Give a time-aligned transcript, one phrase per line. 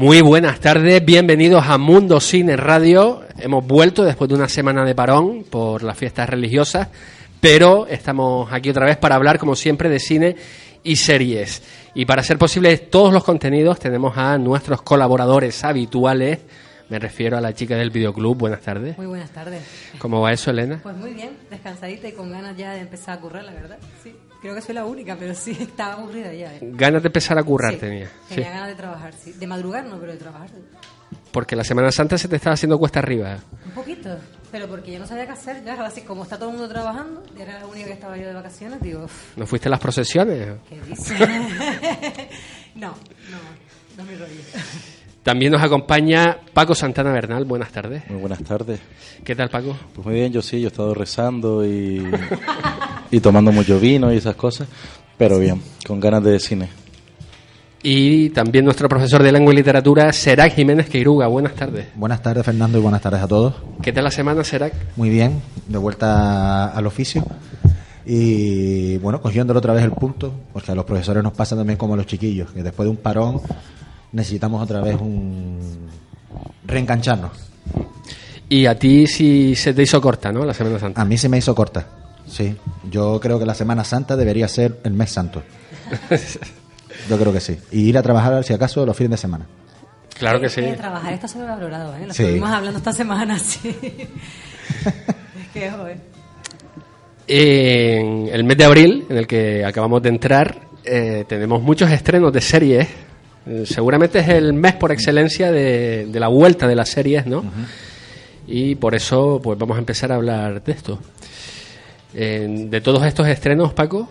[0.00, 3.20] Muy buenas tardes, bienvenidos a Mundo Cine Radio.
[3.36, 6.88] Hemos vuelto después de una semana de parón por las fiestas religiosas,
[7.38, 10.36] pero estamos aquí otra vez para hablar, como siempre, de cine
[10.82, 11.62] y series.
[11.94, 16.38] Y para hacer posibles todos los contenidos, tenemos a nuestros colaboradores habituales.
[16.88, 18.38] Me refiero a la chica del videoclub.
[18.38, 18.96] Buenas tardes.
[18.96, 19.62] Muy buenas tardes.
[19.98, 20.80] ¿Cómo va eso, Elena?
[20.82, 23.78] Pues muy bien, descansadita y con ganas ya de empezar a currar, la verdad.
[24.02, 26.54] Sí, creo que soy la única, pero sí, estaba aburrida ya.
[26.54, 26.58] ¿eh?
[26.62, 28.06] Ganas de empezar a currar Sí, tenía.
[28.28, 28.34] Sí.
[28.36, 29.32] Tenía ganas de trabajar, sí.
[29.32, 30.48] De madrugar no, pero de trabajar.
[31.32, 33.38] Porque la Semana Santa se te estaba haciendo cuesta arriba.
[33.64, 34.16] Un poquito,
[34.50, 35.62] pero porque yo no sabía qué hacer.
[35.64, 38.26] Ya, así como está todo el mundo trabajando, y era la única que estaba yo
[38.26, 40.58] de vacaciones, digo, "Uf, ¿No fuiste a las procesiones?
[40.68, 41.14] ¿qué dice?
[42.74, 42.88] no,
[43.30, 44.40] no, no me rollo.
[45.22, 47.44] También nos acompaña Paco Santana Bernal.
[47.44, 48.08] Buenas tardes.
[48.08, 48.80] Muy buenas tardes.
[49.22, 49.76] ¿Qué tal, Paco?
[49.94, 52.10] Pues muy bien, yo sí, yo he estado rezando y,
[53.10, 54.66] y tomando mucho vino y esas cosas,
[55.18, 56.68] pero bien, con ganas de cine.
[57.82, 61.26] Y también nuestro profesor de lengua y literatura, Serac Jiménez Queiruga.
[61.26, 61.88] Buenas tardes.
[61.94, 63.54] Buenas tardes Fernando y buenas tardes a todos.
[63.82, 64.72] ¿Qué tal la semana, Serac?
[64.96, 67.24] Muy bien, de vuelta al oficio.
[68.06, 71.94] Y bueno, cogiéndole otra vez el punto, porque a los profesores nos pasa también como
[71.94, 73.40] a los chiquillos, que después de un parón
[74.12, 75.58] necesitamos otra vez un
[76.66, 77.32] reengancharnos.
[78.48, 80.44] Y a ti sí se te hizo corta, ¿no?
[80.44, 81.00] La Semana Santa.
[81.00, 81.86] A mí se me hizo corta,
[82.26, 82.56] sí.
[82.90, 85.42] Yo creo que la Semana Santa debería ser el mes santo.
[87.08, 87.56] Yo creo que sí.
[87.70, 89.46] Y ir a trabajar, si acaso, los fines de semana.
[90.18, 90.60] Claro que sí.
[90.60, 92.06] Eh, trabajar está sobrevalorado, ¿eh?
[92.06, 92.24] Lo Sí.
[92.24, 93.68] estuvimos hablando esta semana, sí.
[94.84, 95.98] es que, joder.
[97.26, 102.32] En el mes de abril, en el que acabamos de entrar, eh, tenemos muchos estrenos
[102.32, 102.88] de series.
[103.46, 107.44] Eh, seguramente es el mes por excelencia de, de la vuelta de las series, ¿no?
[108.46, 110.98] Y por eso, pues vamos a empezar a hablar de esto.
[112.14, 114.08] Eh, de todos estos estrenos, Paco,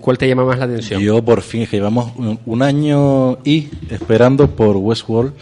[0.00, 1.00] ¿cuál te llama más la atención?
[1.00, 5.32] Yo por fin, que llevamos un, un año y esperando por Westworld,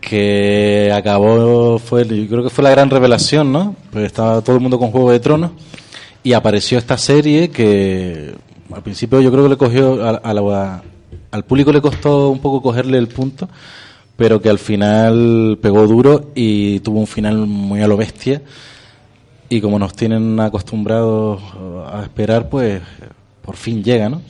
[0.00, 3.74] que acabó, fue, yo creo que fue la gran revelación, ¿no?
[3.90, 5.52] Pues estaba todo el mundo con Juego de Tronos
[6.22, 8.34] y apareció esta serie que
[8.72, 10.82] al principio yo creo que le cogió a, a la-
[11.34, 13.48] al público le costó un poco cogerle el punto,
[14.16, 18.40] pero que al final pegó duro y tuvo un final muy a lo bestia.
[19.48, 21.42] Y como nos tienen acostumbrados
[21.92, 22.80] a esperar, pues
[23.42, 24.22] por fin llega, ¿no?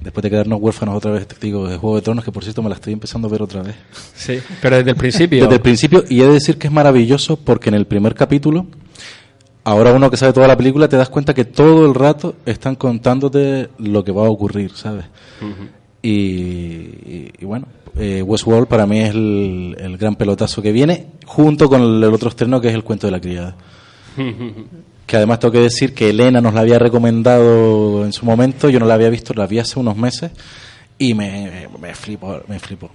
[0.00, 2.60] Después de quedarnos huérfanos otra vez, te digo, de Juego de Tronos, que por cierto
[2.60, 3.76] me la estoy empezando a ver otra vez.
[4.16, 5.42] Sí, pero desde el principio.
[5.44, 8.66] Desde el principio, y he de decir que es maravilloso porque en el primer capítulo,
[9.62, 12.74] ahora uno que sabe toda la película, te das cuenta que todo el rato están
[12.74, 15.04] contándote lo que va a ocurrir, ¿sabes?
[16.02, 21.06] Y, y- y bueno, eh, Westworld para mí es el, el gran pelotazo que viene,
[21.26, 23.56] junto con el, el otro estreno que es El cuento de la criada.
[25.06, 28.78] que además tengo que decir que Elena nos la había recomendado en su momento, yo
[28.80, 30.30] no la había visto, la vi hace unos meses
[30.98, 32.90] y me, me flipo, me flipo.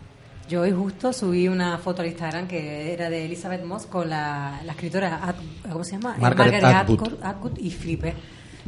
[0.50, 4.62] Yo hoy justo subí una foto al Instagram que era de Elizabeth Moss con la,
[4.66, 5.36] la escritora,
[5.70, 6.16] ¿cómo se llama?
[6.20, 7.02] Margaret Atwood.
[7.02, 8.14] Atwood, Atwood y flipé.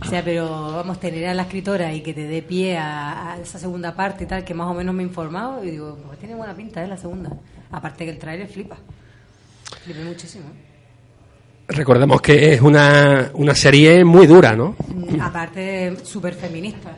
[0.01, 3.37] O sea, pero vamos, tener a la escritora y que te dé pie a, a
[3.39, 6.19] esa segunda parte y tal, que más o menos me he informado, y digo, pues
[6.19, 6.87] tiene buena pinta, ¿eh?
[6.87, 7.29] La segunda.
[7.71, 8.77] Aparte que el trailer flipa.
[9.83, 10.45] Flipé muchísimo.
[11.67, 14.75] Recordemos que es una, una serie muy dura, ¿no?
[14.87, 16.89] Mm, Aparte, súper feminista.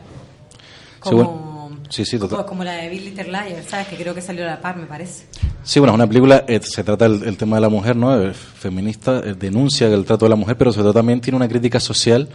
[1.03, 2.37] Sí, Como, sí, sí, total.
[2.37, 3.87] como, como la de Bill Little Liar, ¿sabes?
[3.87, 5.25] Que creo que salió a la par, me parece.
[5.63, 8.31] Sí, bueno, es una película, eh, se trata el, el tema de la mujer, ¿no?
[8.33, 11.79] Feminista, eh, denuncia el trato de la mujer, pero sobre todo también tiene una crítica
[11.79, 12.29] social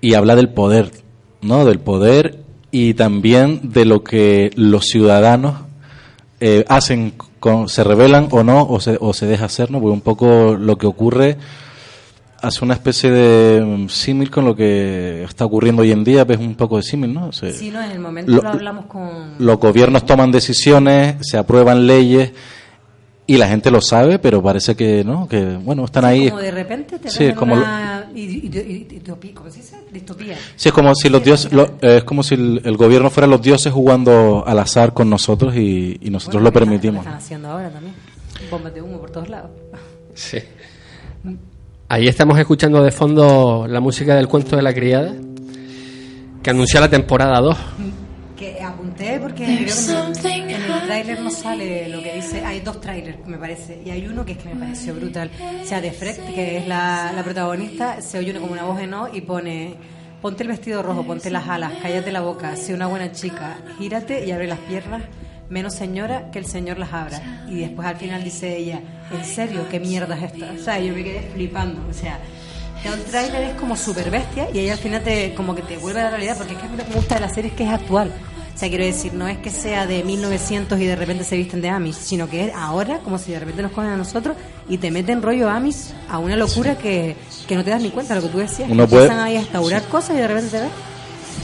[0.00, 0.90] y habla del poder,
[1.42, 1.64] ¿no?
[1.64, 2.38] Del poder
[2.70, 5.54] y también de lo que los ciudadanos
[6.40, 9.80] eh, hacen, con, se rebelan o no, o se, o se deja hacer, ¿no?
[9.80, 11.36] Porque un poco lo que ocurre
[12.42, 16.38] hace una especie de mm, símil con lo que está ocurriendo hoy en día, ves
[16.38, 17.32] un poco de símil, ¿no?
[17.32, 19.34] Sí, no, en el momento lo- lo, hablamos con...
[19.38, 22.32] los gobiernos toman decisiones, se aprueban leyes
[23.34, 26.28] y la gente lo sabe, pero parece que no, que bueno, están ahí.
[26.30, 28.10] Como de repente te Sí, es como una
[28.96, 29.76] utopía, ¿cómo se dice?
[29.92, 30.36] Distopía.
[30.56, 33.26] Sí, es como si los dioses, lo- eh, es como si el, el gobierno fuera
[33.26, 37.04] los dioses jugando al azar con nosotros y, y nosotros Bueno, lo que están- permitimos.
[37.04, 37.94] Lo están haciendo ahora también.
[38.50, 39.50] Bombas de humo por todos lados.
[40.14, 40.38] Sí.
[41.88, 45.12] Ahí estamos escuchando de fondo la música del cuento de la criada,
[46.42, 47.56] que anuncia la temporada 2.
[48.36, 49.72] Que apunté porque creo que
[50.90, 52.44] tráiler no sale lo que dice.
[52.44, 53.80] Hay dos trailers, me parece.
[53.84, 55.30] Y hay uno que es que me pareció brutal.
[55.62, 58.80] O sea, de Fred, que es la, la protagonista, se oye uno como una voz
[58.80, 59.74] en off y pone:
[60.20, 64.26] Ponte el vestido rojo, ponte las alas, cállate la boca, sé una buena chica, gírate
[64.26, 65.02] y abre las piernas.
[65.48, 67.44] Menos señora que el señor las abra.
[67.48, 68.80] Y después al final dice ella:
[69.12, 69.66] ¿En serio?
[69.70, 70.52] ¿Qué mierda es esta?
[70.52, 71.86] O sea, yo me quedé flipando.
[71.88, 72.18] O sea.
[72.82, 76.00] El tráiler es como súper bestia y ahí al final te, como que te vuelve
[76.00, 77.50] a la realidad porque es que a mí lo que me gusta de la serie
[77.50, 78.10] es que es actual.
[78.60, 81.70] Sea, quiero decir, no es que sea de 1900 y de repente se visten de
[81.70, 84.36] Amis, sino que es ahora como si de repente nos cogen a nosotros
[84.68, 87.16] y te meten rollo Amis a una locura que,
[87.48, 88.68] que no te das ni cuenta de lo que tú decías.
[88.70, 90.70] Uno puede- empiezan ahí a instaurar cosas y de repente te ves.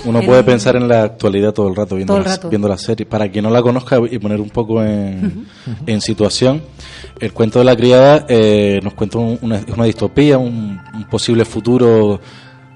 [0.04, 2.50] Uno puede un- pensar en la actualidad todo el rato viendo, Todo el la, rato.
[2.50, 3.06] viendo la serie.
[3.06, 5.46] Para quien no la conozca y poner un poco en,
[5.86, 6.60] en situación,
[7.18, 11.46] el cuento de la criada eh, nos cuenta un- una, una distopía, un, un posible
[11.46, 12.20] futuro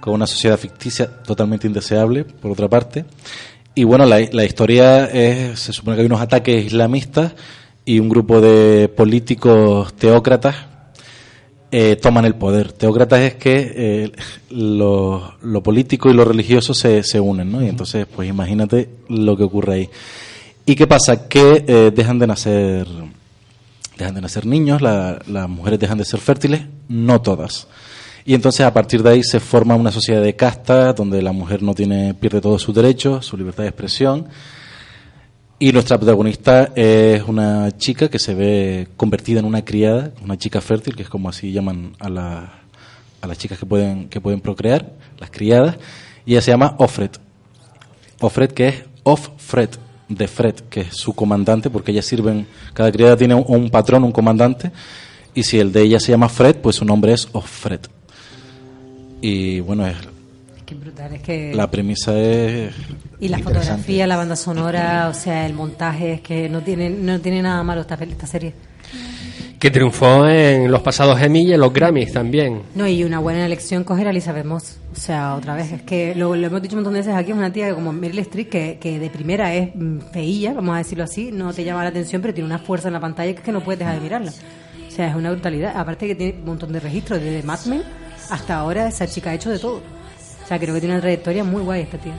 [0.00, 3.04] con una sociedad ficticia totalmente indeseable, por otra parte.
[3.74, 7.32] Y bueno, la, la historia es, se supone que hay unos ataques islamistas
[7.84, 10.56] y un grupo de políticos teócratas
[11.70, 12.72] eh, toman el poder.
[12.72, 14.12] Teócratas es que eh,
[14.50, 17.62] lo, lo político y lo religioso se, se unen, ¿no?
[17.64, 19.90] Y entonces, pues imagínate lo que ocurre ahí.
[20.66, 21.28] ¿Y qué pasa?
[21.28, 22.86] Que eh, dejan de nacer
[23.96, 27.66] dejan de nacer niños, la- las mujeres dejan de ser fértiles, no todas.
[28.24, 31.62] Y entonces a partir de ahí se forma una sociedad de casta donde la mujer
[31.62, 34.26] no tiene pierde todos sus derechos, su libertad de expresión.
[35.58, 40.60] Y nuestra protagonista es una chica que se ve convertida en una criada, una chica
[40.60, 42.52] fértil, que es como así llaman a, la-
[43.20, 45.76] a las chicas que pueden, que pueden procrear, las criadas.
[46.24, 47.10] Y ella se llama Offred.
[48.20, 49.70] Offred, que es Off-Fred,
[50.08, 54.02] de Fred, que es su comandante, porque ellas sirven, cada criada tiene un, un patrón,
[54.04, 54.70] un comandante,
[55.34, 57.80] y si el de ella se llama Fred, pues su nombre es Off-Fred.
[59.20, 59.96] Y bueno, es,
[60.56, 61.54] Es que brutal, es que...
[61.54, 62.74] la premisa es...
[63.20, 67.20] Y la fotografía, la banda sonora, o sea, el montaje, es que no tiene, no
[67.20, 68.54] tiene nada malo esta, esta serie.
[69.58, 72.62] Que triunfó en los pasados Emmy y en los Grammys también.
[72.74, 74.78] No, y una buena elección coger a Elizabeth Moss.
[74.90, 77.30] O sea, otra vez, es que lo, lo hemos dicho un montón de veces aquí,
[77.30, 80.74] es una tía que como Meryl Streep, que, que de primera es mm, feilla, vamos
[80.74, 83.32] a decirlo así, no te llama la atención, pero tiene una fuerza en la pantalla
[83.32, 84.32] que es que no puedes dejar de mirarla.
[84.88, 85.76] O sea, es una brutalidad.
[85.76, 87.82] Aparte que tiene un montón de registros, desde Mad Men
[88.30, 89.82] hasta ahora esa chica ha hecho de todo.
[90.44, 92.14] O sea, creo que tiene una trayectoria muy guay esta tía.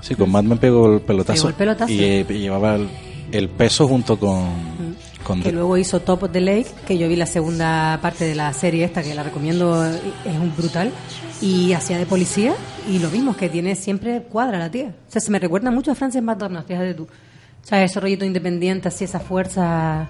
[0.00, 1.34] Sí, con Mad Men pegó el pelotazo.
[1.34, 1.92] Pegó el pelotazo.
[1.92, 2.88] Y eh, llevaba el,
[3.32, 4.96] el peso junto con...
[5.24, 8.34] con que luego hizo Top of the Lake, que yo vi la segunda parte de
[8.34, 10.92] la serie esta, que la recomiendo, es un brutal,
[11.40, 12.54] y hacía de policía,
[12.88, 14.94] y lo mismo, que tiene siempre cuadra la tía.
[15.08, 17.04] O sea, se me recuerda mucho a Frances McDormand, fíjate tú.
[17.04, 20.08] O sea, ese rollito independiente, así, esa fuerza,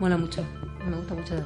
[0.00, 0.44] mola mucho,
[0.88, 1.34] me gusta mucho.
[1.34, 1.44] de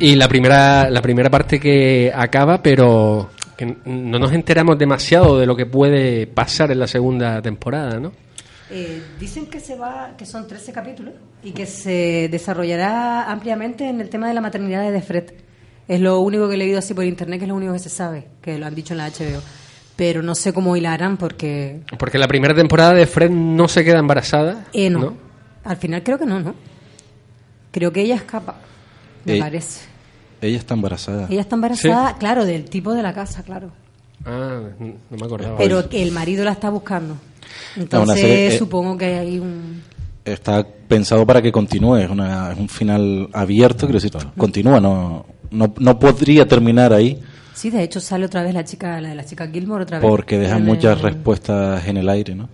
[0.00, 5.46] Y la primera, la primera parte que acaba, pero que no nos enteramos demasiado de
[5.46, 8.12] lo que puede pasar en la segunda temporada, ¿no?
[8.70, 14.00] Eh, dicen que se va, que son 13 capítulos y que se desarrollará ampliamente en
[14.00, 15.32] el tema de la maternidad de Fred.
[15.88, 17.88] Es lo único que he leído así por internet, que es lo único que se
[17.88, 19.42] sabe, que lo han dicho en la HBO.
[19.96, 21.80] Pero no sé cómo hilarán porque...
[21.98, 24.66] Porque la primera temporada de Fred no se queda embarazada.
[24.72, 25.14] Eh, no.
[25.64, 26.54] Al final creo que no, ¿no?
[27.70, 28.56] Creo que ella escapa,
[29.24, 29.88] me Eh, parece.
[30.40, 31.26] Ella está embarazada.
[31.30, 33.70] Ella está embarazada, claro, del tipo de la casa, claro.
[34.24, 35.56] Ah, no me acordaba.
[35.58, 37.16] Pero que el marido la está buscando.
[37.76, 39.82] Entonces serie, eh, supongo que hay un...
[40.24, 41.96] Está pensado para que continúe.
[41.96, 44.80] Es, una- es un final abierto, quiero decir, continúa.
[44.80, 47.20] No, no, no podría terminar ahí
[47.54, 50.08] Sí, de hecho sale otra vez la chica, la de la chica Gilmore otra vez.
[50.08, 52.48] porque deja muchas el- respuestas en el aire, ¿no?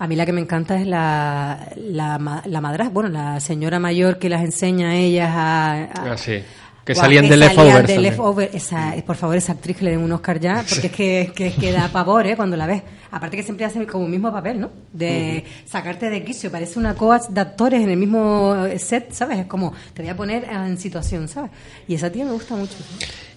[0.00, 4.18] A mí la que me encanta es la, la, la madrastra, bueno, la señora mayor
[4.18, 5.72] que las enseña a ellas a...
[5.84, 6.42] a- Ah, sí.
[6.84, 7.98] Que Guau, salían de salían de.
[7.98, 8.50] Leftover.
[8.54, 11.52] Esa, por favor, esa actriz que le den un Oscar ya, porque es que, que,
[11.52, 12.34] que da pavor, ¿eh?
[12.34, 12.82] Cuando la ves.
[13.10, 14.70] Aparte que siempre hace como el mismo papel, ¿no?
[14.90, 16.50] De sacarte de quicio.
[16.50, 19.40] Parece una coach de actores en el mismo set, ¿sabes?
[19.40, 21.50] Es como, te voy a poner en situación, ¿sabes?
[21.86, 22.76] Y esa tía me gusta mucho.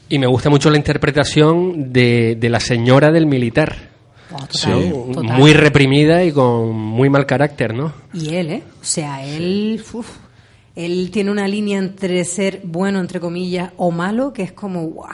[0.08, 3.76] Y me gusta mucho la interpretación de, de la señora del militar.
[4.34, 4.94] Oh, total, Sí.
[5.14, 5.38] total.
[5.38, 7.94] Muy reprimida y con muy mal carácter, ¿no?
[8.14, 8.64] Y él, ¿eh?
[8.82, 10.08] O sea, él, uf,
[10.76, 15.12] él tiene una línea entre ser bueno, entre comillas, o malo, que es como, guau,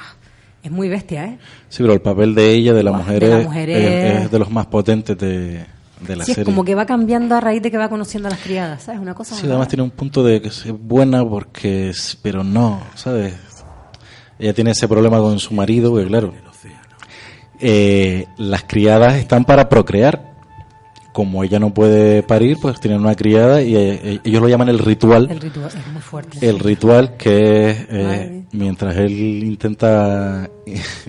[0.64, 1.40] es muy bestia, ¿eh?
[1.68, 3.78] Sí, pero el papel de ella, de la, mujer, de la es, mujer es-
[4.18, 5.66] es- es de los más potentes de,
[6.08, 6.44] de la Sí, serie.
[6.44, 9.02] es como que va cambiando a raíz de que va conociendo a las criadas, ¿sabes?
[9.02, 9.68] Una cosa Sí, además rara.
[9.70, 13.34] tiene un punto de que es buena porque es, pero no, ¿sabes?
[14.38, 16.34] Ella tiene ese problema con su marido, que claro,
[17.60, 20.28] eh, las criadas están para procrear.
[21.12, 24.80] Como ella no puede parir, pues tienen una criada y eh, ellos lo llaman el
[24.80, 25.28] ritual.
[25.30, 26.48] El ritual es muy fuerte.
[26.48, 30.50] El ritual que es, eh, mientras él intenta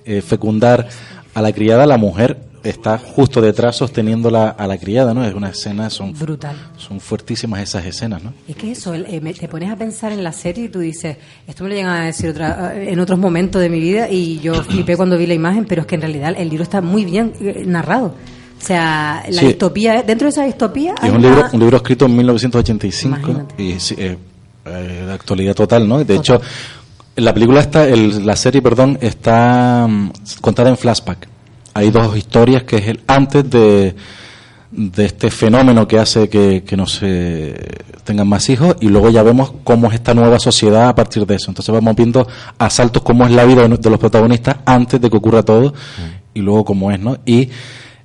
[0.04, 0.88] eh, fecundar
[1.34, 5.24] a la criada, la mujer está justo detrás sosteniéndola a la criada, ¿no?
[5.24, 6.56] Es una escena, son, Brutal.
[6.76, 8.32] son fuertísimas esas escenas, ¿no?
[8.46, 11.16] Es que eso, el- eh, te pones a pensar en la serie y tú dices,
[11.46, 14.38] esto me lo llegan a decir otra, eh, en otros momentos de mi vida y
[14.40, 17.04] yo flipé cuando vi la imagen, pero es que en realidad el libro está muy
[17.04, 18.14] bien eh, narrado.
[18.62, 19.46] O sea, la Sí.
[19.46, 23.16] distopía, dentro de esa distopía hay es un una- libro, un libro escrito en 1985
[23.18, 23.62] Imagínate.
[23.62, 24.18] y eh,
[24.66, 26.04] eh, de actualidad total, ¿no?
[26.04, 26.38] De hecho,
[27.16, 30.10] la película está, el- la serie, perdón, está mm,
[30.42, 31.26] contada en flashback.
[31.80, 33.94] Hay dos historias que es el antes de,
[34.70, 37.54] de este fenómeno que hace que, que no se
[38.04, 41.36] tengan más hijos y luego ya vemos cómo es esta nueva sociedad a partir de
[41.36, 41.50] eso.
[41.50, 45.16] Entonces vamos viendo a saltos cómo es la vida de los protagonistas antes de que
[45.16, 45.72] ocurra todo
[46.34, 47.16] y luego cómo es, ¿no?
[47.24, 47.48] Y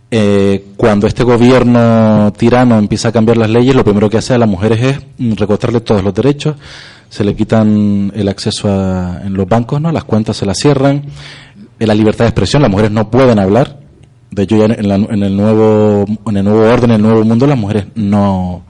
[0.10, 4.38] eh, cuando este gobierno tirano empieza a cambiar las leyes, lo primero que hace a
[4.38, 6.55] las mujeres es mm, recortarle todos los derechos,
[7.10, 9.91] se le quitan el acceso a, en los bancos, ¿no?
[9.91, 11.03] Las cuentas se las cierran,
[11.79, 13.79] eh, la libertad de expresión, las mujeres no pueden hablar.
[14.32, 17.24] De hecho, ya en, la- en el nuevo en el nuevo orden, en el nuevo
[17.24, 18.63] mundo, las mujeres no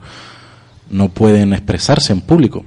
[0.90, 2.64] no pueden expresarse en público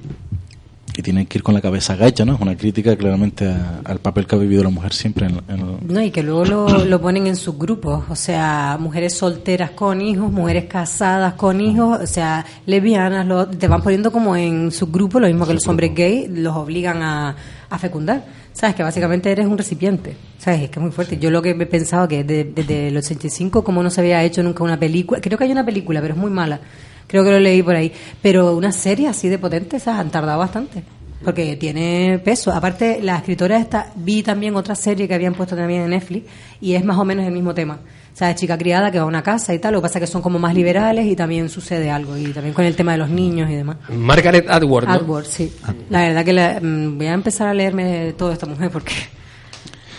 [0.94, 2.34] y tienen que ir con la cabeza gacha, ¿no?
[2.34, 5.78] Es una crítica claramente a- al papel que ha vivido la mujer siempre en, en-
[5.86, 10.02] No, y que luego lo, lo ponen en sus grupos, o sea, mujeres solteras con
[10.02, 14.90] hijos, mujeres casadas con hijos, o sea, lesbianas, lo- te van poniendo como en sus
[14.92, 17.36] grupos, lo mismo que los hombres gay, los obligan a,
[17.70, 18.24] a fecundar.
[18.52, 21.16] Sabes que básicamente eres un recipiente, sabes, es que es muy fuerte.
[21.18, 24.42] Yo lo que he pensado que de- desde el 85, como no se había hecho
[24.42, 26.60] nunca una película, creo que hay una película, pero es muy mala,
[27.06, 30.00] creo que lo leí por ahí, pero una serie así de potente, ¿sabes?
[30.00, 30.82] Han tardado bastante.
[31.22, 32.50] Porque tiene peso.
[32.50, 36.26] Aparte, la escritora esta, vi también otra serie que habían puesto también en Netflix
[36.62, 37.78] y es más o menos el mismo tema.
[38.12, 40.04] O sea, chica criada que va a una casa y tal, lo que pasa es
[40.06, 42.16] que son como más liberales y también sucede algo.
[42.18, 43.76] Y también con el tema de los niños y demás.
[43.88, 44.92] Margaret Atwood, ¿no?
[44.92, 45.52] Atwood, sí.
[45.88, 48.92] La verdad que la- mm, voy a empezar a leerme toda esta mujer porque...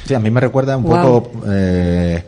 [0.06, 1.02] Sí, a mí me recuerda un Wow.
[1.24, 2.24] poco eh,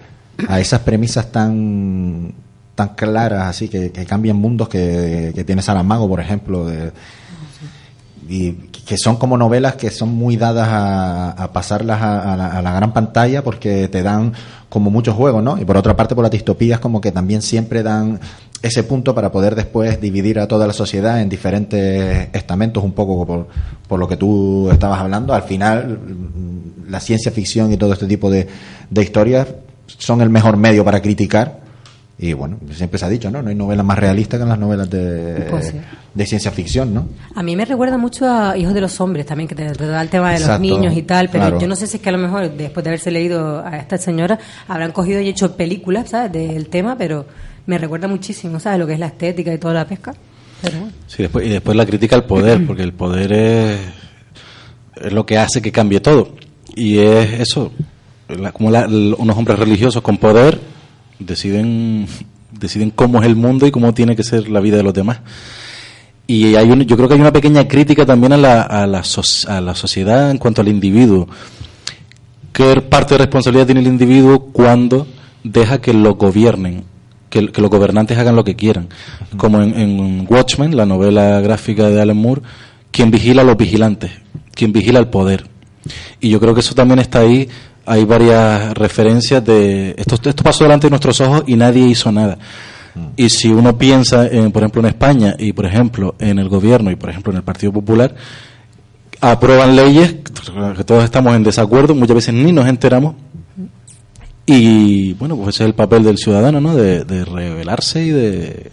[0.47, 2.33] a esas premisas tan
[2.75, 6.91] tan claras, así que, que cambian mundos que, que tiene Saramago, por ejemplo, de-
[8.27, 8.51] y
[8.85, 12.93] que son como novelas que son muy dadas a, pasarlas a, la, a la gran
[12.93, 14.33] pantalla porque te dan
[14.69, 15.57] como muchos juegos, ¿no?
[15.57, 18.19] Y por otra parte, por las distopías como que también siempre dan
[18.63, 23.25] ese punto para poder después dividir a toda la sociedad en diferentes estamentos, un poco
[23.25, 23.47] por,
[23.87, 25.33] por lo que tú estabas hablando.
[25.33, 25.99] Al final,
[26.87, 28.47] la ciencia ficción y todo este tipo de,
[28.89, 29.47] de historias
[29.85, 31.62] son el mejor medio para criticar.
[32.17, 33.41] Y bueno, siempre se ha dicho, ¿no?
[33.41, 35.77] No hay novelas más realistas que las novelas de, Pues sí.
[36.13, 37.07] de ciencia ficción, ¿no?
[37.35, 40.09] A mí me recuerda mucho a Hijos de los Hombres también, que te trata el
[40.09, 41.59] tema de los niños y tal, pero claro.
[41.59, 43.97] yo no sé si es que a lo mejor después de haberse leído a esta
[43.97, 46.31] señora habrán cogido y hecho películas, ¿sabes?
[46.31, 47.25] Del tema, pero
[47.65, 48.79] me recuerda muchísimo, ¿sabes?
[48.79, 50.13] Lo que es la estética y toda la pesca.
[50.61, 50.93] Pero bueno.
[51.07, 53.79] Sí, después, y después la crítica al poder, porque el poder es,
[55.03, 56.35] es lo que hace que cambie todo.
[56.75, 57.71] Y es eso,
[58.29, 60.59] la- como la- unos hombres religiosos con poder
[61.25, 62.07] deciden,
[62.51, 65.19] deciden cómo es el mundo y cómo tiene que ser la vida de los demás.
[66.25, 69.03] Y hay un, yo creo que hay una pequeña crítica también a la, a la,
[69.47, 71.27] a la sociedad en cuanto al individuo.
[72.53, 75.07] ¿Qué parte de responsabilidad tiene el individuo cuando
[75.43, 76.83] deja que lo gobiernen?
[77.29, 78.89] Que, que los gobernantes hagan lo que quieran.
[79.37, 82.43] Como en, en Watchmen, la novela gráfica de Alan Moore,
[82.91, 84.11] quien vigila a los vigilantes,
[84.53, 85.47] quien vigila el poder.
[86.21, 87.49] Y yo creo que eso también está ahí.
[87.85, 92.37] Hay varias referencias de esto, esto pasó delante de nuestros ojos y nadie hizo nada.
[93.15, 96.91] Y si uno piensa, en, por ejemplo, en España y, por ejemplo, en el gobierno
[96.91, 98.15] y, por ejemplo, en el Partido Popular,
[99.19, 100.15] aprueban leyes
[100.77, 103.15] que todos estamos en desacuerdo, muchas veces ni nos enteramos.
[104.45, 106.75] Y bueno, pues ese es el papel del ciudadano, ¿no?
[106.75, 108.71] De, de rebelarse y de,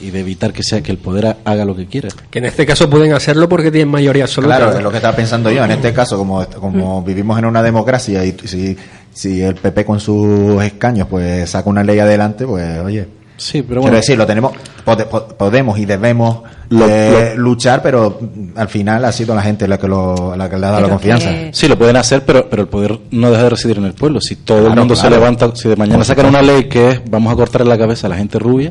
[0.00, 2.08] y de evitar que sea que el poder ha- haga lo que quiera.
[2.30, 4.56] Que en este caso pueden hacerlo porque tienen mayoría absoluta.
[4.56, 5.64] Claro, es lo que estaba pensando yo.
[5.64, 8.76] En este caso, como, como vivimos en una democracia y si,
[9.12, 13.08] si el PP con sus escaños pues saca una ley adelante, pues oye.
[13.38, 17.82] Sí, pero Quiero bueno, decir, lo tenemos, pode- po- podemos y debemos Lo- eh, luchar,
[17.82, 20.70] pero mm, al final ha sido la gente la que, lo, la que le ha
[20.70, 21.28] dado la confianza.
[21.28, 23.92] que- sí lo pueden hacer, pero, pero el poder no deja de residir en el
[23.92, 24.22] pueblo.
[24.22, 27.00] Si todo el Claro, mundo se levanta, si de mañana sacan una ley que es
[27.10, 28.70] vamos a cortar la cabeza a la gente rubia,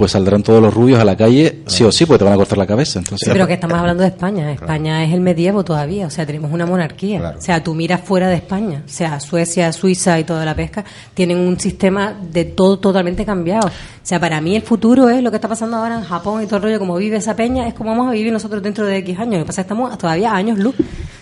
[0.00, 2.36] pues saldrán todos los rubios a la calle, sí o sí, porque te van a
[2.38, 3.00] cortar la cabeza.
[3.00, 4.50] Entonces, Sí, pero que estamos hablando de España.
[4.50, 7.18] España es el medievo todavía, o sea, tenemos una monarquía.
[7.18, 7.38] Claro.
[7.38, 10.86] O sea, tú miras fuera de España, o sea, Suecia, Suiza y toda la pesca,
[11.12, 13.68] tienen un sistema de todo totalmente cambiado.
[13.68, 13.70] O
[14.02, 16.56] sea, para mí el futuro es lo que está pasando ahora en Japón y todo
[16.56, 19.18] el rollo, como vive esa peña, es como vamos a vivir nosotros dentro de X
[19.18, 19.34] años.
[19.34, 20.76] Lo que pasa es que estamos todavía a años luz.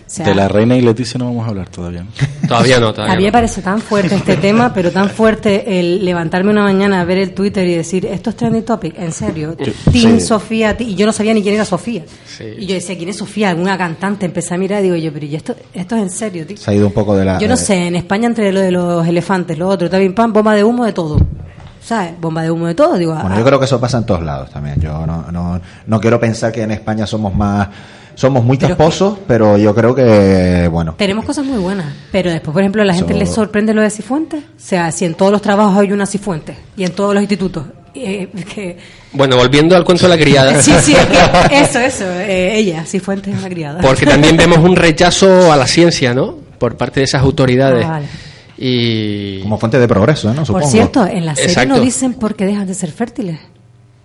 [0.08, 2.02] Sea, de la reina y Leticia no vamos a hablar todavía.
[2.02, 2.08] ¿no?
[2.48, 3.32] Todavía no, a todavía mí me no.
[3.32, 7.66] parece tan fuerte este tema, pero tan fuerte el levantarme una mañana, ver el Twitter
[7.68, 9.54] y decir, esto es trending topic, en serio.
[9.54, 10.20] Team sí.
[10.20, 12.04] Sofía, y yo no sabía ni quién era Sofía.
[12.26, 12.44] Sí.
[12.58, 13.50] Y yo decía, ¿quién es Sofía?
[13.50, 14.24] Alguna cantante.
[14.24, 16.56] Empecé a mirar y digo yo, pero ¿y esto, esto es en serio, tío?
[16.56, 17.38] Se ha ido un poco de la.
[17.38, 20.32] Yo no eh, sé, en España entre lo de los elefantes, lo otro, también pan,
[20.32, 21.18] bomba de humo de todo.
[21.82, 22.12] ¿Sabes?
[22.20, 22.96] Bomba de humo de todo.
[22.96, 24.80] Digo, Bueno, ah, yo creo que eso pasa en todos lados también.
[24.80, 27.68] Yo no, no, no quiero pensar que en España somos más.
[28.18, 30.94] Somos muy Pero es casposos, pero yo creo que, bueno.
[30.98, 33.80] Tenemos cosas muy buenas, pero después, por ejemplo, a la gente Eso- le sorprende lo
[33.82, 34.40] de Cifuentes.
[34.42, 37.64] O sea, si en todos los trabajos hay una Cifuentes y en todos los institutos.
[37.94, 38.76] eh, que,
[39.12, 40.60] Bueno, volviendo al cuento de la criada.
[40.62, 42.04] sí, sí, es que eso, eso.
[42.10, 43.80] eh, ella, Cifuentes es la criada.
[43.80, 46.34] Porque también vemos un rechazo a la ciencia, ¿no?
[46.58, 47.84] Por parte de esas autoridades.
[47.86, 48.06] Ah, vale.
[48.58, 49.40] Y.
[49.42, 50.36] Como fuente de progreso, ¿no?
[50.36, 50.68] Por Supongo.
[50.70, 51.74] cierto, en la serie Exacto.
[51.76, 53.38] no dicen por qué dejan de ser fértiles.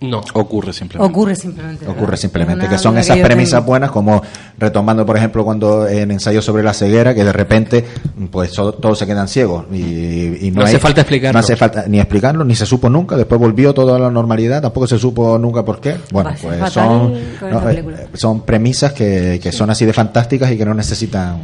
[0.00, 0.20] No.
[0.34, 1.10] Ocurre simplemente.
[1.10, 1.84] Ocurre simplemente.
[1.86, 1.96] ¿verdad?
[1.96, 3.66] Ocurre simplemente que son esas que premisas tengo.
[3.68, 4.20] buenas como
[4.58, 7.84] retomando por ejemplo cuando en ensayo sobre la ceguera que de repente
[8.30, 11.32] pues so- todos se quedan ciegos y, y No hace falta explicarlo.
[11.34, 14.60] no hace falta ni explicarlo ni se supo nunca después volvió todo a la normalidad
[14.60, 17.12] tampoco se supo nunca por qué bueno pues fatal son
[17.50, 21.38] no, eh, son premisas que, que son así de fantásticas y que no necesitan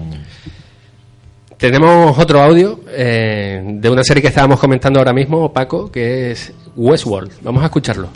[1.57, 6.53] Tenemos otro audio eh, de una serie que estábamos comentando ahora mismo, Paco, que es
[6.75, 7.33] Westworld.
[7.43, 8.09] Vamos a escucharlo.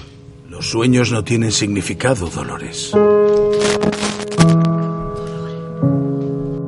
[0.54, 2.92] Los sueños no tienen significado, Dolores.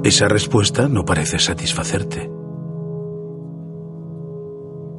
[0.02, 2.28] Esa respuesta no parece satisfacerte.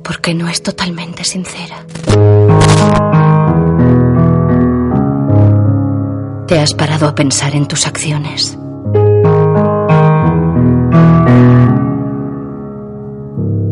[0.05, 1.85] Porque no es totalmente sincera.
[6.47, 8.57] ¿Te has parado a pensar en tus acciones?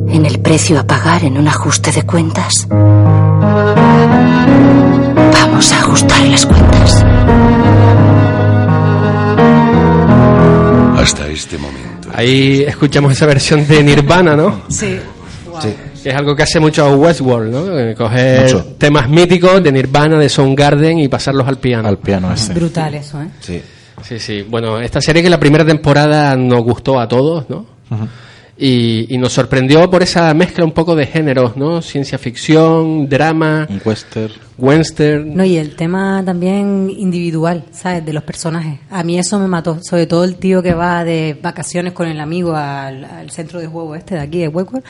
[0.10, 2.68] ¿En el precio a pagar en un ajuste de cuentas?
[5.56, 7.06] Vamos a ajustar las cuentas.
[11.02, 12.10] Hasta este momento.
[12.14, 14.64] Ahí escuchamos esa versión de Nirvana, ¿no?
[14.68, 15.00] Sí.
[15.62, 17.80] sí Que es algo que hace mucho Westworld, ¿no?
[17.80, 18.66] Eh, Coger Mucho.
[18.78, 21.88] temas míticos de Nirvana, de Soundgarden y pasarlos al piano.
[21.88, 22.54] Al piano ese.
[22.54, 23.30] Brutal eso, ¿eh?
[23.40, 23.62] sí
[24.04, 24.42] Sí, sí.
[24.42, 27.66] Bueno, esta serie que la primera temporada nos gustó a todos, ¿no?
[28.58, 31.82] Y, y nos sorprendió por esa mezcla un poco de géneros, ¿no?
[31.82, 34.32] Ciencia ficción, drama, western.
[34.58, 35.36] western.
[35.36, 38.06] No, y el tema también individual, ¿sabes?
[38.06, 38.80] De los personajes.
[38.90, 39.80] A mí eso me mató.
[39.82, 43.68] Sobre todo el tío que va de vacaciones con el amigo al, al centro de
[43.68, 44.86] juego este de aquí, de Westworld,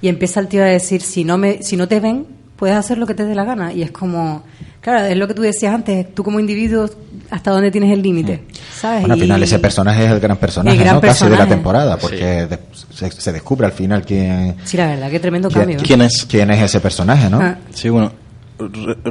[0.00, 2.96] y empieza el tío a decir, si no, me, si no te ven, puedes hacer
[2.98, 3.72] lo que te dé la gana.
[3.72, 4.44] Y es como,
[4.80, 6.88] claro, es lo que tú decías antes, tú como individuo,
[7.30, 8.44] ¿hasta dónde tienes el límite?
[8.78, 9.00] ¿Sabes?
[9.00, 11.00] bueno al Y- final ese personaje es el gran personaje El gran ¿no?
[11.00, 11.54] casi de la personaje.
[11.56, 12.58] temporada porque de-
[12.94, 15.78] se, se descubre al final quién Sí, la verdad, qué tremendo quién, cambio.
[15.82, 16.24] ¿Quién es?
[16.28, 17.40] quién es ese personaje ¿no?
[17.42, 17.56] Ah.
[17.74, 18.12] Sí, bueno,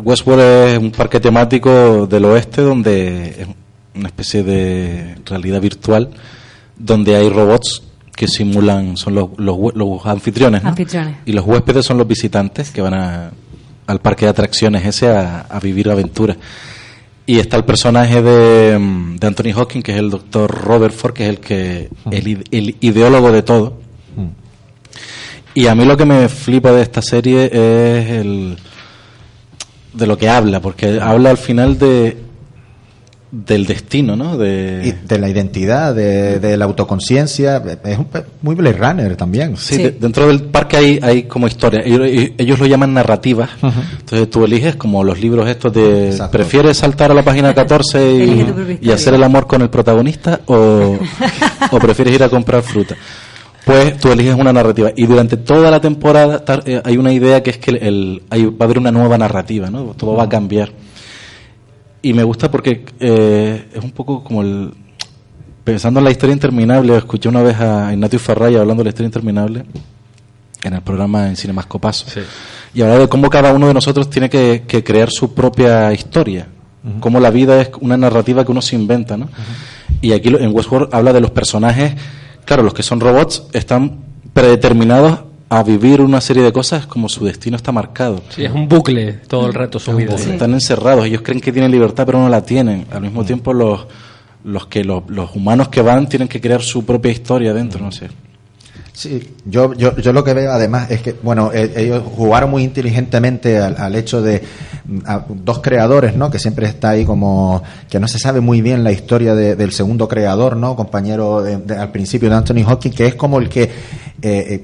[0.03, 3.47] Westworld es un parque temático del oeste donde es
[3.95, 6.09] una especie de realidad virtual
[6.77, 7.83] donde hay robots
[8.19, 10.69] que simulan, son los, los, anfitriones, ¿no?
[10.71, 11.15] Anfitriones.
[11.25, 13.31] Y los huéspedes son los visitantes que van a-
[13.87, 16.35] al parque de atracciones ese a, a vivir aventuras.
[17.25, 21.13] Y está el personaje de, mm, de Anthony Hawking, que es el doctor Robert Ford,
[21.13, 23.79] que es el que el, el ideólogo de todo.
[25.53, 28.57] Y a mí lo que me flipa de esta serie es el
[29.93, 32.17] de lo que habla, porque habla al final de
[33.31, 34.35] del destino, ¿no?
[34.35, 38.07] Y De, de la identidad, de, de la autoconciencia, es un
[38.41, 39.55] muy Blade Runner también.
[39.55, 39.83] sí, Sí.
[39.83, 41.81] de- dentro del parque hay, hay como historia.
[41.85, 43.49] Ellos, ellos lo llaman narrativas.
[43.99, 46.31] Entonces tú eliges como los libros estos de Exacto.
[46.37, 49.69] prefieres saltar a la página 14 Elige tu propia y, hacer el amor con el
[49.69, 50.97] protagonista o,
[51.71, 52.95] o prefieres ir a comprar fruta.
[53.63, 57.43] Pues tú eliges una narrativa y durante toda la temporada tar- eh, hay una idea
[57.43, 59.93] que es que el, el- hay- va a haber una nueva narrativa, ¿no?
[59.95, 60.71] Todo va a cambiar.
[62.01, 64.73] Y me gusta porque eh, es un poco como el...
[65.63, 69.07] Pensando en la historia interminable, escuché una vez a Ignatius Farraya hablando de la historia
[69.07, 69.65] interminable
[70.63, 72.09] en el programa en Cinemascopazo.
[72.09, 72.21] Sí.
[72.73, 76.47] Y hablaba de cómo cada uno de nosotros tiene que, que crear su propia historia.
[77.01, 79.29] Cómo la vida es una narrativa que uno se inventa, ¿no?
[80.01, 81.93] Y aquí en Westworld habla de los personajes,
[82.45, 83.99] claro, los que son robots están
[84.33, 85.19] predeterminados
[85.51, 88.21] a vivir una serie de cosas como su destino está marcado.
[88.29, 90.15] Sí, es un bucle todo el rato su vida.
[90.15, 92.85] Están encerrados, ellos creen que tienen libertad pero no la tienen.
[92.91, 93.87] Al mismo tiempo los,
[94.43, 97.91] los que los, los humanos que van tienen que crear su propia historia dentro, no
[97.91, 98.09] sé.
[98.93, 102.63] Sí, yo, yo, yo lo que veo además es que, bueno, eh, ellos jugaron muy
[102.63, 104.43] inteligentemente al, al hecho de
[104.85, 106.29] mm, a dos creadores, ¿no?
[106.29, 109.71] Que siempre está ahí como que no se sabe muy bien la historia de- del
[109.71, 110.75] segundo creador, ¿no?
[110.75, 113.69] Compañero de- de- al principio de Anthony Hopkins, que es como el que, eh,
[114.21, 114.63] eh,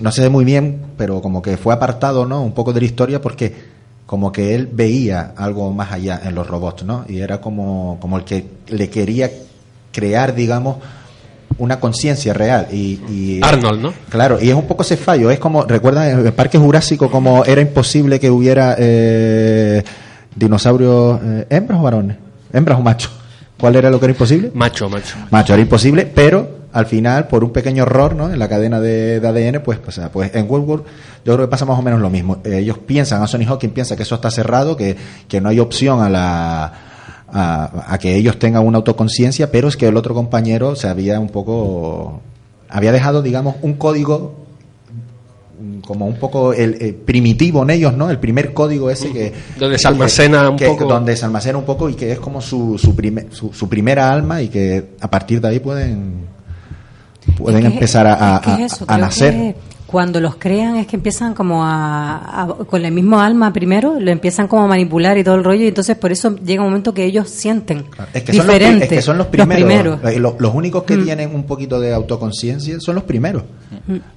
[0.00, 2.42] no sé muy bien, pero como que fue apartado, ¿no?
[2.42, 6.46] Un poco de la historia porque como que él veía algo más allá en los
[6.46, 7.04] robots, ¿no?
[7.08, 9.30] Y era como, como el que le quería
[9.92, 10.76] crear, digamos,
[11.58, 13.94] una conciencia real y, y- Arnold, ¿no?
[14.10, 15.30] Claro, y es un poco ese fallo.
[15.30, 19.82] Es como, ¿recuerdan en el Parque Jurásico como era imposible que hubiera eh,
[20.34, 22.16] dinosaurios eh, hembras o varones?
[22.52, 23.10] ¿Hembras o machos?
[23.58, 24.50] ¿Cuál era lo que era imposible?
[24.54, 25.16] Macho, macho.
[25.30, 28.30] Macho, era imposible, pero al final, por un pequeño error ¿no?
[28.30, 30.82] en la cadena de, de ADN, pues, pues, ah, pues en Woodward
[31.24, 32.38] yo creo que pasa más o menos lo mismo.
[32.44, 34.96] Eh, ellos piensan, Anthony Hawking piensa que eso está cerrado, que,
[35.28, 36.72] que no hay opción a la
[37.28, 41.18] a, a que ellos tengan una autoconciencia, pero es que el otro compañero se había
[41.18, 42.20] un poco
[42.68, 44.34] había dejado, digamos, un código
[45.86, 48.10] como un poco el, eh, primitivo en ellos, ¿no?
[48.10, 50.84] El primer código ese que Donde se almacena un que- poco.
[50.84, 54.12] donde se almacena un poco y que es como su su, prime- su, su primera
[54.12, 56.26] alma y que a partir de ahí pueden
[57.38, 59.32] pueden Es que- empezar a, es que a- es eso, a creo nacer.
[59.32, 59.54] que
[59.86, 64.10] cuando los crean es que empiezan como a, a- con el mismo alma primero, lo
[64.10, 66.92] empiezan como a manipular y todo el rollo, y entonces por eso llega un momento
[66.92, 68.84] que ellos sienten Es que, son los, diferente.
[68.86, 69.64] es que son los primeros.
[69.64, 70.00] primeros.
[70.04, 71.04] Eh, lo- Los, únicos que Mm.
[71.04, 73.44] tienen un poquito de autoconciencia son los primeros.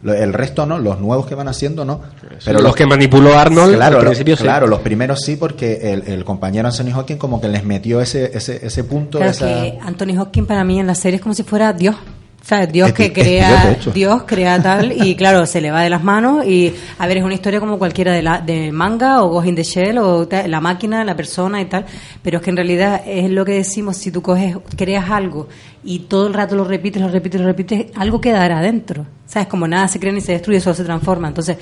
[0.01, 2.01] Lo- El resto no, los nuevos que van haciendo no.
[2.43, 4.23] Pero los que manipuló Arnold claro, al sí.
[4.23, 8.35] claro, los primeros sí, porque el, el compañero Anthony Hawking como que les metió ese,
[8.35, 9.19] ese, ese punto.
[9.19, 11.95] Claro esa- que Anthony Hopkins para mí en la serie es como si fuera Dios.
[12.41, 16.45] Sea, Dios que crea, Dios, crea tal, y claro, se le va de las manos,
[16.45, 19.55] y a ver, es una historia como cualquiera de, la, de manga, o Ghost in
[19.55, 21.85] the Shell, o la máquina, la persona y tal,
[22.23, 25.47] pero es que en realidad es lo que decimos, si tú coges, creas algo,
[25.83, 29.05] y todo el rato lo repites, lo repites, lo repites, algo quedará adentro.
[29.25, 29.47] ¿Sabes?
[29.47, 31.27] Como nada se crea ni se destruye, solo se transforma.
[31.27, 31.57] Entonces,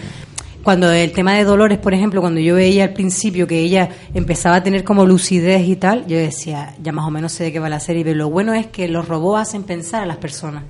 [0.68, 4.58] cuando el tema de Dolores, por ejemplo, cuando yo veía al principio que ella empezaba
[4.58, 7.60] a tener como lucidez y tal, yo decía, ya más o menos sé de qué
[7.60, 10.64] va la serie, pero lo bueno es que los robots hacen pensar a las personas.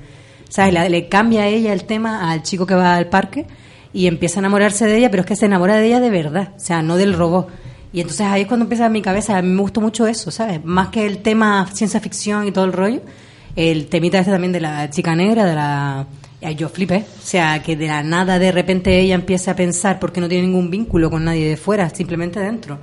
[0.49, 0.91] ¿Sabes?
[0.91, 3.47] Le cambia a ella el tema al chico que va al parque
[3.91, 6.53] y empieza a enamorarse de ella, pero es que se enamora de ella de verdad,
[6.55, 7.49] o sea, no del robot.
[7.91, 10.63] Y entonces ahí es cuando empieza mi cabeza, a mí me gustó mucho eso, ¿sabes?
[10.63, 13.01] Más que el tema ciencia ficción y todo el rollo,
[13.55, 16.05] el temita este también de la chica negra, de la...
[16.56, 20.21] Yo flipé, o sea, que de la nada de repente ella empieza a pensar porque
[20.21, 22.78] no tiene ningún vínculo con nadie de fuera, simplemente dentro.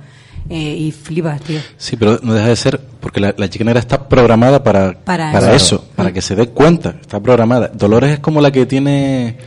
[0.47, 1.59] Eh, y flipas, tío.
[1.77, 5.31] Sí, pero no deja de ser, porque la, la chica negra está programada para, Para
[5.31, 5.77] para, eso.
[5.77, 7.69] eso, para que se dé cuenta, está programada.
[7.73, 9.37] Dolores es como la que tiene,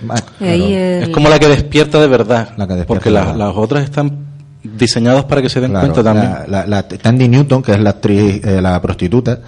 [0.41, 0.63] el-
[1.05, 4.27] es como la que despierta de verdad, La que despierta porque de las, otras están
[4.65, 6.33] diseñadas para que se den Claro, cuenta también.
[6.51, 9.39] La, la- la Tandy Newton, que es la actriz, eh, la prostituta,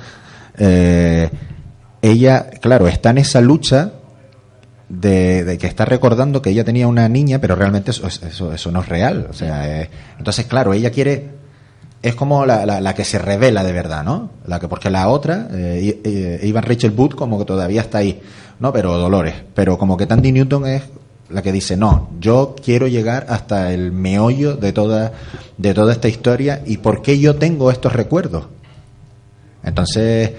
[0.57, 1.29] eh,
[2.03, 3.93] ella, claro, está en esa lucha
[4.91, 8.73] de, de que está recordando que ella tenía una niña, pero realmente eso, eso, eso
[8.73, 9.29] no es real.
[9.31, 11.41] O sea, eh, entonces, claro, ella quiere
[12.03, 14.31] es como la, la, la que se revela de verdad, ¿no?
[14.47, 18.21] La que porque la otra, eh, eh, Ivan Rachel Wood como que todavía está ahí,
[18.59, 18.73] ¿no?
[18.73, 20.83] Pero Dolores, pero como que Tandy Newton es
[21.29, 25.13] la que dice, "No, yo quiero llegar hasta el meollo de toda
[25.59, 28.47] de toda esta historia y por qué yo tengo estos recuerdos."
[29.63, 30.33] Entonces,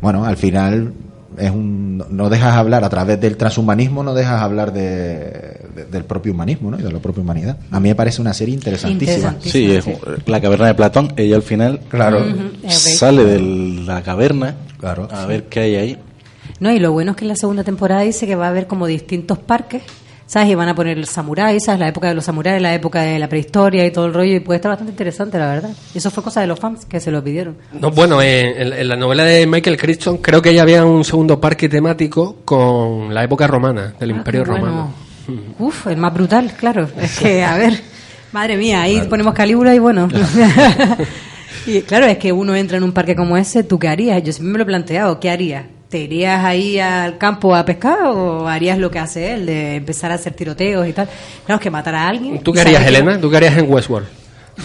[0.00, 0.92] bueno, al final
[1.38, 6.04] es un, no dejas hablar a través del transhumanismo, no dejas hablar de, de- del
[6.04, 6.78] propio humanismo, ¿no?
[6.78, 7.56] Y de la propia humanidad.
[7.70, 9.36] A mí me parece una serie interesantísima.
[9.40, 9.84] Sí, es
[10.26, 11.12] la caverna de Platón.
[11.16, 12.24] Ella al final Claro.
[12.68, 13.38] Sale de
[13.84, 15.08] la caverna Claro.
[15.10, 15.98] a ver qué hay ahí.
[16.60, 18.66] No, y lo bueno es que en la segunda temporada dice que va a haber
[18.66, 19.82] como distintos parques,
[20.28, 20.50] ¿sabes?
[20.50, 21.80] Y van a poner el samurái, ¿sabes?
[21.80, 24.40] La época de los samuráis, la época de la prehistoria y todo el rollo, y
[24.40, 25.70] puede estar bastante interesante, la verdad.
[25.92, 27.56] Y eso fue cosa de los fans que se lo pidieron.
[27.72, 31.02] No, bueno, en, en- en la novela de Michael Crichton creo que ya había un
[31.04, 34.66] segundo parque temático con la época romana, del Imperio Ah, qué bueno.
[34.66, 34.94] Romano.
[35.58, 36.88] Uf, el más brutal, claro.
[37.00, 37.80] Es que, a ver,
[38.32, 40.08] madre mía, ahí ponemos Calígula y bueno.
[41.66, 44.22] y claro, es que uno entra en un parque como ese, ¿tú qué harías?
[44.22, 45.64] Yo siempre me lo he planteado, ¿qué harías?
[45.88, 50.10] ¿Te irías ahí al campo a pescar o harías lo que hace él, de empezar
[50.12, 51.08] a hacer tiroteos y tal?
[51.46, 52.40] Claro, es que matar a alguien.
[52.40, 53.18] ¿Tú qué harías, Elena?
[53.18, 54.06] ¿Tú qué harías en Westworld?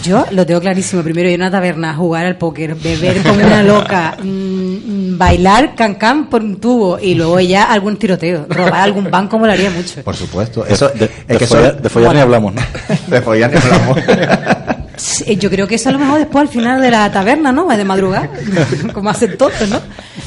[0.02, 1.02] Yo lo tengo clarísimo.
[1.02, 5.74] Primero ir a una taberna, jugar al póker, beber como una loca, mm, mm, bailar
[5.74, 8.44] cancán por un tubo y luego ya algún tiroteo.
[8.48, 10.02] Robar algún banco molaría mucho.
[10.02, 10.66] Por supuesto.
[10.66, 12.62] Eso, de, es de que follar, de follar ni hablamos, ¿no?
[13.06, 13.98] de follar ni hablamos.
[14.96, 17.66] Sí, Yo creo que eso a lo mejor después al final de la taberna, ¿no?
[17.68, 18.30] De madrugada,
[18.92, 19.80] como hacen todos, ¿no?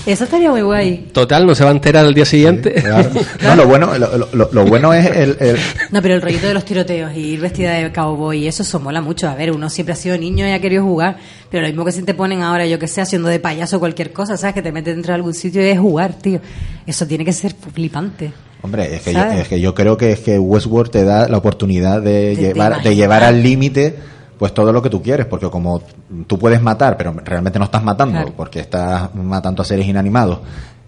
[0.05, 1.07] Eso estaría muy guay.
[1.13, 2.73] Total, no se va a enterar al día siguiente.
[2.73, 3.09] Claro.
[3.43, 5.57] No, lo bueno, lo, lo- lo bueno es el, el-
[5.91, 9.01] No, pero el rollito de los tiroteos y ir vestida de cowboy, eso, eso mola
[9.01, 9.27] mucho.
[9.29, 11.17] A ver, uno siempre ha sido niño y ha querido jugar,
[11.49, 14.11] pero lo mismo que si te ponen ahora, yo que sé, haciendo de payaso cualquier
[14.13, 14.55] cosa, ¿sabes?
[14.55, 16.39] Que te metes dentro de algún sitio y es jugar, tío.
[16.85, 18.31] Eso tiene que ser flipante.
[18.61, 21.37] Hombre, es que, yo, es que yo creo que es que Westworld te da la
[21.37, 23.95] oportunidad de, te llevar, de llevar al límite
[24.37, 25.81] pues todo lo que tú quieres, porque como
[26.27, 28.33] tú puedes matar, pero realmente no estás matando, Claro.
[28.35, 30.39] porque estás matando a seres inanimados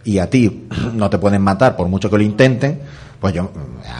[0.03, 2.79] y a ti no te pueden matar por mucho que lo intenten,
[3.19, 3.49] pues yo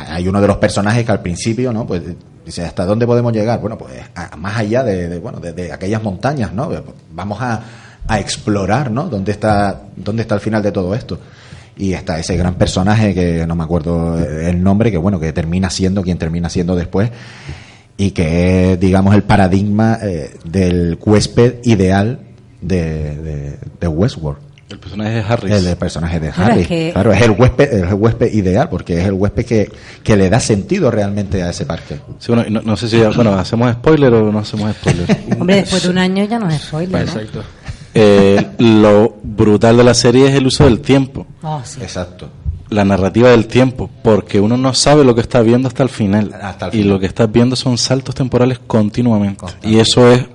[0.10, 1.86] hay uno de los personajes que al principio, ¿no?
[1.86, 2.02] Pues
[2.46, 3.60] dice, ¿hasta dónde podemos llegar?
[3.60, 6.70] Bueno, pues a- más allá de, de, bueno, de, de aquellas montañas, ¿no?
[7.14, 7.62] Vamos a,
[8.08, 9.10] a explorar, ¿no?
[9.10, 11.20] ¿Dónde está, dónde está el final de todo esto?
[11.78, 15.70] y está ese gran personaje que no me acuerdo el nombre que bueno que termina
[15.70, 17.10] siendo quien termina siendo después
[18.00, 22.20] y que es digamos el paradigma eh, del huésped ideal
[22.62, 24.40] de, de, de Westworld
[24.72, 25.52] El personaje de Harris.
[25.66, 29.00] el personaje de Harry es que- claro es el huésped es el huésped ideal porque
[29.02, 29.72] es el huésped que,
[30.04, 33.34] que le da sentido realmente a ese parque Sí, bueno, no, no sé si, bueno,
[33.34, 35.18] ¿hacemos spoiler o no hacemos spoiler?
[35.40, 37.12] Hombre, después de un año ya no es spoiler, ¿no?
[37.12, 37.44] Exacto.
[37.94, 41.80] Eh, lo brutal de la serie es el uso del tiempo, Oh, sí.
[41.82, 42.30] exacto
[42.70, 46.34] la narrativa del tiempo, porque uno no sabe lo que está viendo hasta el final.
[46.42, 46.90] Hasta el y final.
[46.90, 49.46] lo que estás viendo son saltos temporales continuamente.
[49.64, 50.26] Y eso es,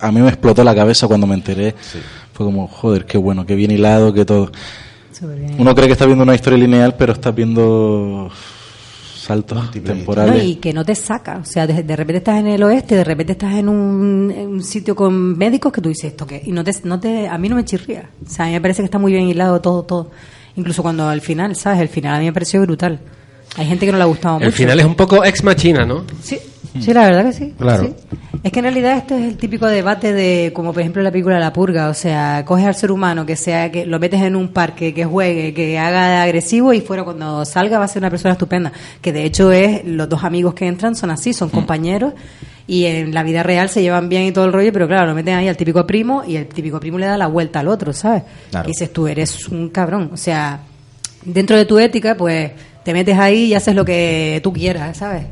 [0.00, 1.74] a mí me explotó la cabeza cuando me enteré.
[2.32, 4.50] Fue como, joder, qué bueno, qué bien hilado, que todo.
[5.58, 8.30] Uno cree que está viendo una historia lineal, pero estás viendo
[9.16, 10.44] saltos Múltiples No, temporales.
[10.44, 11.38] y que no te saca.
[11.38, 14.48] O sea, de, de repente estás en el oeste, de repente estás en un, en
[14.48, 16.42] un sitio con médicos que tú dices esto qué.
[16.44, 18.10] Y no te, no te, a mí no me chirría.
[18.26, 20.10] O sea, a mí me parece que está muy bien hilado todo, todo.
[20.56, 21.80] Incluso cuando al final, ¿sabes?
[21.80, 22.98] El final a mí me pareció brutal.
[23.56, 24.56] Hay gente que no le ha gustado El mucho.
[24.56, 26.04] final es un poco ex machina, ¿no?
[26.22, 26.38] Sí,
[26.80, 27.54] sí, la verdad que sí.
[27.58, 27.84] Claro.
[27.84, 27.94] sí.
[28.42, 31.38] Es que en realidad esto es el típico debate de, como por ejemplo la película
[31.40, 34.48] La Purga, o sea, coges al ser humano que sea, que lo metes en un
[34.48, 38.10] parque, que juegue, que haga de agresivo y fuera cuando salga va a ser una
[38.10, 38.72] persona estupenda.
[39.00, 42.12] Que de hecho es, los dos amigos que entran son así, son compañeros
[42.66, 45.14] y en la vida real se llevan bien y todo el rollo, pero claro, lo
[45.14, 47.92] meten ahí al típico primo y el típico primo le da la vuelta al otro,
[47.92, 48.22] ¿sabes?
[48.50, 48.68] Claro.
[48.68, 50.10] Y dices tú, eres un cabrón.
[50.12, 50.60] O sea,
[51.24, 52.50] dentro de tu ética, pues
[52.84, 55.24] te metes ahí y haces lo que tú quieras, ¿sabes?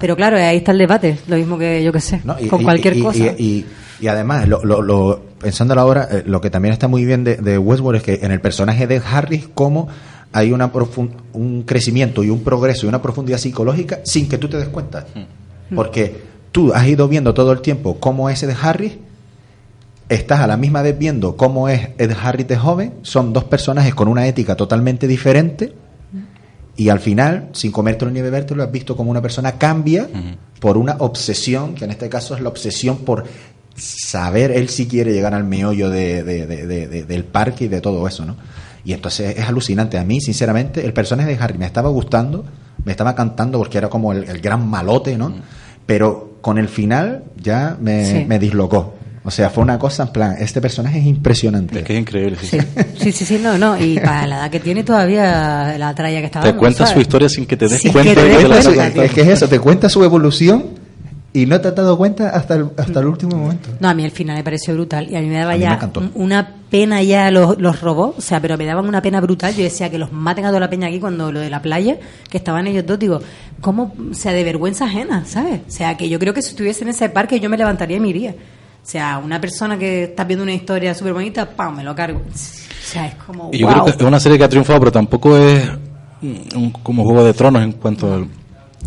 [0.00, 2.36] Pero claro, ahí está el debate, lo mismo que yo que sé, ¿no?
[2.40, 3.24] Y- con cualquier y- cosa.
[3.38, 3.64] Y,
[4.08, 7.56] además, lo, lo, lo- pensándolo ahora, eh, lo que también está muy bien de, de
[7.56, 9.88] Westworld es que en el personaje de Harris, como
[10.32, 10.72] hay una
[11.34, 15.06] un crecimiento y un progreso y una profundidad psicológica sin que tú te des cuenta.
[15.74, 18.92] Porque tú has ido viendo todo el tiempo cómo es Ed Harris,
[20.08, 23.94] estás a la misma vez viendo cómo es Ed Harris de joven, son dos personajes
[23.94, 25.72] con una ética totalmente diferente
[26.76, 30.08] y al final, sin comértelo ni bebértelo, has visto como una persona cambia
[30.60, 33.24] por una obsesión, que en este caso es la obsesión por
[33.76, 37.68] saber él si quiere llegar al meollo de, de- de- de- de- del parque y
[37.68, 38.36] de todo eso, ¿no?
[38.84, 39.96] Y entonces es alucinante.
[39.98, 42.44] A mí, sinceramente, el personaje de Harry me estaba gustando,
[42.84, 45.32] me estaba cantando porque era como el, el gran malote, ¿no?
[45.86, 48.24] Pero con el final ya me, Sí.
[48.28, 48.94] me dislocó.
[49.24, 51.78] O sea, fue una cosa en plan, este personaje es impresionante.
[51.78, 52.36] Es que es increíble.
[52.42, 52.58] sí.
[52.98, 56.40] Sí, sí, no, no, y para la edad que tiene todavía la tralla que está
[56.40, 56.92] Te dando, cuenta ¿sabes?
[56.94, 59.20] su historia sin que te des Sin cuenta que te de que la es que
[59.22, 60.64] es eso, te cuenta su evolución
[61.34, 63.70] y no te has dado cuenta hasta el, hasta el último momento.
[63.80, 65.60] No, a mí el final me pareció brutal y a mí me daba A mí
[65.60, 65.78] me ya
[66.14, 69.54] una pena ya los, los robots, o sea, pero me daban una pena brutal.
[69.54, 71.96] Yo decía que los maten a toda la peña aquí cuando lo de la playa,
[72.28, 73.20] que estaban ellos dos, digo,
[73.60, 73.94] ¿cómo?
[74.10, 75.60] O sea, de vergüenza ajena, ¿sabes?
[75.66, 78.00] O sea, que yo creo que si estuviese en ese parque yo me levantaría y
[78.00, 78.32] me iría.
[78.32, 81.76] O sea, una persona que está viendo una historia súper bonita, ¡pam!
[81.76, 82.20] me lo cargo.
[82.26, 83.74] O sea, es como, Y yo wow.
[83.74, 85.70] creo que es una serie que ha triunfado, pero tampoco es
[86.20, 88.26] un- como Juego de Tronos en cuanto al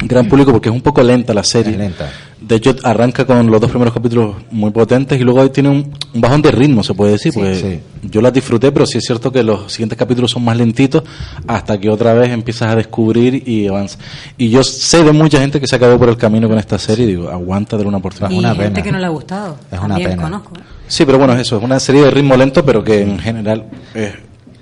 [0.03, 1.73] gran público, porque es un poco lenta la serie.
[1.73, 2.11] Es lenta.
[2.47, 6.21] De hecho, arranca con los dos primeros capítulos muy potentes y luego tiene un, un
[6.21, 7.79] bajón de ritmo, se puede decir, Sí, porque sí.
[8.09, 11.03] yo las disfruté, pero sí es cierto que los siguientes capítulos son más lentitos
[11.47, 13.97] hasta que otra vez empiezas a descubrir y avanza.
[14.37, 17.05] Y yo sé de mucha gente que se acabó por el camino con esta serie
[17.05, 18.29] y digo, aguanta de una oportunidad.
[18.35, 18.83] y una gente pena.
[18.83, 19.57] que no le ha gustado.
[19.71, 20.21] Es una También pena.
[20.23, 20.51] conozco.
[20.87, 23.65] Sí, pero bueno, es eso, es una serie de ritmo lento, pero que en general
[23.95, 24.13] es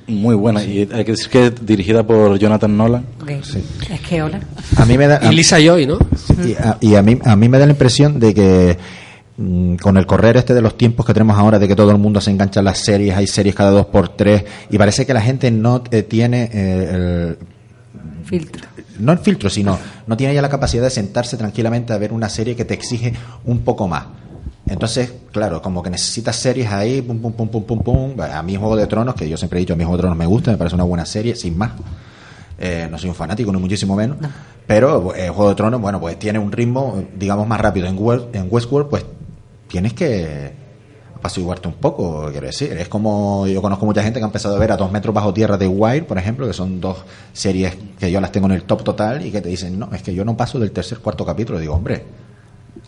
[0.07, 0.63] muy buena.
[0.63, 3.05] Y hay que decir que es dirigida por Jonathan Nolan.
[3.21, 3.29] Ok.
[3.31, 4.39] Es que hola.
[4.77, 5.97] A mí me da, a- Y Lisa Joy, ¿no?
[6.45, 8.77] y a, y a mí, a mí me da la impresión de que
[9.37, 11.97] mm, con el correr este de los tiempos que tenemos ahora, de que todo el
[11.97, 15.13] mundo se engancha a las series, hay series cada dos por tres, y parece que
[15.13, 17.37] la gente no eh, tiene eh, el,
[18.25, 18.63] Filtro.
[18.99, 22.29] no el filtro, sino no tiene ya la capacidad de sentarse tranquilamente a ver una
[22.29, 23.13] serie que te exige
[23.45, 24.05] un poco más.
[24.65, 28.21] Entonces, claro, como que necesitas series ahí, pum, pum, pum, pum, pum, pum.
[28.21, 30.17] A mí Juego de Tronos, que yo siempre he dicho, a mí Juego de Tronos
[30.17, 31.71] me gusta, me parece una buena serie, sin más.
[32.57, 34.17] Eh, no soy un fanático, ni muchísimo menos.
[34.65, 37.87] Pero eh, Juego de Tronos, bueno, pues tiene un ritmo, digamos, más rápido.
[37.87, 39.05] En, West- en Westworld, pues
[39.67, 40.53] tienes que
[41.13, 42.71] apaciguarte un poco, quiero decir.
[42.71, 45.33] Es como, yo conozco mucha gente que ha empezado a ver a dos metros bajo
[45.33, 48.63] tierra de Wire, por ejemplo, que son dos series que yo las tengo en el
[48.63, 51.25] top total y que te dicen, no, es que yo no paso del tercer, cuarto
[51.25, 51.59] capítulo.
[51.59, 52.05] Digo, hombre,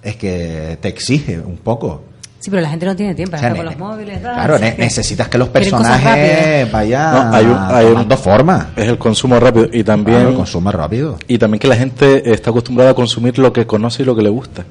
[0.04, 2.04] es que te exige un poco.
[2.40, 4.20] Sí, pero la gente no tiene tiempo, O sea, está con los móviles.
[4.20, 8.70] Claro, necesitas que los personajes vayan No, hay un- hay un- forma.
[8.76, 11.18] Es el consumo rápido y también Claro, consumo rápido.
[11.28, 14.22] y también que la gente está acostumbrada a consumir lo que conoce y lo que
[14.22, 14.64] le gusta.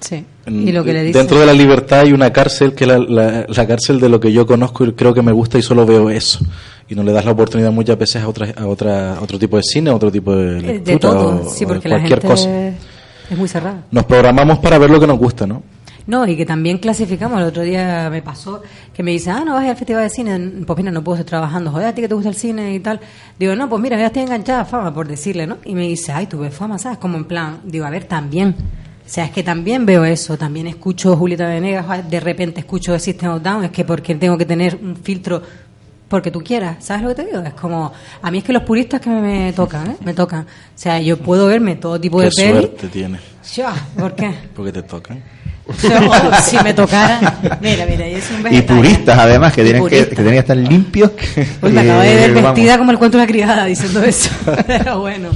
[0.00, 0.22] Sí.
[0.46, 1.18] Y lo que le dice.
[1.18, 4.20] Dentro de la libertad hay una cárcel que es la, la- la cárcel de lo
[4.20, 6.40] que yo conozco y creo que me gusta y solo veo eso.
[6.88, 9.56] Y no le das la oportunidad muchas veces a, otra, a, otra, a otro tipo
[9.56, 11.88] de cine, a otro tipo de Eh, lectura de todo, o- sí, o de porque
[11.88, 12.48] la cualquier gente cosa.
[13.30, 13.84] Es muy cerrada.
[13.90, 15.62] Nos programamos para ver lo que nos gusta, ¿no?
[16.06, 17.40] No, y que también clasificamos.
[17.40, 20.38] El otro día me pasó que me dice, ah, no vas al festival de cine.
[20.66, 21.70] Pues mira, no puedo estar trabajando.
[21.70, 23.00] Joder, a ti que te gusta el cine y tal.
[23.38, 25.56] Digo, no, pues mira, ya estoy enganchada a fama, por decirle, ¿no?
[25.64, 26.98] Y me dice, ay, tú ves fama, ¿sabes?
[26.98, 28.54] Como en plan, digo, a ver, también.
[29.06, 30.36] O sea, es que también veo eso.
[30.36, 33.64] También escucho Julieta Venegas, de repente escucho The System of Down.
[33.64, 35.42] Es que porque tengo que tener un filtro
[36.14, 36.76] porque tú quieras.
[36.78, 37.40] ¿Sabes lo que te digo?
[37.42, 39.96] Es como, a mí es que los puristas que me, me tocan, ¿eh?
[40.04, 40.42] Me tocan.
[40.42, 40.46] O
[40.76, 42.50] sea, yo puedo verme todo tipo Qué de peli.
[42.52, 43.20] suerte tienes,
[43.54, 44.32] Ya, ¿por qué?
[44.54, 45.22] porque te tocan.
[45.82, 45.88] Yo,
[46.42, 47.38] si me tocara.
[47.62, 50.56] Mira, mira, yo soy un Y puristas, además, que tienen que, que tienen que estar
[50.56, 51.10] limpios.
[51.62, 52.52] Uy, me acabo de ver Eh, vamos.
[52.54, 54.30] vestida como el cuento de la criada diciendo eso.
[54.66, 55.30] Pero bueno.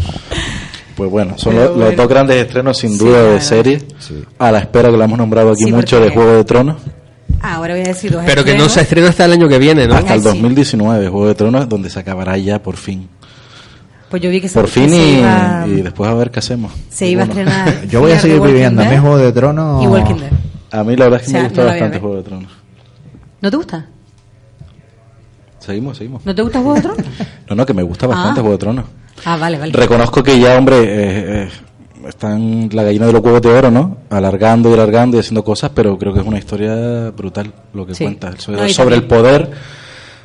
[0.95, 3.41] Pues bueno, son los, dos grandes estrenos sin Sí, duda de verdad.
[3.41, 4.23] serie, Sí.
[4.39, 6.77] a la espera que lo hemos nombrado aquí Sí, mucho de Juego de Tronos,
[7.41, 9.87] Ahora voy a decir dos Pero que no se estrena hasta el año que viene,
[9.87, 9.95] ¿no?
[9.95, 10.29] hasta el Ay, sí.
[10.29, 13.09] 2019, Juego de Tronos, donde se acabará ya por fin.
[14.11, 16.31] Pues yo vi que se, Por que fin se y, iba, y después a ver
[16.31, 16.73] qué hacemos.
[16.89, 17.87] se iba a Bueno, estrenar.
[17.91, 18.81] Yo voy a seguir viviendo.
[18.83, 19.85] A mí Juego de Tronos.
[19.85, 20.31] Y Walking Dead.
[20.71, 21.99] A mí la verdad es que O sea, me gusta no bastante.
[22.01, 22.53] Juego de Tronos.
[23.43, 23.87] ¿No te gusta?
[25.59, 26.25] Seguimos, seguimos.
[26.25, 27.05] ¿No te gusta Juego de Tronos?
[27.51, 28.43] No, no, que me gusta bastante Ah.
[28.43, 28.85] Juego de Tronos.
[29.25, 29.73] Ah, vale, vale.
[29.73, 31.49] Reconozco que ya, hombre, eh, eh,
[32.09, 33.99] están la gallina de los huevos de oro, ¿no?
[34.11, 37.95] Alargando y alargando y haciendo cosas, pero creo que es una historia brutal lo que
[37.95, 38.05] Sí.
[38.05, 38.33] cuenta.
[38.39, 39.51] Sobre, No, y sobre el poder,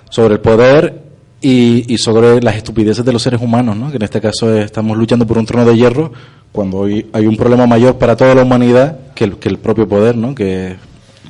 [0.09, 1.01] sobre el poder
[1.41, 3.89] y, y sobre las estupideces de los seres humanos, ¿no?
[3.89, 6.11] Que en este caso estamos luchando por un trono de hierro
[6.51, 9.87] cuando hoy hay un problema mayor para toda la humanidad que el, que el propio
[9.87, 10.33] poder, ¿no?
[10.35, 10.75] Que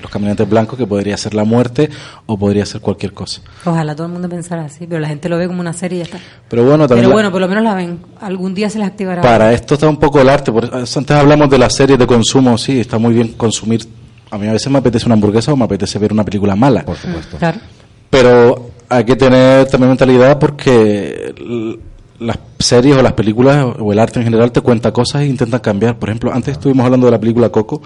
[0.03, 1.89] los caminantes blancos, que podría ser la muerte
[2.27, 3.41] o podría ser cualquier cosa.
[3.65, 5.99] Ojalá todo el mundo pensara así, pero la gente lo ve como una serie y
[5.99, 6.19] ya está.
[6.47, 7.99] Pero bueno, también Pero la- bueno, por lo menos la ven.
[8.21, 9.21] Algún día se les activará.
[9.23, 10.51] Para esto está un poco el arte.
[10.51, 13.85] Por eso antes hablamos de las series de consumo, sí, está muy bien consumir.
[14.29, 16.83] A mí a veces me apetece una hamburguesa o me apetece ver una película mala.
[16.83, 17.37] Por supuesto.
[17.37, 17.59] Claro.
[18.09, 21.33] Pero hay que tener también mentalidad porque
[22.19, 25.59] las series o las películas o el arte en general te cuenta cosas e intentan
[25.59, 25.97] cambiar.
[25.97, 27.81] Por ejemplo, antes estuvimos hablando de la película Coco,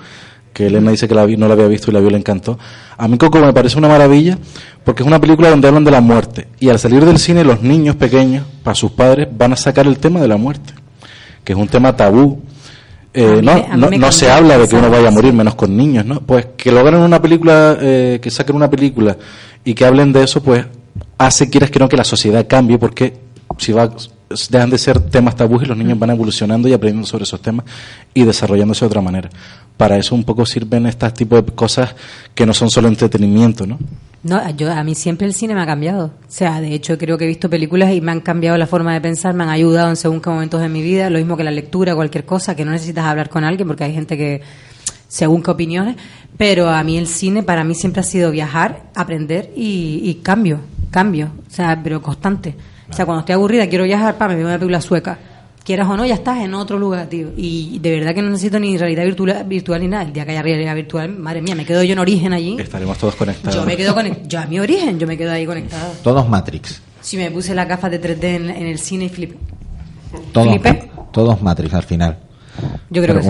[0.58, 2.18] que Elena dice que la vi- no la había visto y la vio y le
[2.18, 2.58] encantó.
[2.98, 4.40] A mí Coco me parece una maravilla
[4.84, 6.48] porque es una película donde hablan de la muerte.
[6.60, 10.00] Y al salir del cine los niños pequeños, para sus padres, van a sacar el
[10.00, 10.74] tema de la muerte,
[11.44, 12.42] que es un tema tabú.
[13.14, 16.06] Eh, no no, no se habla de que uno vaya a morir, menos con niños,
[16.06, 16.22] ¿no?
[16.22, 19.16] Pues que logren una película, eh, que saquen una película
[19.64, 20.66] y que hablen de eso, pues
[21.20, 23.14] hace, quieras que no, que la sociedad cambie, porque
[23.60, 23.92] si va,
[24.50, 27.66] dejan de ser temas tabús y los niños van evolucionando y aprendiendo sobre esos temas
[28.14, 29.30] y desarrollándose de otra manera.
[29.78, 31.96] Para eso un poco sirven estas tipos de cosas
[32.34, 33.80] que no son solo entretenimiento, ¿no?
[34.24, 36.06] No, yo, a mí siempre el cine me ha cambiado.
[36.06, 38.94] O sea, de hecho creo que he visto películas y me han cambiado la forma
[38.94, 41.44] de pensar, me han ayudado en según qué momentos de mi vida, lo mismo que
[41.44, 44.42] la lectura, cualquier cosa, que no necesitas hablar con alguien porque hay gente que,
[45.08, 45.96] según qué opiniones,
[46.36, 50.60] pero a mí el cine para mí siempre ha sido viajar, aprender y, y cambio,
[50.92, 52.56] cambio, o sea, pero constante.
[52.90, 55.18] O sea, cuando estoy aburrida quiero viajar, para me veo una película sueca.
[55.64, 57.30] Quieras o no, ya estás en otro lugar, tío.
[57.36, 60.04] Y de verdad que no necesito ni realidad virtual, virtual ni nada.
[60.04, 62.56] El día que haya realidad virtual, madre mía, me quedo yo en origen allí.
[62.58, 63.54] Estaremos todos conectados.
[63.54, 64.28] Yo me quedo conectado.
[64.30, 65.92] Yo a mi origen, yo me quedo ahí conectado.
[66.04, 66.82] Todos Matrix.
[67.02, 69.36] Si me puse las gafas de 3D en, en el cine y flipé.
[70.32, 70.90] Todos, ¿Flipé?
[71.12, 72.18] todos Matrix al final.
[72.90, 73.30] Yo creo Pero que sí.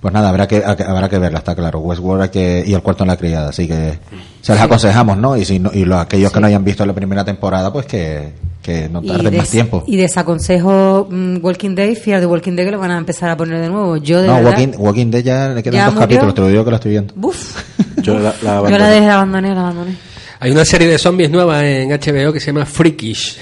[0.00, 1.80] Pues nada, habrá que, habrá que verla, está claro.
[1.80, 3.98] Westworld hay que, y el cuarto en la criada, así que
[4.42, 5.36] se les aconsejamos, ¿no?
[5.36, 8.32] Y si no, y los, aquellos que no hayan visto la primera temporada, pues que,
[8.62, 9.82] que no tarden des- más tiempo.
[9.86, 13.36] Y desaconsejo mm, Walking Dead, Fear de Walking Dead que lo van a empezar a
[13.36, 13.96] poner de nuevo.
[13.96, 14.50] Yo de No, verdad.
[14.52, 16.06] Walking, Walking Dead ya le quedan ¿Ya dos murió?
[16.08, 17.14] capítulos, te lo digo que la estoy viendo.
[17.16, 17.62] Buf.
[18.02, 18.90] Yo la, la Yo la abandoné.
[18.90, 19.96] dejé, la abandoné, la abandoné.
[20.38, 23.38] Hay una serie de zombies nueva en HBO que se llama Freakish.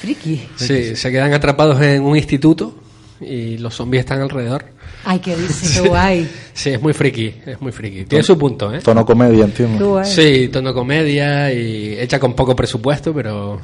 [0.00, 0.48] Friki.
[0.56, 2.74] Sí, se quedan atrapados en un instituto
[3.20, 4.64] y los zombies están alrededor.
[5.04, 6.28] Ay, qué dice, qué guay.
[6.54, 8.04] Sí, es muy friki, es muy friki.
[8.04, 8.80] Tiene su punto, ¿eh?
[8.80, 10.02] Tono comedia, entiendo.
[10.04, 13.60] Sí, tono comedia y hecha con poco presupuesto, pero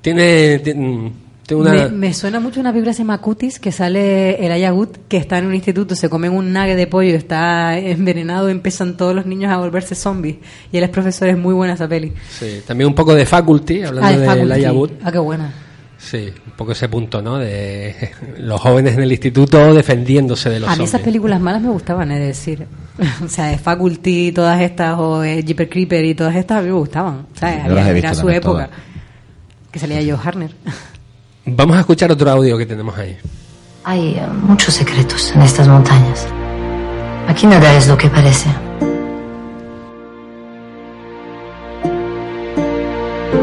[0.00, 1.12] tiene, tiene,
[1.46, 1.72] tiene una...
[1.72, 5.16] Me, me suena mucho una película que se llama Cutis, que sale el Ayagut, que
[5.16, 9.26] está en un instituto, se comen un nugget de pollo, está envenenado, empiezan todos los
[9.26, 10.36] niños a volverse zombies.
[10.72, 12.12] Y él es profesor, es muy buena esa peli.
[12.30, 14.52] Sí, también un poco de Faculty, hablando Ah, de de Faculty.
[14.52, 14.90] Elijah Wood.
[15.02, 15.52] Ah, qué buena.
[15.98, 17.38] Sí, un poco ese punto, ¿no?
[17.38, 21.04] De los jóvenes en el instituto defendiéndose de los A mí esas zombies.
[21.06, 22.66] películas malas me gustaban, es decir.
[23.24, 26.68] o sea, de Faculty, todas estas, o de Jeeper Creeper y todas estas, a mí
[26.68, 27.26] me gustaban.
[27.34, 28.66] O sea, había- era su época.
[28.66, 28.70] todas.
[29.72, 30.50] Que salía Joe Harner.
[31.46, 33.16] Vamos a escuchar otro audio que tenemos ahí.
[33.84, 36.26] Hay eh, muchos secretos en estas montañas.
[37.28, 38.48] Aquí nada es lo que parece.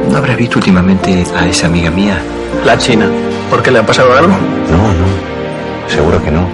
[0.09, 2.21] ¿No habrá visto últimamente a esa amiga mía?
[2.65, 3.09] La China.
[3.49, 4.31] ¿Por qué le ha pasado algo?
[4.71, 5.89] No, no.
[5.89, 6.47] Seguro que no.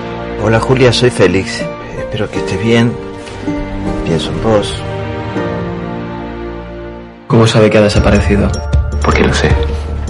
[0.43, 1.61] Hola Julia, soy Félix.
[1.97, 2.91] Espero que estés bien.
[4.05, 4.73] Pienso en vos.
[7.27, 8.49] ¿Cómo sabe que ha desaparecido?
[9.03, 9.49] Porque lo sé.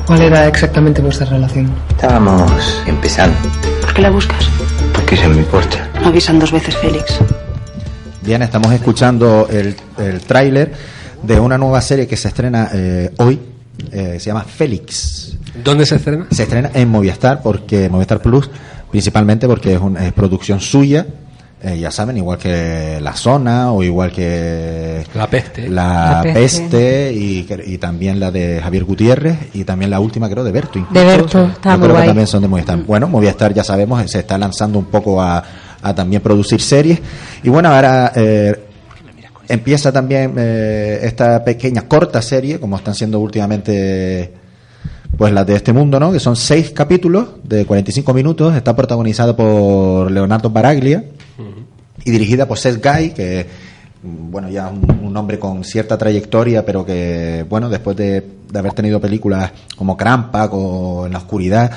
[0.06, 1.70] ¿Cuál era exactamente vuestra relación?
[1.90, 3.38] Estábamos empezando.
[3.82, 4.48] ¿Por qué la buscas?
[4.94, 5.88] Porque ella me importa.
[6.02, 7.20] No avisan dos veces, Félix.
[8.22, 10.72] Bien, estamos escuchando el, el tráiler
[11.22, 13.40] de una nueva serie que se estrena eh, hoy.
[13.92, 15.38] eh, se llama Félix.
[15.64, 16.28] ¿Dónde se estrena?
[16.32, 18.49] Se estrena en Movistar, porque Movistar Plus,
[18.91, 21.05] principalmente porque es, una es producción suya.
[21.62, 25.70] eh, ya saben, igual que La Zona o igual que La peste.
[25.70, 27.14] La, La peste, Peste.
[27.14, 30.99] y, también la de Javier Gutiérrez y también la última creo de Berto incluso.
[30.99, 32.78] De Berto, Yo estaba muy creo que también son de Movistar.
[32.84, 35.43] Bueno, Movistar ya sabemos se está lanzando un poco a,
[35.82, 36.99] a también producir series
[37.43, 38.53] y bueno ahora eh,
[39.47, 44.34] empieza también eh, esta pequeña corta serie como están siendo últimamente
[45.20, 46.11] pues las de este mundo, ¿no?
[46.11, 48.55] Que son seis capítulos de 45 minutos.
[48.55, 51.03] Está protagonizada por Leonardo Baraglia
[52.03, 53.45] y dirigida por Seth Guy, que
[54.01, 58.59] mm, bueno ya un, un hombre con cierta trayectoria, pero que bueno después de, de
[58.59, 61.70] haber tenido películas como Crampa o En la oscuridad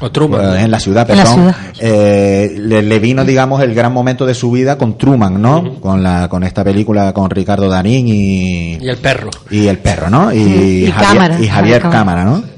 [0.00, 0.56] O Truman.
[0.58, 1.56] eh, en la ciudad, la perdón, ciudad.
[1.80, 5.80] eh, le, le vino digamos el gran momento de su vida con Truman, ¿no?
[5.80, 9.30] Con la con esta película con Ricardo Darín y Y el perro.
[9.50, 10.32] y el perro, ¿no?
[10.32, 12.24] Y, Sí, y Javier, Cámara, y Javier Javier Cámara, Cámara.
[12.24, 12.53] ¿no?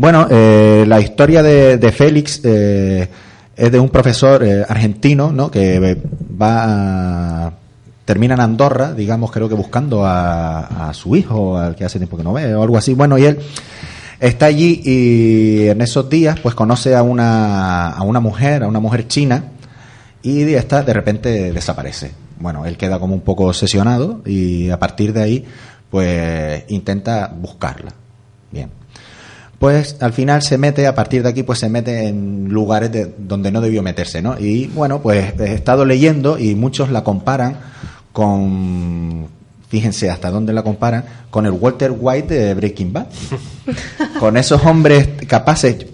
[0.00, 3.06] Bueno, eh, la historia de, de Félix eh,
[3.54, 5.50] es de un profesor eh, argentino, ¿no?
[5.50, 5.98] Que
[6.40, 7.52] va a,
[8.06, 12.16] termina en Andorra, digamos, creo que buscando a, a su hijo, al que hace tiempo
[12.16, 12.94] que no ve, o algo así.
[12.94, 13.40] Bueno, y él
[14.18, 18.80] está allí y en esos días, pues conoce a una, a una mujer, a una
[18.80, 19.50] mujer china,
[20.22, 22.12] y de repente desaparece.
[22.38, 25.44] Bueno, él queda como un poco obsesionado y a partir de ahí,
[25.90, 27.92] pues intenta buscarla.
[28.50, 28.79] Bien.
[29.60, 33.12] Pues al final se mete, a partir de aquí, pues se mete en lugares de,
[33.18, 34.40] donde no debió meterse, ¿no?
[34.40, 37.58] Y bueno, pues he estado leyendo y muchos la comparan
[38.10, 39.28] con,
[39.68, 43.08] fíjense hasta dónde la comparan, con el Walter White de Breaking Bad.
[44.18, 45.84] con esos hombres capaces,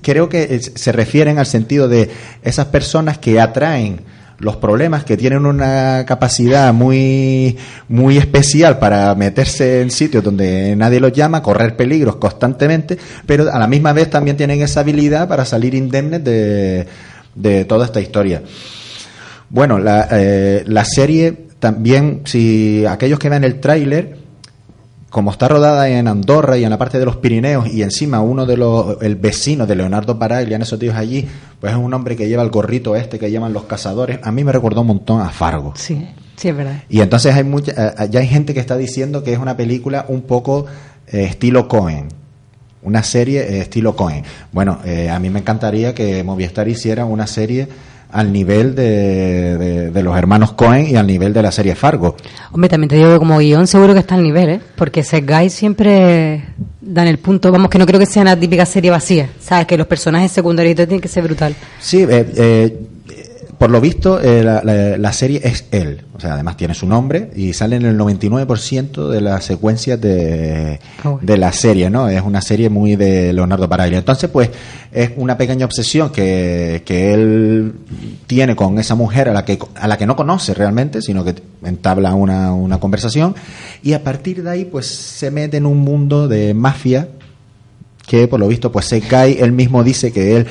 [0.00, 2.08] creo que se refieren al sentido de
[2.44, 4.02] esas personas que atraen
[4.42, 7.56] los problemas que tienen una capacidad muy
[7.88, 13.58] muy especial para meterse en sitios donde nadie los llama, correr peligros constantemente, pero a
[13.58, 16.86] la misma vez también tienen esa habilidad para salir indemnes de,
[17.36, 18.42] de toda esta historia.
[19.48, 24.21] Bueno, la, eh, la serie también, si aquellos que ven el tráiler,
[25.12, 28.46] como está rodada en Andorra y en la parte de los Pirineos y encima uno
[28.46, 31.28] de los el vecino de Leonardo Baraglia en esos días allí,
[31.60, 34.42] pues es un hombre que lleva el gorrito este que llaman los cazadores, a mí
[34.42, 35.74] me recordó un montón a Fargo.
[35.76, 36.82] Sí, sí, es verdad.
[36.88, 40.06] Y entonces hay mucha, eh, ya hay gente que está diciendo que es una película
[40.08, 40.64] un poco
[41.06, 42.08] eh, estilo Cohen.
[42.80, 44.24] Una serie eh, estilo Cohen.
[44.50, 47.68] Bueno, eh, a mí me encantaría que Movistar hiciera una serie
[48.12, 52.16] al nivel de, de- de los hermanos Cohen y al nivel de la serie Fargo.
[52.52, 54.60] Hombre, también te digo que como guion seguro que está al nivel, ¿eh?
[54.76, 56.44] Porque ese guy siempre
[56.80, 59.66] dan el punto, vamos, que no creo que sea una típica serie vacía, ¿sabes?
[59.66, 61.54] Que los personajes secundarios tienen que ser brutal.
[61.80, 62.78] Sí, eh, eh,
[63.62, 66.84] por lo visto eh, la, la- la serie es él, o sea, además tiene su
[66.84, 72.08] nombre y sale en el 99% de las secuencias de, Ah, de la serie, ¿no?
[72.08, 73.98] Es una serie muy de Leonardo Baraglia.
[74.00, 74.50] Entonces, pues,
[74.90, 77.72] es una pequeña obsesión que, que él
[78.26, 81.36] tiene con esa mujer a la que a la que no conoce realmente, sino que
[81.64, 83.36] entabla una, una conversación
[83.80, 87.10] y a partir de ahí, pues, se mete en un mundo de mafia
[88.08, 90.46] que por lo visto pues ese guy él mismo dice que él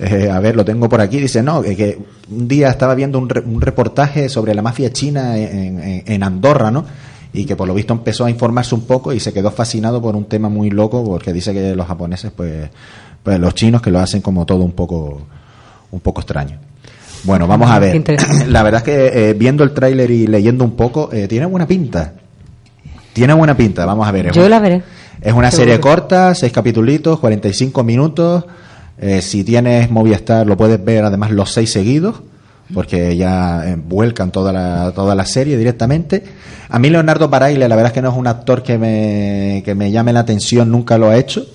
[0.00, 1.98] eh, a ver lo tengo por aquí dice no que, que
[2.30, 6.22] un día estaba viendo un, re- un reportaje sobre la mafia china en, en- en
[6.22, 6.84] Andorra no
[7.32, 10.16] y que por lo visto empezó a informarse un poco y se quedó fascinado por
[10.16, 12.68] un tema muy loco porque dice que los japoneses pues
[13.22, 15.20] pues los chinos que lo hacen como todo un poco
[15.90, 16.58] un poco extraño.
[17.24, 18.02] Bueno vamos a ver.
[18.48, 21.66] La verdad es que eh, viendo el tráiler y leyendo un poco eh, tiene buena
[21.66, 22.14] pinta.
[23.12, 24.82] Tiene buena pinta vamos a ver es Yo la veré.
[25.20, 28.44] es una Seguro serie corta, seis capítulos, 45 minutos.
[29.00, 32.16] Eh, si tienes Movistar, lo puedes ver además los seis seguidos,
[32.74, 36.24] porque ya eh, vuelcan toda la, toda la serie directamente.
[36.68, 39.74] A mí Leonardo Baraglia, la verdad es que no es un actor que me, que
[39.74, 41.46] me llame la atención, nunca lo ha hecho,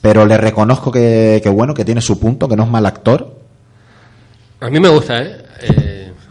[0.00, 3.36] pero le reconozco que, que bueno, que tiene su punto, que no es mal actor.
[4.60, 5.41] A mí me gusta, ¿eh?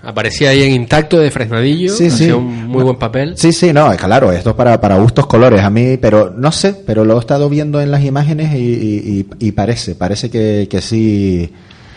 [0.04, 1.94] Aparecía ahí en Intacto de Fresnadillo.
[1.94, 2.24] Sí, sí.
[2.24, 3.34] hacía un muy buen papel.
[3.38, 5.62] Sí, sí, no, es claro, esto es para, para gustos colores.
[5.62, 9.28] A mí, pero no sé, pero lo he estado viendo en las imágenes y, y-
[9.40, 11.54] y- y parece, parece que, que sí.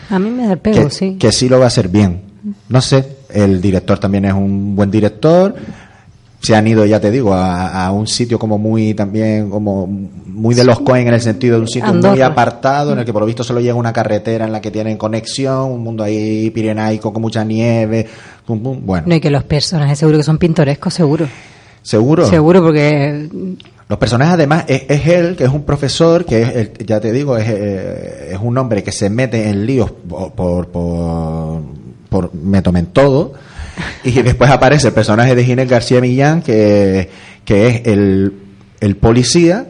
[0.09, 1.15] A mí me da el pego, que, sí.
[1.19, 2.21] que sí lo va a hacer bien.
[2.69, 3.03] no sé,
[3.33, 5.55] el director también es un buen director.
[6.45, 10.53] Se han ido, ya te digo, a, a un sitio como muy también, como muy
[10.53, 13.21] de los Coen en el sentido de un sitio muy apartado, en el que por
[13.21, 17.11] lo visto solo llega una carretera en la que tienen conexión, un mundo ahí pirenaico
[17.11, 18.05] con mucha nieve.
[18.45, 18.79] pum, pum.
[18.85, 21.27] Bueno, No, y que los personajes seguro que son pintorescos, seguro.
[21.81, 22.27] seguro.
[22.27, 23.27] Seguro, porque
[23.87, 27.37] Los personajes, además, es, es él, que es un profesor, que es, ya te digo,
[27.37, 31.61] es, eh, es un hombre que se mete en líos por, por, por,
[32.09, 33.33] por me tomen todo.
[34.03, 37.09] Y después aparece el personaje de Ginés García Millán, que,
[37.43, 38.33] que es el,
[38.79, 39.65] el policía,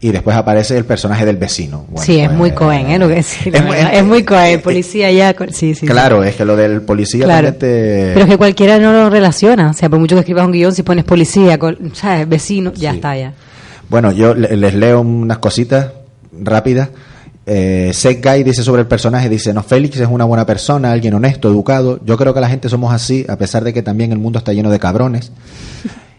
[0.00, 1.86] y después aparece el personaje del vecino.
[1.88, 2.98] Bueno, sí, es pues, muy Cohen, ¿eh?
[2.98, 5.34] Lo que sí, la es muy- es, muy Cohen, policía ya.
[5.48, 5.86] Sí, sí, sí.
[5.86, 7.54] Claro, es que lo del policía Claro.
[7.54, 9.70] te- Pero es que cualquiera no lo relaciona.
[9.70, 11.58] O sea, por mucho que escribas un guion, si pones policía,
[11.94, 12.28] ¿sabes?
[12.28, 13.32] Vecino, ya está, ya.
[13.88, 15.88] Bueno, yo le- les leo unas cositas
[16.38, 16.88] rápidas.
[17.46, 21.14] Eh, Seth Guy dice sobre el personaje, dice, no, Félix es una buena persona, alguien
[21.14, 22.00] honesto, educado.
[22.04, 24.52] Yo creo que la gente somos así, a pesar de que también el mundo está
[24.52, 25.32] lleno de cabrones.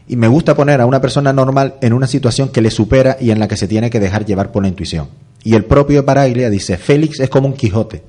[0.08, 3.32] Y me gusta poner a una persona normal en una situación que le supera y
[3.32, 5.08] en la que se tiene que dejar llevar por la intuición.
[5.44, 8.04] Y el propio Baraglia dice, Félix es como un Quijote.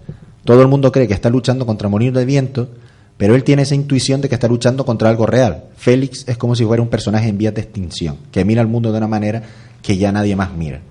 [0.44, 2.68] Todo el mundo cree que está luchando contra morir de viento,
[3.16, 5.64] pero él tiene esa intuición de que está luchando contra algo real.
[5.78, 8.92] Félix es como si fuera un personaje en vías de extinción, que mira al mundo
[8.92, 9.42] de una manera
[9.80, 10.82] que ya nadie más mira.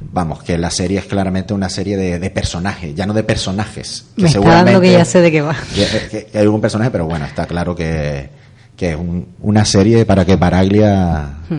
[0.00, 4.06] Vamos, que la serie es claramente una serie de, de personajes, ya no de personajes.
[4.16, 5.56] Que Me está dando que ya sé de qué va.
[5.74, 8.28] que, que- que hay algún personaje, pero bueno, está claro que,
[8.76, 11.58] que es un- una serie para que Baraglia Hmm.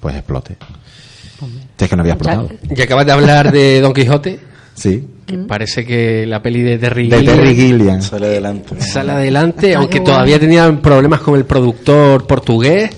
[0.00, 0.56] pues explote.
[1.78, 2.48] Si es que no había explotado.
[2.74, 4.40] Y acabas de hablar de Don Quijote.
[4.74, 5.06] Sí.
[5.24, 8.02] que parece que la peli de Terry De Gilliam Terry Gilliam.
[8.02, 8.80] Sale adelante.
[8.80, 12.90] sale adelante, aunque todavía tenían problemas con el productor portugués,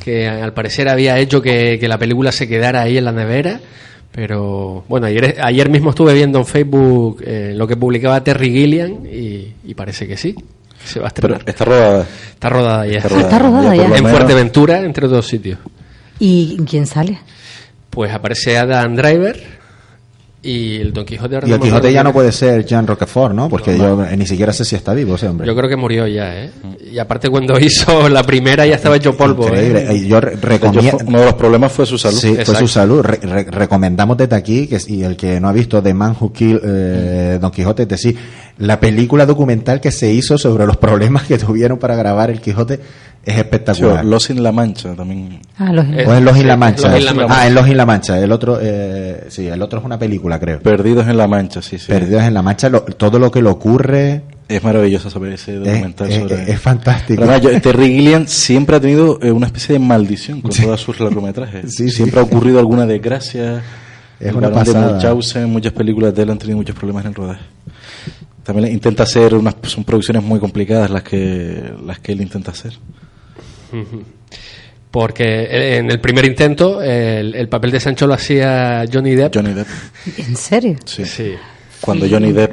[0.00, 3.60] que al parecer había hecho que, que la película se quedara ahí en la nevera.
[4.12, 9.06] Pero bueno, ayer, ayer mismo estuve viendo en Facebook eh, lo que publicaba Terry Gilliam
[9.06, 10.34] y, y parece que sí,
[10.84, 11.48] se va a Pero estrenar.
[11.48, 12.06] está rodada.
[12.34, 12.98] Está rodada ya.
[12.98, 13.88] Está Ah, está rodada ya.
[13.88, 15.58] lo En Fuerteventura, entre otros sitios.
[16.18, 17.20] ¿Y quién sale?
[17.88, 19.59] Pues aparece Adam Driver
[20.42, 21.38] y el Don Quijote.
[21.44, 23.48] Y no el Quijote ya no puede ser Jean Roquefort, ¿no?
[23.48, 25.46] Porque yo eh, ni siquiera sé si está vivo ese hombre.
[25.46, 26.50] Yo creo que murió ya, ¿eh?
[26.92, 29.48] Y aparte cuando hizo la primera ya estaba hecho polvo.
[29.48, 29.66] ¿eh?
[29.66, 29.94] Increíble.
[29.96, 30.98] Y Yo De recomiendo.
[31.06, 32.16] uno de los problemas fue su salud.
[32.18, 33.02] Sí, fue su salud.
[33.02, 36.32] Re- re- recomendamos desde aquí, que si el que no ha visto The Man Who
[36.32, 38.16] Killed eh, Don Quijote, es decir,
[38.60, 42.74] la película documental que se hizo sobre los problemas que tuvieron para grabar El Quijote
[43.24, 44.02] es Sí, espectacular.
[44.04, 45.40] Los en la Mancha también.
[45.58, 46.88] Ah, los Eh, o en Los sí, in la Mancha.
[46.88, 47.34] Los in la Mancha.
[47.38, 48.18] Ah, en Los in la Mancha.
[48.18, 50.60] El otro, eh, sí, el otro es una película, creo.
[50.60, 51.86] Perdidos en la Mancha, sí, sí.
[51.88, 56.10] Perdidos en la Mancha, lo- todo lo que le ocurre Es maravilloso saber ese documental
[56.10, 56.50] es- sobre...
[56.50, 57.20] es fantástico.
[57.20, 60.80] Pero además, yo- Terry Gilliam siempre ha tenido eh, una especie de maldición con todos
[60.80, 61.74] sus largometrajes.
[61.74, 61.96] Sí, sí.
[61.96, 63.62] siempre ha ocurrido alguna desgracia.
[64.18, 64.92] Es El una Barón de pasada.
[64.92, 67.40] Munchausen, muchas películas de él han tenido muchos problemas en el rodaje.
[68.52, 72.72] También intenta hacer unas son producciones muy complicadas las que las que él intenta hacer.
[74.90, 79.34] Porque en el primer intento el, el papel de Sancho lo hacía Johnny Depp.
[79.36, 79.68] Johnny Depp.
[80.18, 80.76] ¿En serio?
[80.84, 81.04] Sí.
[81.04, 81.32] Sí.
[81.80, 82.52] Cuando Johnny Depp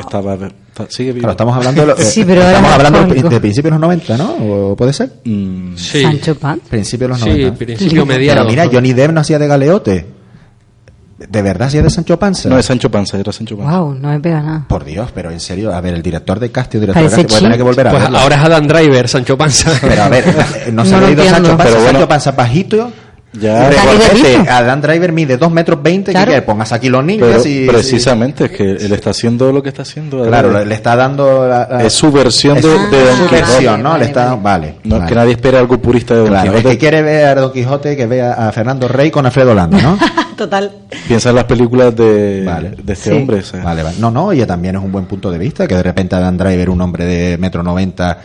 [0.00, 1.20] estaba está- sigue vivo.
[1.20, 3.28] Claro, estamos hablando, de, lo- Sí, pero estamos es hablando de, cómico.
[3.28, 4.32] de principios de los 90, ¿no?
[4.72, 5.08] ¿O puede ser?
[5.24, 6.02] Mm, Sí.
[6.02, 6.60] Sancho Pan.
[6.68, 7.54] Principios de los Sí, 90.
[7.64, 8.40] principio mediano.
[8.40, 10.17] Pero mira, Johnny Depp no hacía de galeote.
[11.28, 12.48] ¿De verdad hacía de Sancho Panza?
[12.48, 13.78] no es Sancho Panza, era Sancho Panza.
[13.80, 14.64] Wow, no me pega nada.
[14.68, 17.22] Por Dios, pero en serio, a ver, el director de casting, el director de Parece
[17.26, 18.18] casting, voy a tener que volver a Pues verlo.
[18.18, 19.70] ahora es Adam Driver, Sancho Panza.
[19.80, 20.24] Pero a ver,
[20.66, 21.24] eh, no se No ha leído.
[21.24, 21.90] Sancho Panza, Pero bueno.
[21.92, 22.92] Sancho Panza bajito.
[23.34, 24.48] Ya, Recordete.
[24.50, 26.24] Adam Driver mide 2 metros 20, Claro.
[26.24, 26.46] que quieres?
[26.46, 27.66] pongas aquí los niños pero y...
[27.68, 30.24] precisamente es que él está haciendo lo que está haciendo.
[30.26, 31.46] Claro, le, le está dando...
[31.46, 33.36] la- la- es su versión es de, de su Don Quijote.
[33.36, 33.90] versión, ¿no?
[33.90, 34.34] vale, le está...
[34.34, 34.40] vale.
[34.40, 34.74] Vale.
[34.84, 35.08] No, vale.
[35.10, 36.74] que nadie espera algo purista de Don Claro, el Quijote.
[36.74, 39.98] que quiere ver a Don Quijote, que vea a Fernando Rey con Alfredo Landa, ¿no?
[40.38, 40.70] Total.
[41.06, 42.70] Piensa en las películas de, Vale.
[42.82, 43.16] de este Sí.
[43.16, 43.40] hombre.
[43.40, 43.62] o sea.
[43.62, 43.96] Vale, vale.
[43.98, 46.70] No, no, oye, también es un buen punto de vista que de repente Adam Driver,
[46.70, 48.18] un hombre de metro noventa,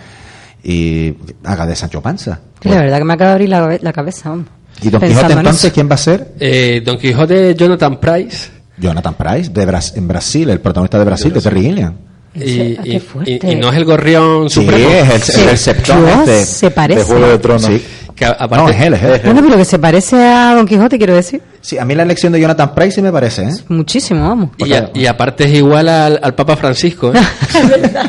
[0.63, 2.39] y haga de Sancho Panza.
[2.61, 4.33] Sí, La verdad que me acaba de abrir la, la cabeza.
[4.81, 6.33] ¿Y Don Pensando Quijote en entonces quién va a ser?
[6.39, 8.49] Eh, Don Quijote, Jonathan Price.
[8.77, 11.93] Jonathan Price, de Bras- en Brasil, el protagonista de Brasil, de Terry Gilliam.
[12.35, 13.39] Y, y- fuerte.
[13.47, 14.89] y- y no es el gorrión Sí, supremo.
[14.89, 15.41] es el, Sí.
[15.49, 16.45] el septón este.
[16.45, 16.99] se parece.
[17.01, 17.65] De Juego de Tronos.
[17.65, 17.83] Sí.
[18.15, 19.21] Que a- No, aparte, es él, es él.
[19.25, 21.41] Bueno, pero que se parece a Don Quijote, quiero decir.
[21.61, 23.51] Sí, a mí la elección de Jonathan Price sí me parece, ¿eh?
[23.69, 24.49] Muchísimo, vamos.
[24.57, 27.11] y, a- y aparte es igual al, al Papa Francisco.
[27.13, 27.19] ¿eh?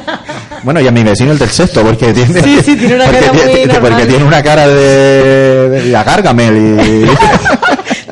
[0.63, 3.21] Bueno, y a mi vecino el del sexto, porque tiene, Sí, sí, tiene una porque
[3.21, 3.91] cara muy tiene, normal.
[3.93, 7.05] porque tiene una cara de, de, de y...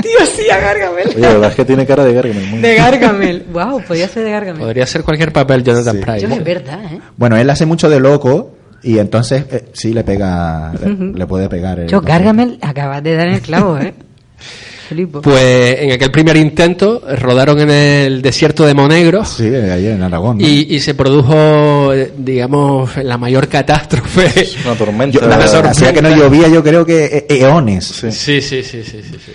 [0.03, 1.09] Tío, sí, a Gargamel.
[1.09, 2.47] Oye, la verdad es que tiene cara de Gargamel.
[2.49, 3.47] muy- De Gargamel.
[3.53, 4.61] Wow, podría ser de Gargamel.
[4.63, 6.27] Podría ser cualquier papel Jonathan Yo, Price.
[6.27, 7.01] es verdad, ¿eh?
[7.17, 11.49] Bueno, él hace mucho de loco y entonces eh, sí le pega, le, le puede
[11.49, 11.79] pegar.
[11.81, 13.95] el- Yo, Gargamel, acabas de dar el clavo, ¿eh?
[14.89, 15.23] flipo.
[15.23, 20.37] Pues en aquel primer intento rodaron en el desierto de Monegro Sí, ahí en Aragón.
[20.39, 20.45] ¿no?
[20.47, 24.49] y, y se produjo, eh, digamos, la mayor catástrofe.
[24.67, 25.15] Una tormenta.
[25.15, 27.85] Yo- la Una verdad, hacía que no llovía, yo creo que e- eones.
[27.87, 28.11] Sí.
[28.13, 29.33] Sí, sí, sí, sí, sí, sí.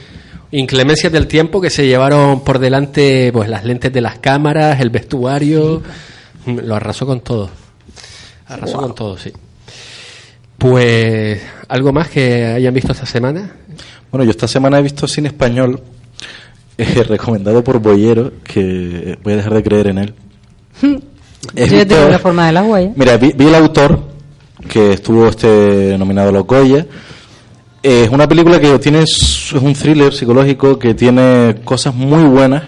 [0.52, 4.90] Inclemencias del tiempo que se llevaron por delante pues las lentes de las cámaras, el
[4.90, 5.82] vestuario,
[6.46, 7.50] lo arrasó con todo.
[8.48, 9.32] Arrasó con todo, sí.
[10.58, 13.52] Pues algo más que hayan visto esta semana.
[14.10, 15.82] Bueno, yo esta semana he visto cine español
[16.78, 20.14] eh, recomendado por Boyero, que voy a dejar de creer en él.
[21.56, 22.92] He Yo ya tengo la forma del agua ya.
[22.96, 24.02] Mira, vi, vi el autor,
[24.68, 26.86] que estuvo este nominado a los Goya.
[27.84, 32.64] Eh, Es una película que tiene, es un thriller psicológico que tiene cosas muy buenas,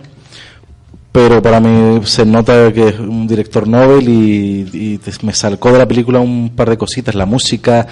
[1.11, 5.87] pero para mí se nota que es un director Nobel y, me salcó de la
[5.87, 7.87] película un par de cositas, la música,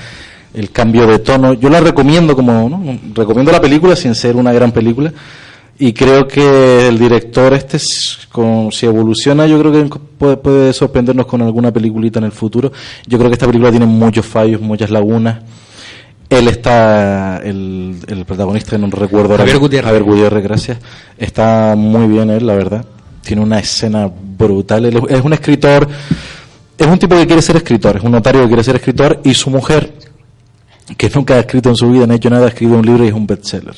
[0.54, 1.54] el cambio de tono.
[1.54, 3.00] Yo la recomiendo como, ¿no?
[3.14, 5.12] recomiendo la película sin ser una gran película
[5.80, 10.74] y creo que el director este, es- con, si evoluciona, yo creo que puede, puede
[10.74, 12.72] sorprendernos con alguna peliculita en el futuro.
[13.08, 15.40] Yo creo que esta película tiene muchos fallos, muchas lagunas.
[16.30, 19.86] Él está, el, el protagonista, no recuerdo ahora Javier mismo, Gutiérrez.
[19.88, 20.78] Javier Gutiérrez, gracias.
[21.18, 22.86] Está muy bien él, la verdad.
[23.24, 24.86] Tiene una escena brutal.
[24.86, 25.88] Él es- es un escritor,
[26.78, 29.34] es un tipo que quiere ser escritor, es un notario que quiere ser escritor y
[29.34, 29.94] su mujer,
[30.98, 33.04] que nunca ha escrito en su vida, no ha hecho nada, ha escrito un libro
[33.06, 33.76] y es un bestseller.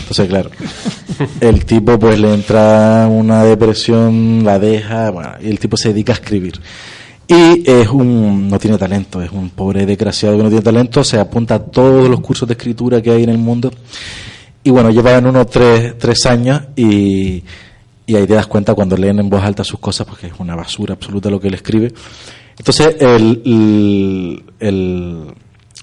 [0.00, 0.50] Entonces, claro,
[1.40, 6.12] el tipo pues le entra una depresión, la deja, bueno, y el tipo se dedica
[6.12, 6.60] a escribir.
[7.30, 11.16] Y es un, no tiene talento, es un pobre desgraciado que no tiene talento, se
[11.16, 13.70] apunta a todos los cursos de escritura que hay en el mundo.
[14.64, 17.44] Y bueno, lleva en unos tres, tres años y,
[18.04, 20.56] y ahí te das cuenta cuando leen en voz alta sus cosas, porque es una
[20.56, 21.94] basura absoluta lo que él escribe.
[22.58, 25.24] Entonces, el, el, el,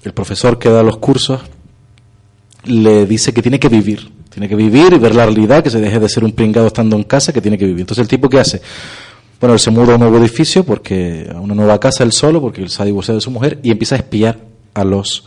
[0.04, 1.40] el profesor que da los cursos
[2.64, 5.80] le dice que tiene que vivir, tiene que vivir y ver la realidad, que se
[5.80, 7.80] deje de ser un pringado estando en casa, que tiene que vivir.
[7.80, 8.60] Entonces, el tipo que hace,
[9.40, 12.40] bueno, él se muda a un nuevo edificio, porque a una nueva casa él solo,
[12.40, 14.38] porque él se ha divorciado de su mujer, y empieza a espiar
[14.74, 15.24] a los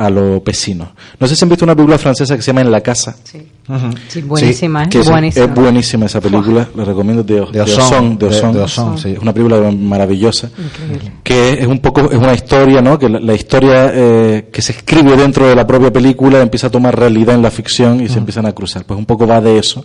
[0.00, 0.90] a los vecinos.
[1.18, 3.16] No sé si han visto una película francesa que se llama En la casa.
[3.24, 4.88] Sí, buenísima, ¿eh?
[4.92, 5.44] es, buenísima.
[5.46, 8.52] es buenísima esa película, la recomiendo de, De Ozon, de de- Ozon.
[8.52, 9.10] de Ozon, sí.
[9.10, 11.14] Es una película maravillosa Increíble.
[11.24, 14.70] que es un poco es una historia no que la, la historia eh, que se
[14.70, 18.18] escribe dentro de la propia película empieza a tomar realidad en la ficción y se
[18.18, 19.84] empiezan a cruzar pues un poco va de eso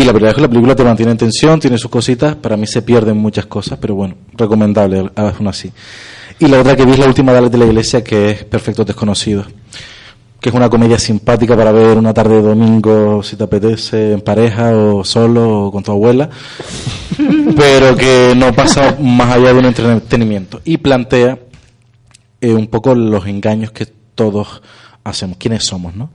[0.00, 2.36] y la verdad es que la película te mantiene en tensión tiene sus cositas.
[2.36, 5.72] Para mí se pierden muchas cosas pero bueno recomendable aún así.
[6.38, 8.44] Y la otra que vi es la última de la- de la iglesia que es
[8.44, 9.46] Perfectos Desconocidos
[10.38, 14.20] que es una comedia simpática para ver una tarde de domingo si te apetece en
[14.20, 16.28] pareja o solo o con tu abuela
[17.56, 20.60] pero que no pasa más allá de un entretenimiento.
[20.64, 21.38] Y plantea
[22.40, 24.62] eh, un poco los engaños que todos
[25.04, 26.10] hacemos, quiénes somos, ¿no?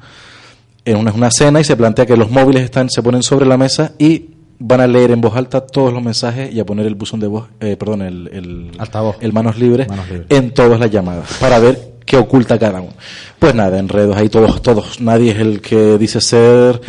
[0.83, 3.45] Es una, es una cena y se plantea que los móviles están, se ponen sobre
[3.45, 6.85] la mesa y van a leer en voz alta todos los mensajes y a poner
[6.85, 9.17] el buzón de voz, eh, perdón, el, el, Altavoz.
[9.19, 10.27] el manos libres Manos libres.
[10.29, 12.93] en todas las llamadas para ver qué oculta cada uno.
[13.39, 16.81] Pues nada, enredos ahí todos, todos, nadie es el que dice ser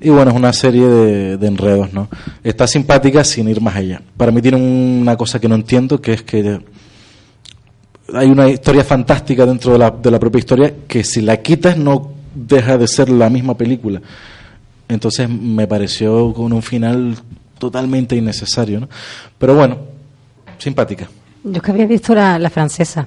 [0.00, 2.08] y bueno, es una serie de, de enredos, ¿no?
[2.42, 4.02] Está simpática sin ir más allá.
[4.16, 6.60] Para mí tiene una cosa que no entiendo, que es que
[8.12, 11.78] hay una historia fantástica dentro de la, de la propia historia que si la quitas
[11.78, 14.00] no deja de ser la misma película.
[14.88, 17.16] Entonces me pareció con un final
[17.58, 18.88] totalmente innecesario, ¿no?
[19.38, 19.78] Pero bueno,
[20.58, 21.08] simpática.
[21.42, 23.06] Yo es que había visto la, la francesa.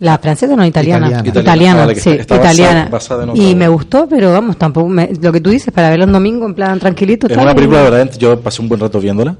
[0.00, 1.08] La francesa no italiana.
[1.08, 1.28] Italiana.
[1.28, 1.82] Italiana, Italiana.
[1.82, 2.88] Ah, vale, que sí, está- está basada- italiana.
[2.90, 6.06] basada en y me gustó, pero vamos, tampoco me- lo que tú dices, para verlo
[6.06, 7.26] un domingo en plan tranquilito.
[7.26, 9.36] Es tal, una película, verdad, yo pasé un buen rato viéndola,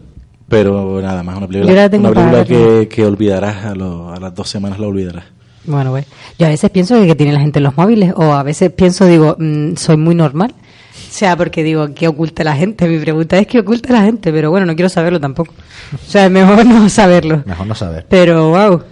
[0.49, 2.81] pero nada más, una Yo la película, tengo una película verla.
[2.83, 5.25] que, que olvidarás, a, lo- a las dos semanas la olvidarás.
[5.71, 6.07] Bueno, pues
[6.39, 8.71] yo a veces pienso que, que tiene la gente en los móviles, o a veces
[8.73, 10.55] pienso, digo, mm, soy muy normal.
[10.93, 12.87] O sea, porque digo, ¿qué oculta la gente?
[12.89, 14.33] Mi pregunta es, ¿qué oculta la gente?
[14.33, 15.53] Pero bueno, no quiero saberlo tampoco.
[15.95, 17.43] O sea, es mejor no saberlo.
[17.47, 18.07] Mejor no saber.
[18.09, 18.83] Pero, wow,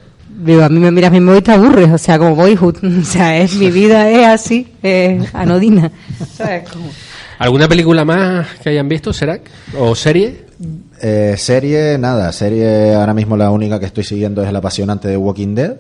[0.45, 3.05] digo, a mí me miras mi móvil y te aburres, o sea, como Boyhood, o
[3.05, 5.93] sea, es, mi vida es así, es anodina.
[6.37, 6.69] ¿Sabes?
[6.71, 6.91] Como-
[7.39, 9.43] ¿Alguna película más que hayan visto, Serac?
[9.79, 10.45] ¿O serie?
[11.01, 12.33] Eh, serie, nada.
[12.33, 15.77] Serie, ahora mismo la única que estoy siguiendo es el apasionante de Walking Dead.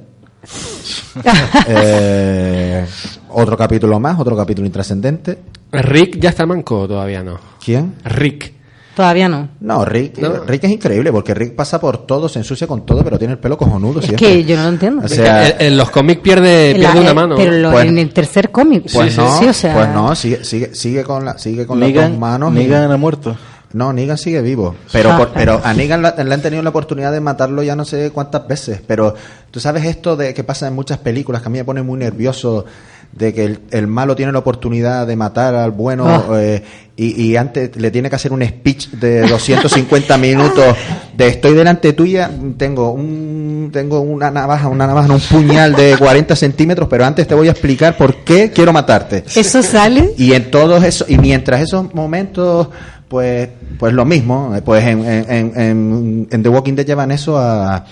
[1.66, 2.86] Eh,
[3.30, 5.38] otro capítulo más, otro capítulo intrascendente.
[5.72, 7.38] ¿Rick ya está manco o todavía no?
[7.64, 7.94] ¿Quién?
[8.04, 8.52] Rick.
[8.96, 9.48] Todavía no.
[9.60, 10.44] No, Rick, No.
[10.44, 13.38] Rick es increíble porque Rick pasa por todo, se ensucia con todo, pero tiene el
[13.38, 14.26] pelo cojonudo Es siempre.
[14.26, 15.04] que yo no lo entiendo.
[15.04, 17.36] O sea, en, en los cómics pierde, En la- pierde una mano.
[17.36, 17.90] Pero lo- Bueno.
[17.90, 21.04] en el tercer cómic, Pues sí, no, sí, o sea, pues no, sigue, sigue, sigue
[21.04, 22.50] con la, sigue con las dos manos.
[22.52, 23.36] y- Negan ha muerto.
[23.72, 24.74] No, Negan sigue vivo.
[24.92, 25.18] Pero, Ah.
[25.18, 28.10] por- pero a Negan la- le han tenido la oportunidad de matarlo ya no sé
[28.10, 28.80] cuántas veces.
[28.86, 29.14] Pero
[29.50, 31.98] tú sabes esto de que pasa en muchas películas que a mí me pone muy
[31.98, 32.64] nervioso
[33.12, 36.24] de que el, el malo tiene la oportunidad de matar al bueno Ah.
[36.40, 36.62] eh,
[36.96, 40.76] y, y antes le tiene que hacer un speech de 250 minutos
[41.16, 46.34] de estoy delante tuya, tengo un tengo una navaja, una navaja, un puñal de 40
[46.36, 49.24] centímetros, pero antes te voy a explicar por qué quiero matarte.
[49.36, 50.14] Eso sale.
[50.16, 52.68] Y en todos esos, y mientras esos momentos,
[53.08, 53.48] pues,
[53.78, 57.84] pues lo mismo, eh, pues en, en, en- en- The Walking Dead llevan eso a,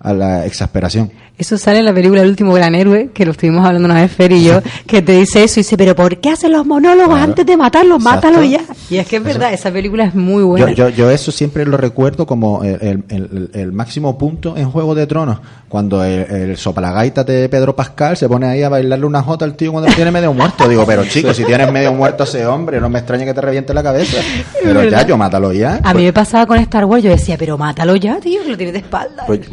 [0.00, 1.10] a la exasperación.
[1.36, 4.12] Eso sale en la película El último gran héroe, que lo estuvimos hablando una vez
[4.12, 7.14] Fer y yo, que te dice eso y dice, pero ¿por qué hacen los monólogos
[7.14, 7.24] Claro.
[7.24, 7.98] antes de matarlos?
[8.02, 8.26] Exacto.
[8.28, 8.60] Mátalo ya.
[8.90, 10.70] Y es que es verdad, esa película es muy buena.
[10.72, 14.70] Yo, yo, yo eso siempre lo recuerdo como el, el- el- el máximo punto en
[14.70, 15.38] Juego de Tronos,
[15.68, 19.54] cuando el, el sopalagaita de Pedro Pascal se pone ahí a bailarle una jota al
[19.54, 20.68] tío cuando tiene medio muerto.
[20.68, 23.40] Digo, pero chico, si tienes medio muerto a ese hombre, no me extraña que te
[23.40, 24.18] reviente la cabeza.
[24.62, 25.80] Pero ya, yo mátalo ya.
[25.82, 28.56] A mí me pasaba con Star Wars, yo decía, pero mátalo ya, tío, que lo
[28.58, 29.24] tienes de espalda.
[29.26, 29.40] Pues,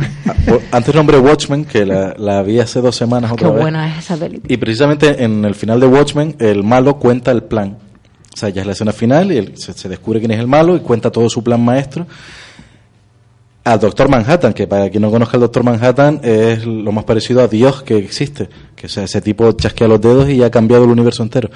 [0.72, 3.62] antes nombré Watchmen, que la, la vi hace dos semanas Qué otra vez.
[3.62, 4.54] buena es esa película.
[4.54, 7.78] Y precisamente en el final de Watchmen, el malo cuenta el plan.
[8.34, 10.48] O sea, ya es la escena final y él- se, se descubre quién es el
[10.48, 12.06] malo y cuenta todo su plan maestro
[13.64, 17.42] al Doctor Manhattan, que para quien no conozca al Doctor Manhattan es lo más parecido
[17.42, 18.48] a Dios que existe.
[18.76, 21.50] Que o sea, ese tipo chasquea los dedos y ha cambiado el universo entero.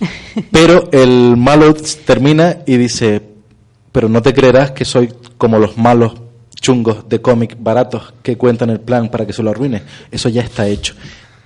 [0.50, 1.72] Pero el malo
[2.04, 3.22] termina y dice,
[3.92, 6.14] pero no te creerás que soy como los malos
[6.54, 9.82] chungos de cómic baratos que cuentan el plan para que se lo arruine.
[10.10, 10.94] Eso ya está hecho.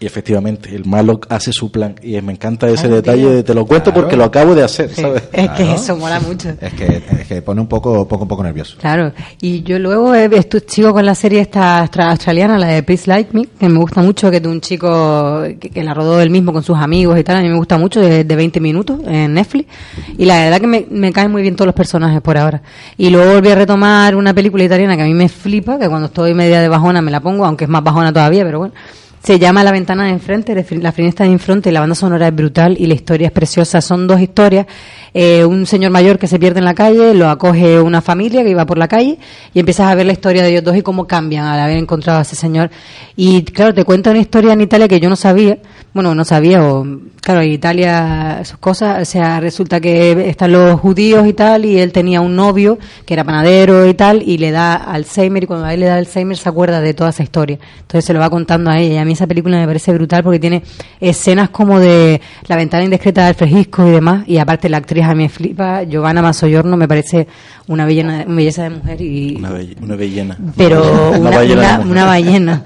[0.01, 1.97] Y efectivamente, el malo hace su plan.
[2.03, 3.19] Y me encanta ese detalle.
[3.23, 3.31] tío.
[3.31, 4.01] de- te lo cuento Claro.
[4.03, 5.25] porque lo acabo de hacer, Sí, ¿sabes?
[5.33, 6.51] Es que eso mola mucho.
[6.61, 8.77] Es que, es que pone un poco, poco, un poco nervioso.
[8.79, 12.83] Claro, y yo luego he- estu- sigo con la serie esta austra- australiana, la de
[12.85, 15.95] Please Like Me, que me gusta mucho, que es de un chico que, que la
[15.95, 18.37] rodó él mismo con sus amigos y tal, a mí me gusta mucho, de, de
[18.37, 19.67] 20 minutos en Netflix,
[20.17, 22.63] y la verdad que me, me caen muy bien todos los personajes por ahora.
[22.97, 26.07] Y luego volví a retomar una película italiana que a mí me flipa, que cuando
[26.07, 28.75] estoy media de bajona me la pongo, aunque es más bajona todavía, pero bueno.
[29.23, 32.77] Se llama La ventana de enfrente, la finesta de enfrente, la banda sonora es brutal
[32.79, 33.81] y la historia es preciosa.
[33.81, 34.67] Son dos historias.
[35.15, 38.51] Eh, un señor mayor que se pierde en la calle, lo acoge una familia que
[38.51, 39.19] iba por la calle
[39.55, 42.19] y empiezas a ver la historia de ellos dos y cómo cambian al haber encontrado
[42.19, 42.71] a ese señor.
[43.17, 45.59] Y claro, te cuenta una historia en Italia que yo no sabía.
[45.95, 46.87] Bueno, no sabía, o
[47.21, 51.79] claro, en Italia sus cosas, o sea, resulta que están los judíos y tal, y
[51.79, 55.67] él tenía un novio que era panadero y tal, y le da Alzheimer, y cuando
[55.67, 57.59] a él le da Alzheimer se acuerda de toda esa historia.
[57.81, 60.23] Entonces se lo va contando a ella, y a mí esa película me parece brutal
[60.23, 60.63] porque tiene
[61.01, 65.15] escenas como de la ventana indiscreta del Frejisco y demás, y aparte la actriz a
[65.15, 67.27] mí me flipa, Giovanna Mazzoyorno me parece
[67.67, 70.39] una belleza, una belleza de mujer y Una, belle- una bellena.
[70.57, 70.83] pero
[71.23, 72.65] ballena una ballena.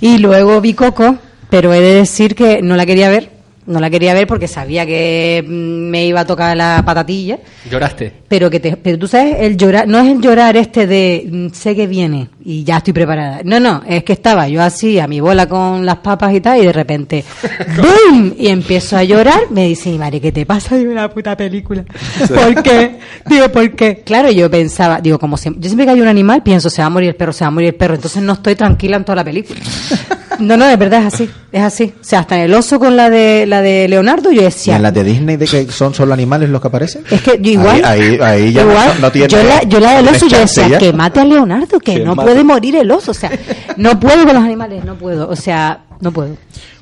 [0.00, 1.16] Y luego vi Coco,
[1.50, 3.30] pero he de decir que no la quería ver.
[3.64, 5.52] No la quería ver porque sabía que mm,
[5.90, 7.38] me iba a tocar la patatilla.
[7.70, 8.12] ¿Lloraste?
[8.28, 11.48] Pero que te, pero tú sabes, el llorar, no es el llorar este de mm,
[11.52, 13.40] sé que viene y ya estoy preparada.
[13.44, 16.60] No, no, es que estaba yo así a mi bola con las papas y tal
[16.60, 17.24] y de repente
[17.76, 18.34] ¡boom!
[18.36, 19.42] y empiezo a llorar.
[19.50, 20.76] Me dice, "Y, Mari, ¿qué te pasa?
[20.76, 21.84] Digo, la puta película.
[22.28, 22.98] ¿Por qué?
[23.26, 24.02] Digo, ¿por qué?
[24.04, 26.86] Claro, yo pensaba, digo, como siempre, yo siempre que hay un animal pienso, se va
[26.86, 27.94] a morir el perro, se va a morir el perro.
[27.94, 29.60] Entonces no estoy tranquila en toda la película.
[30.46, 31.94] No, no, de verdad es así, es así.
[32.00, 34.76] O sea, hasta en el oso con la de la de Leonardo yo ¿Y decía,
[34.76, 37.04] en las de Disney de que son solo animales los que aparecen?
[37.10, 39.28] es que yo igual, Ahí, ahí, ahí ya igual, no, no tiene.
[39.28, 40.78] yo, la, yo la del oso, yo decía, ya.
[40.78, 42.28] que mate a Leonardo, que Que no mate.
[42.30, 43.30] puede morir el oso, o sea,
[43.76, 46.36] no puedo con los animales, no puedo, o sea, no puedo.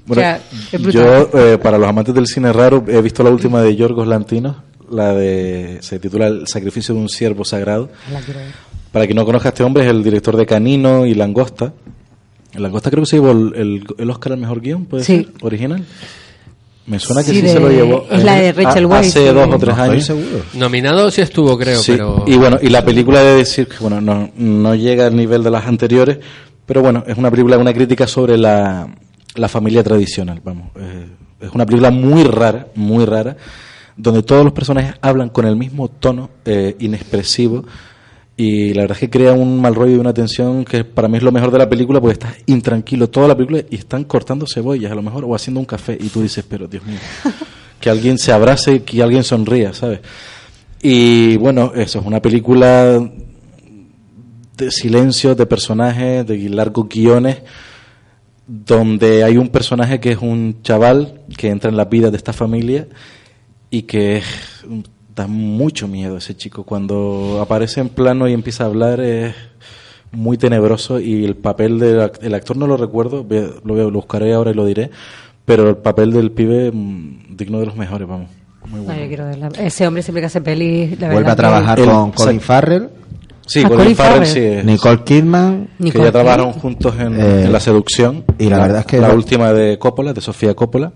[0.07, 0.41] Bueno, o sea,
[0.73, 1.29] es brutal.
[1.33, 4.57] yo, eh, para los amantes del cine raro, he visto la última de Yorgos Lantinos,
[4.91, 5.79] la de.
[5.83, 7.91] se titula El sacrificio de un siervo sagrado.
[8.13, 8.51] La quiero ver.
[8.91, 11.73] Para quien no conozca a este hombre, es el director de Canino y Langosta.
[12.55, 15.17] Langosta creo que se llevó el, el- el Oscar al mejor guion, ¿puede Sí.
[15.19, 15.29] ser?
[15.43, 15.85] Original.
[16.87, 18.07] Me suena que Sí, sí, de- se lo llevó.
[18.11, 19.35] es la de Rachel a- Weisz, Hace sí.
[19.35, 20.05] dos o tres años.
[20.05, 20.43] seguro.
[20.55, 22.25] Nominado sí estuvo, creo, Sí, pero...
[22.27, 25.51] Y bueno, y la película de decir que bueno, no, no llega al nivel de
[25.51, 26.19] las anteriores,
[26.67, 28.89] pero bueno, es una película, una crítica sobre la,
[29.37, 30.71] la familia tradicional, vamos.
[30.77, 31.07] Eh,
[31.43, 33.37] es una película muy rara, muy rara,
[33.97, 37.65] donde todos los personajes hablan con el mismo tono eh, inexpresivo
[38.43, 41.19] y la verdad es que crea un mal rollo y una tensión que para mí
[41.19, 44.47] es lo mejor de la película porque estás intranquilo toda la película y están cortando
[44.47, 46.97] cebollas a lo mejor o haciendo un café y tú dices, pero Dios mío,
[47.81, 50.01] que alguien se abrace, que alguien sonría, ¿sabes?
[50.83, 52.99] Y bueno, eso es una película
[54.57, 57.39] de silencio, de personajes, de largos guiones,
[58.47, 62.33] donde hay un personaje que es un chaval que entra en la vida de esta
[62.33, 62.89] familia
[63.71, 64.25] y que es-
[65.21, 66.65] da mucho miedo ese chico.
[66.65, 69.35] Cuando aparece en plano y empieza a hablar es
[70.13, 73.25] muy tenebroso y el papel del act- el actor no lo recuerdo,
[73.65, 74.91] lo, buscaré ahora y lo diré,
[75.45, 78.29] pero el papel del pibe mm, digno de los mejores, vamos.
[78.67, 79.01] Muy No, bueno.
[79.03, 79.49] yo quiero verla.
[79.59, 82.41] Ese hombre siempre que hace pelis, la Vuelve verdad a trabajar El- con Colin.
[82.41, 82.89] Farrell.
[83.47, 84.33] Sí, Colin Colin Farrell Farrell.
[84.33, 85.69] sí es- Nicole Kidman.
[85.79, 88.25] que Nicole ya trabajaron juntos en, Eh, en La Seducción.
[88.39, 90.93] y la verdad es que La no- última de Coppola, de Sofía Coppola.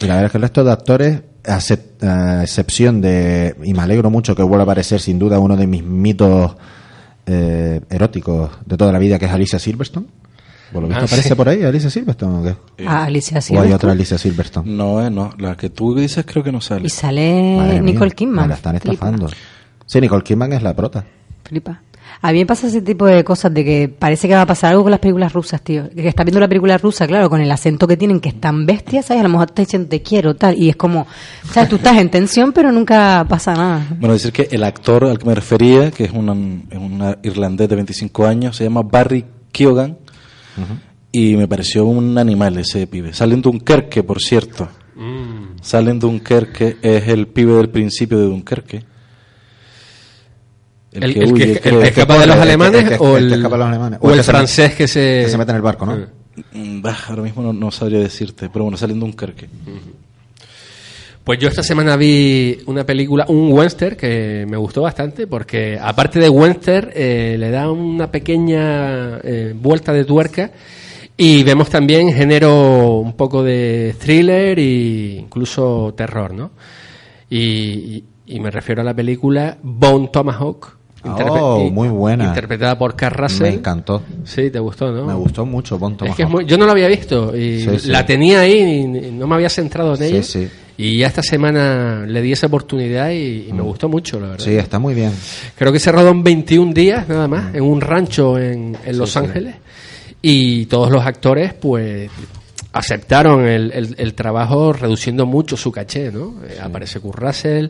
[0.00, 1.58] Y la verdad es que el resto de actores, a
[2.02, 5.66] a excepción de, y me alegro mucho que vuelva a aparecer sin duda uno de
[5.66, 6.56] mis mitos
[7.26, 10.06] eh, eróticos de toda la vida, que es Alicia Silverstone.
[10.72, 11.34] Por lo visto Ah, aparece sí.
[11.36, 12.84] por ahí Alicia Silverstone o qué?
[12.86, 13.74] A Alicia O hay Silverstone.
[13.74, 14.70] otra Alicia Silverstone.
[14.70, 15.30] No, eh, no.
[15.38, 16.86] La que tú dices creo que no sale.
[16.86, 18.42] Y sale Madre mía, Nicole Kidman.
[18.44, 19.28] me la están Flipa, estafando.
[19.86, 21.04] Sí, Nicole Kidman es la prota.
[21.44, 21.80] flipa.
[22.22, 24.70] A mí me pasa ese tipo de cosas de que parece que va a pasar
[24.70, 25.90] algo con las películas rusas, tío.
[25.90, 28.66] Que estás viendo la película rusa, claro, con el acento que tienen, que es tan
[28.66, 29.20] bestia, ¿sabes?
[29.20, 30.58] A lo mejor te dicen te quiero, tal.
[30.58, 31.06] Y es como,
[31.52, 31.68] ¿sabes?
[31.68, 33.86] Tú estás en tensión, pero nunca pasa nada.
[33.98, 36.68] Bueno, decir que el actor al que me refería, que es un,
[37.22, 39.98] irlandés de 25 años, se llama Barry Keoghan.
[41.12, 43.12] Y me pareció un animal ese pibe.
[43.12, 44.68] Sale en Dunkerque, por cierto.
[45.60, 48.95] Sale en Dunkerque, es el pibe del principio de Dunkerque.
[50.96, 51.80] El, el que, huye, el creo.
[51.80, 53.58] que escapa de los el que- alemanes el que- o el el, que escapa de
[53.58, 53.98] los alemanes.
[54.02, 55.22] o el francés que se...
[55.24, 55.96] que se mete en el barco, ¿no?
[56.52, 59.48] Mm, bah, ahora mismo no, no sabría decirte, pero bueno, sale en Dunkerque.
[61.24, 66.20] Pues yo esta semana vi una película, un western que me gustó bastante porque aparte
[66.20, 70.52] de western eh, le da una pequeña eh, vuelta de tuerca
[71.16, 76.52] y vemos también género un poco de thriller e incluso terror, ¿no?
[77.28, 80.76] Y, y- y me refiero a la película Bone Tomahawk.
[81.08, 82.24] Oh, y- muy buena.
[82.26, 83.42] Interpretada por Carl Russell.
[83.48, 84.02] Me encantó.
[84.24, 85.04] Sí, te gustó, ¿no?
[85.06, 86.30] Me gustó mucho Bon Es que es Tomahawk.
[86.32, 87.88] muy- yo no la había visto y Sí, sí.
[87.90, 90.22] la tenía ahí y no me había centrado en Sí, ella.
[90.22, 90.48] sí.
[90.78, 94.44] Y ya esta semana le di esa oportunidad y, y me gustó mucho, la verdad.
[94.44, 95.10] Sí, está muy bien.
[95.56, 99.12] Creo que se rodó en 21 días nada más, en un rancho en, en Los
[99.12, 99.18] sí.
[99.18, 99.54] Ángeles.
[100.20, 102.10] Y todos los actores, pues,
[102.72, 106.34] aceptaron el, el- el trabajo reduciendo mucho su caché, ¿no?
[106.46, 107.68] Eh, Aparece Kurt Russell,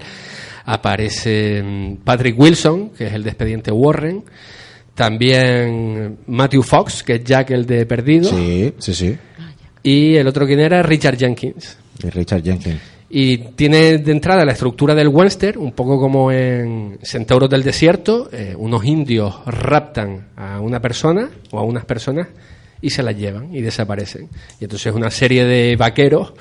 [0.67, 4.23] aparece mm, Patrick Wilson, que es el de Expediente Warren,
[4.95, 9.17] también Matthew Fox, que es Jack el de Perdido, Sí, sí, sí.
[9.83, 11.79] y el otro quien era Richard Jenkins.
[12.03, 12.81] Y Richard Jenkins.
[13.09, 18.29] Y tiene de entrada la estructura del western, un poco como en Centauros del Desierto,
[18.33, 22.27] eh, unos indios raptan a una persona o a unas personas
[22.83, 24.29] y se las llevan y desaparecen.
[24.61, 26.33] Y entonces una serie de vaqueros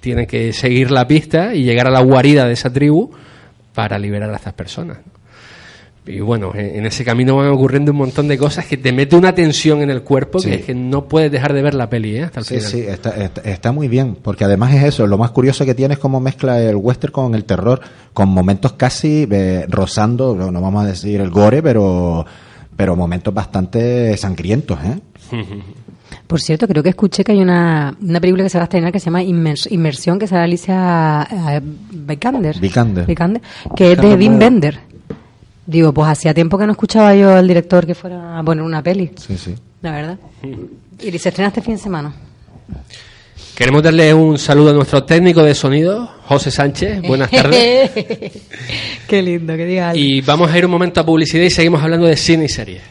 [0.00, 3.10] tienen que seguir la pista y llegar a la guarida de esa tribu
[3.74, 4.98] para liberar a estas personas.
[6.06, 9.34] Y bueno, en ese camino van ocurriendo un montón de cosas que te mete una
[9.34, 10.50] tensión en el cuerpo Sí.
[10.50, 12.24] que es que no puedes dejar de ver la peli ¿eh?
[12.24, 12.70] hasta el Sí, final.
[12.70, 15.94] sí, está, está, está muy bien, porque además es eso, lo más curioso que tiene
[15.94, 17.80] es cómo mezcla el western con el terror,
[18.12, 22.26] con momentos casi eh, rozando, no no vamos a decir el gore, pero,
[22.76, 24.98] pero momentos bastante sangrientos, ¿eh?
[26.26, 28.90] Por cierto, creo que escuché que hay una, una película que se va a estrenar
[28.92, 32.58] que se llama Inmers- Inmersión, que sale Alicia eh, Vikander.
[32.58, 33.06] Vikander.
[33.06, 33.42] Vikander,
[33.76, 34.38] que es de Wim.
[34.38, 34.78] Bender.
[35.66, 38.82] Digo, pues hacía tiempo que no escuchaba yo al director que fuera a poner una
[38.82, 39.54] peli, Sí, sí.
[39.82, 40.18] la verdad.
[41.00, 42.12] Y se estrena este fin de semana.
[43.54, 47.02] Queremos darle un saludo a nuestro técnico de sonido, José Sánchez.
[47.02, 47.90] Buenas tardes.
[49.08, 50.02] Qué lindo, que diga algo.
[50.02, 52.82] Y vamos a ir un momento a publicidad y seguimos hablando de cine y series.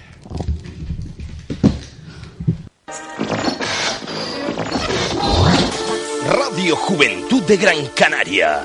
[6.71, 8.63] Juventud de Gran Canaria.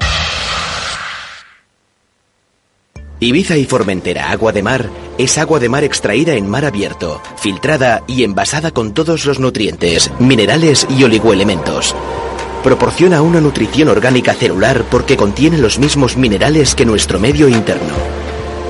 [3.20, 4.88] Ibiza y Formentera Agua de Mar
[5.18, 10.12] es agua de mar extraída en mar abierto, filtrada y envasada con todos los nutrientes,
[10.20, 11.96] minerales y oligoelementos.
[12.62, 17.94] Proporciona una nutrición orgánica celular porque contiene los mismos minerales que nuestro medio interno.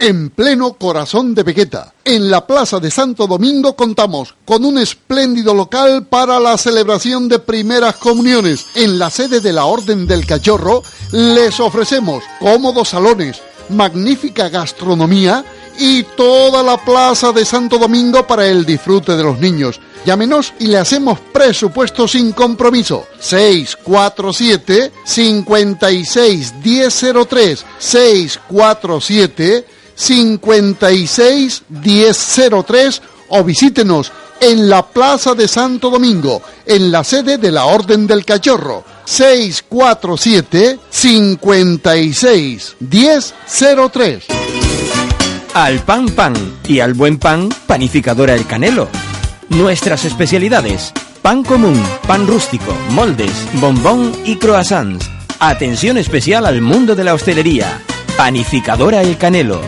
[0.01, 1.93] en pleno corazón de Vegueta.
[2.05, 7.39] En la Plaza de Santo Domingo contamos con un espléndido local para la celebración de
[7.39, 8.67] primeras comuniones.
[8.75, 10.83] En la sede de la Orden del Cachorro
[11.13, 15.45] les ofrecemos cómodos salones, magnífica gastronomía
[15.79, 19.81] y toda la Plaza de Santo Domingo para el disfrute de los niños.
[20.07, 23.07] Llámenos y le hacemos presupuesto sin compromiso.
[23.19, 36.91] 647 56 1003 647 56 1003 o visítenos en la Plaza de Santo Domingo, en
[36.91, 38.83] la sede de la Orden del Cachorro.
[39.05, 44.25] 647 56 1003
[45.53, 46.33] Al pan pan
[46.67, 48.89] y al buen pan, panificadora El Canelo.
[49.51, 55.11] Nuestras especialidades: pan común, pan rústico, moldes, bombón y croissants.
[55.41, 57.83] Atención especial al mundo de la hostelería.
[58.17, 59.61] Panificadora El Canelo.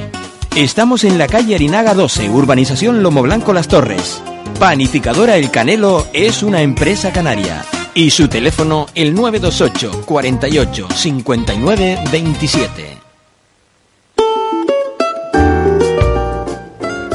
[0.56, 4.22] Estamos en la calle Arinaga 12, urbanización Lomo Blanco Las Torres.
[4.60, 7.64] Panificadora El Canelo es una empresa canaria.
[7.94, 12.98] Y su teléfono el 928 48 59 27.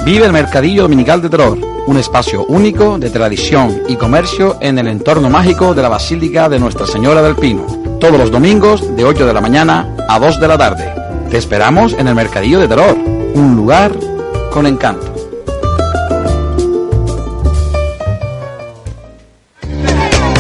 [0.03, 4.88] Vive el Mercadillo Dominical de Terror, un espacio único de tradición y comercio en el
[4.88, 7.67] entorno mágico de la Basílica de Nuestra Señora del Pino.
[7.99, 10.91] Todos los domingos de 8 de la mañana a 2 de la tarde.
[11.29, 12.97] Te esperamos en el Mercadillo de Terror,
[13.38, 13.91] un lugar
[14.51, 15.13] con encanto.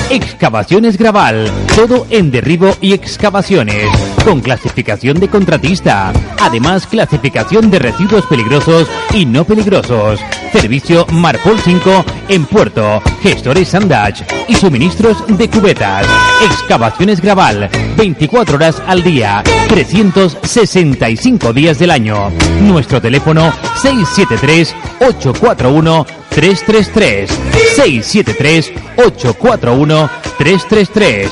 [0.09, 3.87] Excavaciones Graval, todo en derribo y excavaciones,
[4.27, 6.11] con clasificación de contratista,
[6.41, 10.19] además clasificación de residuos peligrosos y no peligrosos,
[10.51, 16.05] servicio Marpol 5 en puerto, gestores Sandage y suministros de cubetas.
[16.43, 22.29] Excavaciones Graval, 24 horas al día, 365 días del año.
[22.63, 27.31] Nuestro teléfono 673 841 333
[27.75, 31.31] 673 841 333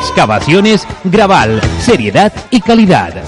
[0.00, 3.22] Excavaciones Graval, seriedad y calidad.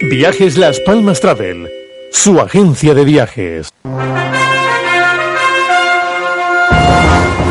[0.00, 1.68] Viajes Las Palmas Travel,
[2.12, 3.68] su agencia de viajes.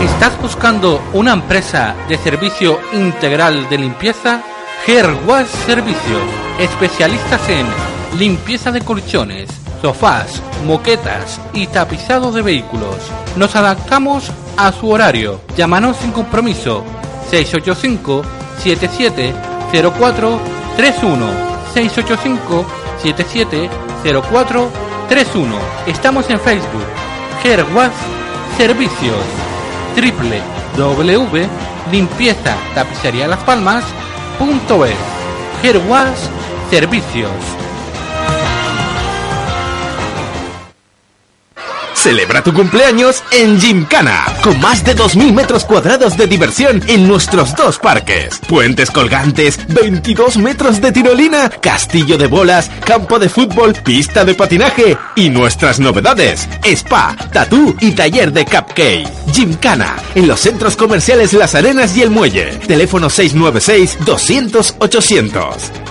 [0.02, 4.41] ¿Estás buscando una empresa de servicio integral de limpieza?
[5.28, 6.24] Wash Servicios,
[6.58, 7.66] especialistas en
[8.18, 9.50] limpieza de colchones,
[9.82, 12.95] sofás, moquetas y tapizado de vehículos.
[13.36, 15.41] Nos adaptamos a su horario.
[15.58, 16.86] Llámanos sin compromiso
[17.30, 18.24] 685
[18.64, 20.39] 7704
[20.78, 22.66] 31 685
[23.04, 24.72] 7704
[25.10, 25.56] 31.
[25.86, 26.88] Estamos en Facebook.
[27.76, 27.92] Wash
[28.58, 29.24] Servicios
[30.76, 33.84] www.limpieza tapicería Las Palmas
[34.40, 34.86] punto
[36.72, 37.32] Servicios
[42.08, 47.53] Celebra tu cumpleaños en Gymkhana, con más de 2.000 metros cuadrados de diversión en nuestros
[47.53, 48.39] dos parques.
[48.47, 54.97] Puentes colgantes, 22 metros de tirolina, castillo de bolas, campo de fútbol, pista de patinaje
[55.18, 59.05] y nuestras novedades, spa, tatú y taller de cupcake.
[59.34, 62.53] Gymkhana, en los centros comerciales Las Arenas y El Muelle.
[62.68, 65.87] Teléfono 696 200 800.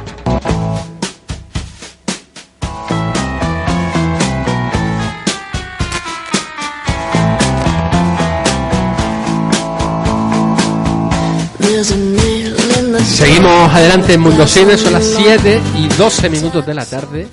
[13.07, 17.27] Seguimos adelante en Mundo Cine, son las 7 y 12 minutos de la tarde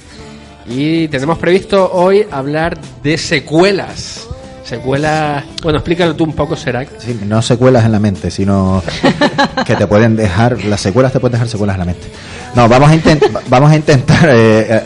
[0.68, 4.28] y tenemos previsto hoy hablar de secuelas.
[4.64, 6.88] Secuelas, bueno, explícalo tú un poco, Serac.
[7.00, 8.82] Sí, no secuelas en la mente, sino
[9.66, 12.08] que te pueden dejar, las secuelas te pueden dejar secuelas en la mente.
[12.56, 14.82] No, vamos a, intent- vamos a intentar eh, eh,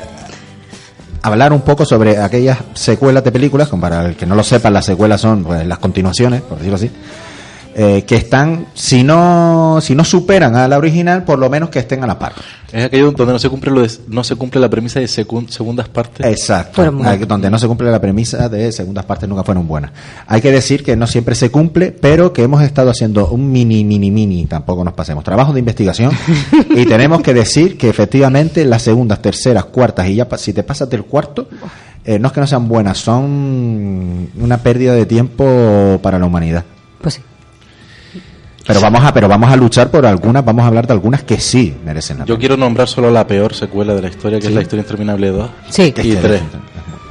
[1.21, 4.71] hablar un poco sobre aquellas secuelas de películas, como para el que no lo sepa,
[4.71, 6.89] las secuelas son pues, las continuaciones, por decirlo así,
[7.79, 11.77] eh, que están, si no, si no superan a la original, por lo menos que
[11.77, 12.33] estén a la par.
[12.71, 15.87] Es aquello donde no se cumple lo de- no se cumple la premisa de segundas
[15.87, 16.25] partes.
[16.25, 16.81] Exacto.
[17.27, 19.91] Donde no se cumple la premisa de segundas partes nunca fueron buenas.
[20.25, 23.83] Hay que decir que no siempre se cumple, pero que hemos estado haciendo un mini,
[23.85, 26.11] mini, mini, tampoco nos pasemos, trabajo de investigación
[26.75, 30.89] y tenemos que decir que efectivamente las segundas, terceras, cuartas y ya si te pasas
[30.89, 31.47] del cuarto,
[32.03, 36.63] eh, no es que no sean buenas, son una pérdida de tiempo para la humanidad.
[37.01, 37.21] Pues sí.
[38.67, 41.39] Pero vamos a, pero vamos a luchar por algunas, vamos a hablar de algunas que
[41.39, 44.49] sí merecen la Yo quiero nombrar solo la peor secuela de la historia, que Sí.
[44.49, 45.83] es la historia interminable 2 Sí.
[45.97, 46.41] y 3.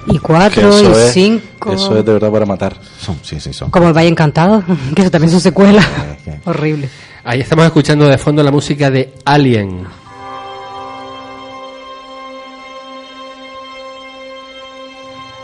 [0.09, 1.73] Y cuatro, Que y eso es- cinco.
[1.73, 2.77] Eso es de verdad para matar.
[3.01, 3.71] Son, sí, sí, son.
[3.71, 4.63] Como el Valle Encantado,
[4.95, 5.83] que eso también es su secuela.
[6.45, 6.89] Horrible.
[7.25, 9.85] Ahí estamos escuchando de fondo la música de Alien.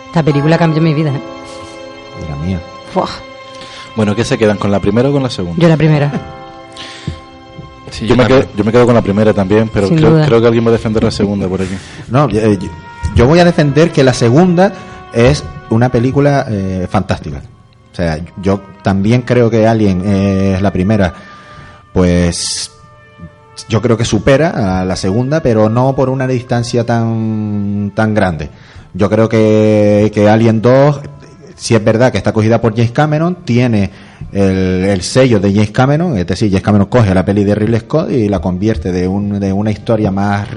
[0.06, 1.10] Esta película cambió mi vida.
[1.10, 1.20] ¿eh?
[2.28, 2.60] La mía.
[2.94, 3.08] Buah,
[3.96, 4.56] Bueno, ¿qué se quedan?
[4.58, 5.60] ¿Con la primera o con la segunda?
[5.62, 6.10] yo la primera.
[8.00, 9.88] yo, yo me quedo, yo me quedo con la primera también, pero
[10.26, 11.74] creo, que alguien va a defender la segunda por aquí.
[12.08, 12.68] No, yo, eh, yo-
[13.14, 14.72] yo voy a defender que la segunda
[15.12, 17.42] es una película eh, fantástica.
[17.92, 21.12] O sea, yo también creo que Alien eh, es la primera,
[21.92, 22.70] pues
[23.68, 28.48] yo creo que supera a la segunda, pero no por una distancia tan, tan grande.
[28.94, 31.00] Yo creo que, que Alien 2,
[31.62, 33.88] si es verdad que está cogida por James Cameron, tiene
[34.32, 37.78] el, el sello de James Cameron, es decir, James Cameron coge la peli de Ridley
[37.78, 40.48] Scott y la convierte de, un, de una historia más,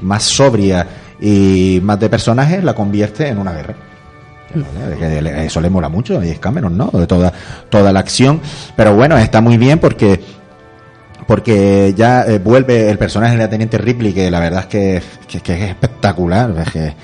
[0.00, 0.86] más sobria
[1.20, 3.74] y más de personajes, la convierte en una guerra.
[5.20, 6.90] Le- Eso le mola mucho a James Cameron, ¿no?
[6.92, 7.30] De toda,
[7.68, 8.40] toda la acción.
[8.74, 10.18] Pero bueno, está muy bien porque
[11.28, 14.96] porque ya eh, vuelve el personaje de la teniente Ripley que la verdad es que,
[14.96, 16.94] es espectacular es que-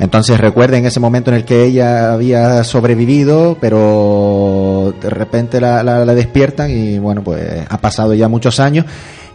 [0.00, 6.04] entonces recuerden ese momento en el que ella había sobrevivido pero de repente la, la-
[6.04, 8.84] la despiertan y bueno pues ha pasado ya muchos años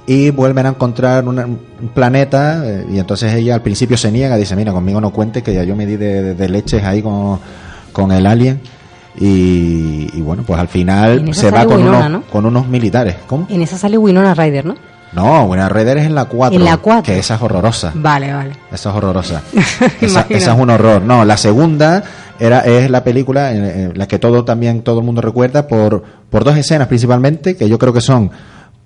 [0.05, 1.59] y vuelven a encontrar un
[1.93, 5.53] planeta eh, y entonces ella al principio se niega dice mira conmigo no cuentes que
[5.53, 7.39] ya yo me di de- de leches ahí con,
[7.93, 8.59] con el alien
[9.19, 12.21] y, y bueno pues al final se va con Winona, unos, ¿no?
[12.31, 13.47] con unos militares ¿cómo?
[13.49, 14.75] En esa sale Winona Ryder, ¿no?
[15.13, 16.57] No, Winona Ryder es en la 4.
[16.57, 17.13] En la cuatro.
[17.13, 17.91] Que esa es horrorosa.
[17.93, 18.53] Vale, vale.
[18.71, 19.43] Esa es horrorosa.
[20.01, 21.03] esa, es un horror.
[21.03, 22.03] No, la segunda
[22.39, 26.03] era es la película en, en la que todo también todo el mundo recuerda por
[26.31, 28.31] por dos escenas principalmente que yo creo que son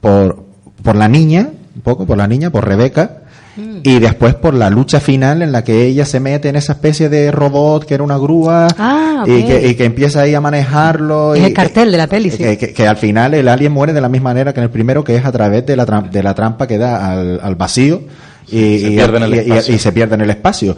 [0.02, 0.44] por
[0.84, 3.22] por la niña, un poco por la niña, por Rebeca.
[3.58, 3.80] Mm.
[3.84, 7.10] Y después por la lucha final en la que ella se mete en esa especie
[7.10, 11.34] de robot que era una grúa Ah, y, que, y que empieza ahí a manejarlo.
[11.36, 12.38] Es y el cartel de la peli, sí.
[12.38, 14.70] que, que- que al final el alien muere de la misma manera que en el
[14.70, 17.56] primero, que es a través de la, tram- de la trampa que da al, al
[17.56, 18.02] vacío
[18.48, 20.76] y, Se y- pierde en el y- y- se pierde en el espacio.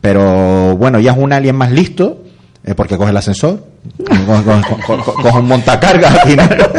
[0.00, 2.22] Pero bueno, ya es un alien más listo,
[2.64, 3.64] eh, porque coge el ascensor,
[4.26, 6.56] coge, coge- coge- coge- coge un montacargas al final.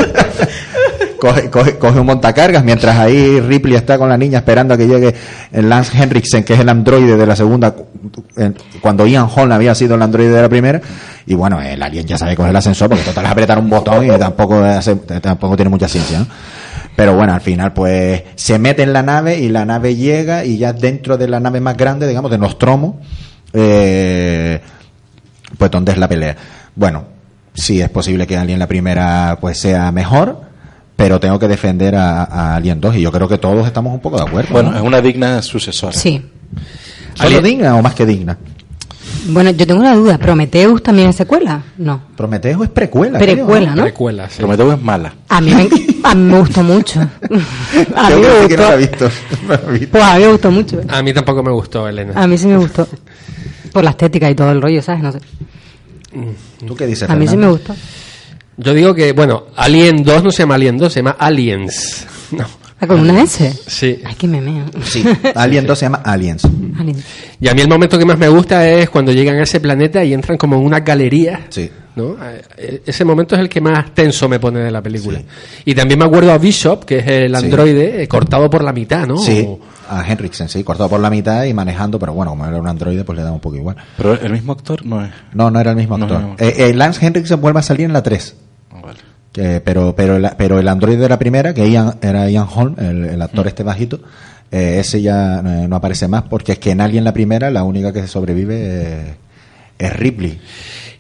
[1.21, 4.87] Coge, coge- coge un montacargas mientras ahí Ripley está con la niña esperando a que
[4.87, 5.13] llegue
[5.51, 7.75] Lance Henriksen, que es el androide de la segunda,
[8.81, 10.81] cuando Ian Holm había sido el androide de la primera.
[11.27, 14.03] Y bueno, el alien ya sabe coger el ascensor porque total es apretar un botón
[14.03, 14.63] y tampoco,
[15.21, 16.25] tampoco tiene mucha ciencia.
[16.95, 20.57] Pero bueno, al final pues se mete en la nave y la nave llega y
[20.57, 22.99] ya dentro de la nave más grande, digamos, de Nostromo,
[23.53, 24.59] eh,
[25.55, 26.35] pues donde es la pelea.
[26.75, 27.03] Bueno,
[27.53, 30.49] sí es posible que Alien la primera pues sea mejor,
[31.01, 33.99] pero tengo que defender a, a Alien 2 y yo creo que todos estamos un
[33.99, 34.49] poco de acuerdo.
[34.51, 34.77] Bueno, ¿no?
[34.77, 35.93] es una digna sucesora.
[35.93, 36.21] Sí.
[37.15, 38.37] ¿Solo digna o más que digna?
[39.27, 40.17] Bueno, yo tengo una duda.
[40.17, 41.61] ¿Prometheus también es secuela?
[41.77, 42.01] No.
[42.15, 43.19] Prometeo es precuela.
[43.19, 43.83] Precuela, ¿no?
[43.83, 44.37] Precuela, sí.
[44.37, 45.13] Prometeo es mala.
[45.29, 45.69] A mí me,
[46.03, 47.01] a mí me gustó mucho.
[47.95, 49.05] A mí Yo me creo que no la he gustó.
[49.07, 49.11] visto.
[49.47, 49.87] No visto.
[49.91, 50.81] Pues a mí me gustó mucho.
[50.87, 52.13] A mí tampoco me gustó, Elena.
[52.15, 52.87] A mí sí me gustó.
[53.71, 55.03] Por la estética y todo el rollo, ¿sabes?
[55.03, 55.19] No sé.
[56.65, 57.75] ¿Tú qué dices, A mí sí me gustó.
[58.63, 62.07] Yo digo que, bueno, Alien 2 no se llama Alien 2, se llama Aliens.
[62.31, 62.45] No.
[62.79, 63.53] Ah, ¿Con una S?
[63.67, 63.99] Sí.
[64.05, 64.63] Ay, qué memeo.
[64.83, 65.03] Sí,
[65.35, 66.43] Alien 2 se llama Aliens.
[66.79, 66.97] Alien.
[67.39, 70.03] Y a mí el momento que más me gusta es cuando llegan a ese planeta
[70.03, 71.41] y entran como en una galería.
[71.49, 71.69] Sí.
[71.95, 72.15] ¿no?
[72.57, 75.21] Eh, Ese momento es el que más tenso me pone de la película.
[75.65, 79.05] Y también me acuerdo a Bishop, que es el androide, eh, cortado por la mitad,
[79.05, 79.17] ¿no?
[79.17, 79.45] Sí,
[79.89, 83.03] a Henriksen, sí, cortado por la mitad y manejando, pero bueno, como era un androide,
[83.03, 83.75] pues le da un poco igual.
[83.97, 85.11] Pero el mismo actor no es.
[85.33, 86.21] No, no era el mismo No, actor.
[86.21, 86.35] no, no.
[86.39, 88.35] Eh, eh, Lance Henriksen vuelve a salir en la 3.
[89.31, 92.75] Que- pero, pero, el, pero el androide de la primera, que Ian- era Ian Holm,
[92.79, 93.21] el, el Mm.
[93.21, 93.99] actor este bajito,
[94.51, 97.63] eh, ese ya eh, no aparece más, porque es que en Alien la primera, la
[97.63, 99.15] única que sobrevive eh,
[99.79, 100.39] es Ripley.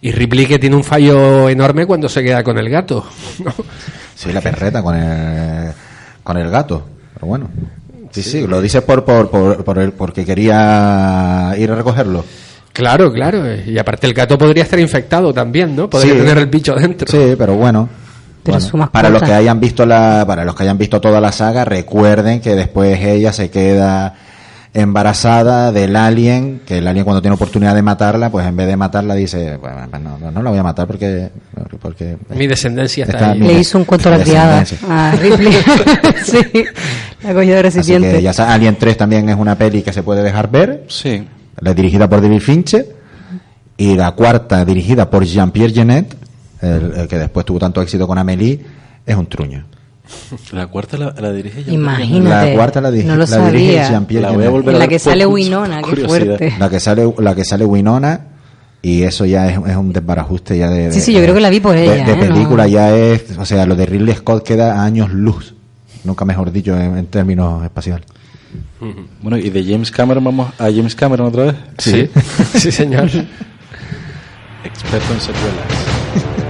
[0.01, 3.05] Y Ripley que tiene un fallo enorme cuando se queda con el gato.
[3.43, 3.53] ¿no?
[4.15, 5.71] Sí, la perreta con el,
[6.23, 6.87] con el gato.
[7.13, 7.49] Pero bueno.
[8.11, 12.25] Sí, sí, lo dices por, por, por, por el, porque quería ir a recogerlo.
[12.73, 13.43] Claro, claro.
[13.65, 15.89] Y aparte el gato podría estar infectado también, ¿no?
[15.89, 16.19] Podría Sí.
[16.19, 17.07] tener el bicho dentro.
[17.09, 17.87] Sí, pero bueno.
[18.43, 18.91] Pero Bueno, su mascota.
[18.93, 22.41] para los que hayan visto la, para los que hayan visto toda la saga, recuerden
[22.41, 24.15] que después ella se queda
[24.73, 28.77] embarazada del alien, que el alien cuando tiene oportunidad de matarla, pues en vez de
[28.77, 31.29] matarla dice, bueno, pues no, no, no la voy a matar porque,
[31.81, 33.39] porque Mi descendencia está, Está ahí.
[33.39, 35.53] mi- Le hizo un cuento a la criada a Ripley.
[36.23, 36.37] sí,
[37.23, 38.11] la cogió de Así recipiente.
[38.13, 40.85] que ya Alien 3 también es una peli que se puede dejar ver.
[40.87, 41.27] Sí.
[41.59, 42.85] La dirigida por David Fincher.
[43.77, 46.15] Y la cuarta, dirigida por Jean-Pierre Genet,
[46.61, 48.59] el, el que después tuvo tanto éxito con Amélie,
[49.05, 49.65] es un truño.
[50.51, 51.71] La cuarta la, la dirige ya.
[51.71, 53.89] Imagínate, La cuarta la, dirige- no lo la dirige sabía.
[53.89, 54.51] Jean-Pierre La voy a Genet.
[54.51, 56.53] volver a la que sale Winona, qué fuerte.
[56.59, 58.19] La que sale, la que sale Winona
[58.81, 61.39] y eso ya es, es un desbarajuste ya de, de- Sí, sí, yo creo que
[61.41, 62.15] la vi por de- ella, de, ¿eh?
[62.15, 62.33] No.
[62.33, 65.53] película ya es, o sea, lo de Ridley Scott queda a años luz,
[66.03, 68.05] nunca mejor dicho en, en términos espaciales.
[69.21, 71.55] Bueno, y de James Cameron vamos a James Cameron otra vez.
[71.77, 72.09] Sí,
[72.57, 73.03] sí, señor.
[74.65, 76.40] Experto en secuelas.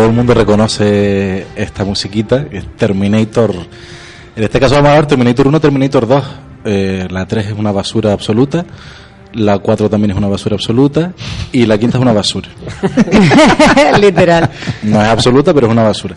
[0.00, 3.54] Todo el mundo reconoce esta musiquita, es Terminator.
[4.34, 6.24] En este caso vamos a ver Terminator 1, Terminator 2.
[6.64, 8.64] Eh, la 3 es una basura absoluta,
[9.34, 11.12] la 4 también es una basura absoluta
[11.52, 12.48] y la quinta es una basura.
[14.00, 14.50] Literal.
[14.84, 16.16] No es absoluta, pero es una basura.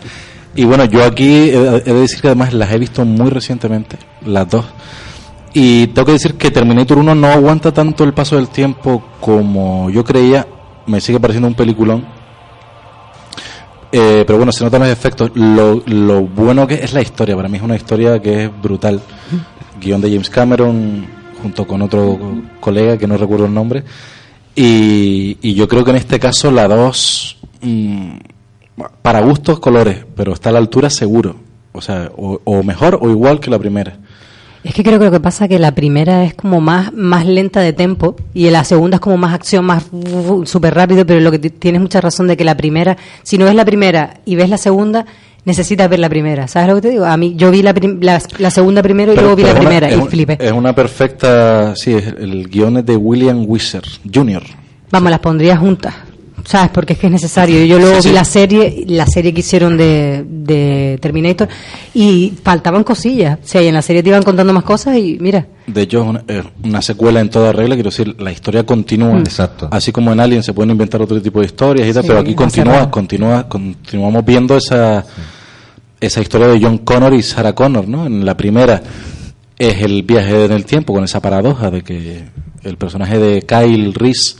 [0.56, 3.98] Y bueno, yo aquí he, he de decir que además las he visto muy recientemente,
[4.24, 4.64] las dos.
[5.52, 9.90] Y tengo que decir que Terminator 1 no aguanta tanto el paso del tiempo como
[9.90, 10.46] yo creía.
[10.86, 12.23] Me sigue pareciendo un peliculón.
[13.96, 15.30] Eh, pero bueno, se notan los efectos.
[15.36, 17.36] Lo, bueno que es la historia.
[17.36, 19.00] Para mí es una historia que es brutal.
[19.80, 21.06] Guión de James Cameron
[21.40, 22.18] junto con otro
[22.58, 23.84] colega que no recuerdo el nombre.
[24.56, 27.36] Y, y yo creo que en este caso la 2,
[29.00, 31.36] para gustos, colores, pero está a la altura seguro.
[31.70, 33.98] O sea, o mejor o igual que la primera.
[34.64, 37.26] Es que creo que lo que pasa es que la primera es como más, más
[37.26, 39.84] lenta de tempo y la segunda es como más acción, más
[40.44, 43.54] súper rápido, pero lo que tienes mucha razón de que la primera, si no ves
[43.54, 45.04] la primera y ves la segunda,
[45.44, 46.48] necesitas ver la primera.
[46.48, 47.04] ¿Sabes lo que te digo?
[47.04, 49.50] A mí, yo vi la, prim- la, la segunda primero y Pero- luego vi la
[49.50, 50.38] una- primera y un- flipé.
[50.40, 51.76] Es una perfecta.
[51.76, 54.42] Sí, es- el guion es de William Wisher Jr.
[54.90, 55.92] Vamos, las pondría juntas.
[56.44, 56.70] ¿Sabes?
[56.72, 57.64] Porque es que es necesario.
[57.64, 58.14] Yo luego Sí, vi sí.
[58.14, 61.48] la serie, la serie que hicieron de, de Terminator
[61.94, 63.38] y faltaban cosillas.
[63.42, 65.46] O sea, y en la serie te iban contando más cosas y mira.
[65.66, 69.14] De hecho, es una, secuela en toda regla, quiero decir, la historia continúa.
[69.14, 69.20] Mm.
[69.20, 69.68] Exacto.
[69.70, 72.20] Así como en Alien se pueden inventar otro tipo de historias y tal, Sí, pero
[72.20, 75.04] aquí continúa, continúa, continuamos viendo esa,
[75.98, 78.04] esa historia de John Connor y Sarah Connor, ¿no?
[78.04, 78.82] En la primera
[79.58, 82.24] es el viaje en el tiempo con esa paradoja de que
[82.62, 84.34] el personaje de Kyle Reese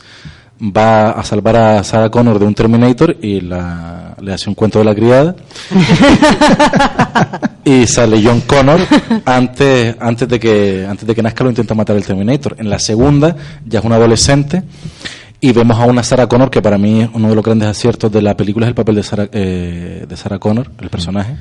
[0.64, 4.78] va a salvar a Sarah Connor de un Terminator y la, le hace un cuento
[4.78, 5.34] de la criada.
[7.66, 8.78] Y sale John Connor
[9.24, 12.56] antes antes de que antes de que nazca lo intenta matar el Terminator.
[12.58, 13.34] En la segunda
[13.64, 14.62] ya es un adolescente
[15.40, 18.12] y vemos a una Sarah Connor que para mí es uno de los grandes aciertos
[18.12, 21.36] de la película es el papel de Sarah, eh, de Sarah Connor el personaje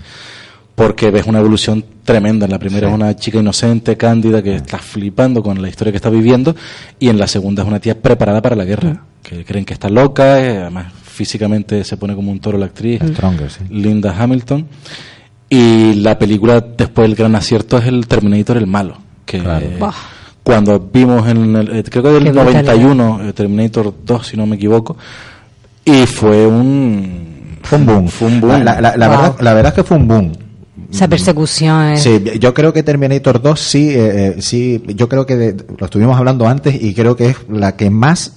[0.76, 2.46] porque ves una evolución tremenda.
[2.46, 5.98] En la primera es una chica inocente cándida que está flipando con la historia que
[5.98, 6.56] está viviendo
[7.00, 9.90] y en la segunda es una tía preparada para la guerra que creen que está
[9.90, 13.60] loca eh, además físicamente se pone como un toro la actriz Stronger, sí.
[13.70, 14.68] Linda Hamilton.
[15.50, 18.98] Y la película, después el gran acierto es el Terminator el malo.
[19.26, 19.94] Que Bah.
[20.42, 22.64] cuando vimos en el, eh, creo que del Qué brutalidad.
[22.64, 24.98] 91, eh, Terminator 2, si no me equivoco,
[25.86, 27.58] y fue un.
[27.62, 28.08] Fue un boom.
[28.08, 28.64] Fue un boom.
[28.64, 29.18] La, la- la Wow.
[29.18, 30.32] verdad, la verdad es que fue un boom.
[30.92, 32.04] Esa persecución es...
[32.04, 35.86] Sí, yo creo que Terminator 2 sí, eh, eh, sí, yo creo que de- lo
[35.86, 38.34] estuvimos hablando antes y creo que es la que más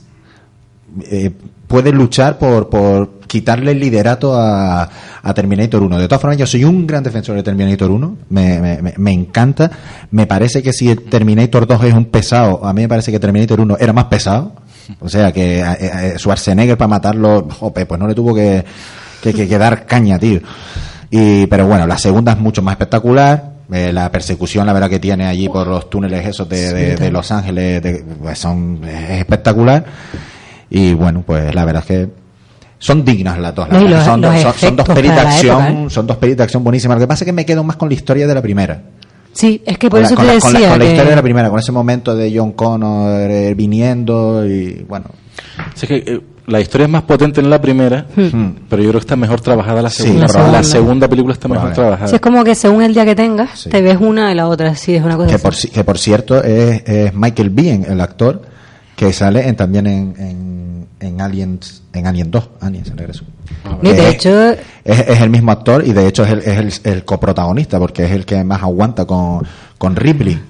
[1.10, 1.30] eh,
[1.66, 4.88] puede luchar por, por quitarle el liderato a,
[5.22, 5.98] a Terminator 1.
[5.98, 9.70] De todas formas, yo soy un gran defensor de Terminator 1, me, me, me- encanta,
[10.12, 13.18] me parece que si el Terminator 2 es un pesado, a mí me parece que
[13.18, 14.52] Terminator 1 era más pesado,
[15.00, 18.64] o sea que eh, eh, Schwarzenegger para matarlo, jope, pues no le tuvo que,
[19.22, 20.40] que, que- que dar caña, tío.
[21.10, 23.54] Y, pero bueno, la segunda es mucho más espectacular.
[23.72, 27.10] eh, la persecución, la verdad que tiene allí por los túneles esos de, de- de
[27.10, 29.84] Los Ángeles, de- pues son, es espectacular.
[30.70, 32.08] Y bueno, pues la verdad es que
[32.78, 33.68] son dignas las dos.
[33.68, 35.90] la No, los- son, los dos- son, son dos pelis de la acción, época, ¿eh?
[35.90, 36.96] son dos pelis de acción buenísimas.
[36.96, 38.82] Lo que pasa es que me quedo más con la historia de la primera.
[39.32, 40.84] Sí, es que por Con la- eso con te la, con la- decía con la
[40.84, 45.06] que- historia de la primera, con ese momento de John Connor eh, viniendo y bueno.
[45.74, 48.98] Sí, que, eh, la historia es más potente en la primera, pero yo creo que
[48.98, 50.20] está mejor trabajada la Sí, segunda.
[50.20, 50.62] La la, segunda.
[50.62, 52.08] segunda película está mejor trabajada.
[52.08, 54.74] Sí, es como que según el día que tengas, te ves una y la otra.
[54.76, 55.42] Sí, es una cosa Que así.
[55.42, 58.42] por, que por cierto es, es Michael Biehn, el actor,
[58.96, 63.24] que sale en, también en, en, en Aliens, en Alien 2, Aliens en regreso.
[63.82, 66.82] Y de Eh, hecho, es, es el mismo actor y de hecho es el, es
[66.84, 69.46] el, el coprotagonista porque es el que más aguanta con,
[69.78, 70.40] con Ripley.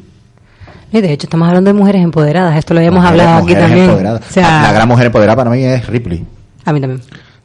[0.93, 2.57] y de hecho estamos hablando de mujeres empoderadas.
[2.57, 3.85] Esto lo habíamos Mujeres- hablado aquí también.
[3.87, 4.23] empoderadas.
[4.31, 6.25] O sea, la gran mujer empoderada para mí es Ripley.
[6.65, 7.03] a mí también.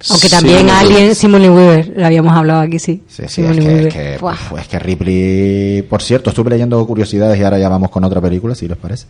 [0.10, 3.04] Aunque también Alien, Simone Weaver, lo habíamos hablado aquí, sí.
[3.08, 7.40] Sí, sí, es que, es, que, pues, es que Ripley, por cierto, estuve leyendo curiosidades
[7.40, 9.06] y ahora ya vamos con otra película, si les parece.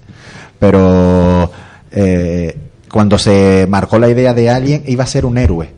[0.59, 1.49] Pero
[1.91, 2.57] eh,
[2.91, 5.69] cuando se marcó la idea de Alien, iba a ser un héroe.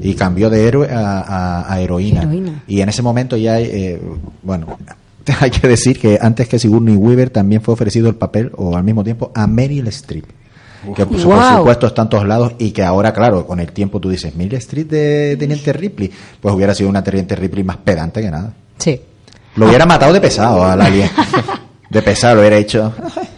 [0.00, 2.22] Y cambió de héroe a, a- a heroína.
[2.22, 2.64] Heroína.
[2.66, 4.00] Y en ese momento ya, eh,
[4.42, 4.78] bueno,
[5.40, 8.84] hay que decir que antes que Sigourney Weaver también fue ofrecido el papel, o al
[8.84, 10.24] mismo tiempo, a Meryl Streep.
[10.96, 11.58] Que por, Wow.
[11.58, 14.54] supuesto está en todos lados y que ahora, claro, con el tiempo tú dices, Meryl
[14.54, 16.10] Streep de Teniente Ripley,
[16.40, 18.52] pues hubiera sido una Teniente Ripley más pedante que nada.
[18.78, 19.00] Sí.
[19.54, 21.08] Lo hubiera matado de pesado al alien.
[21.90, 22.92] De pesado lo hubiera hecho.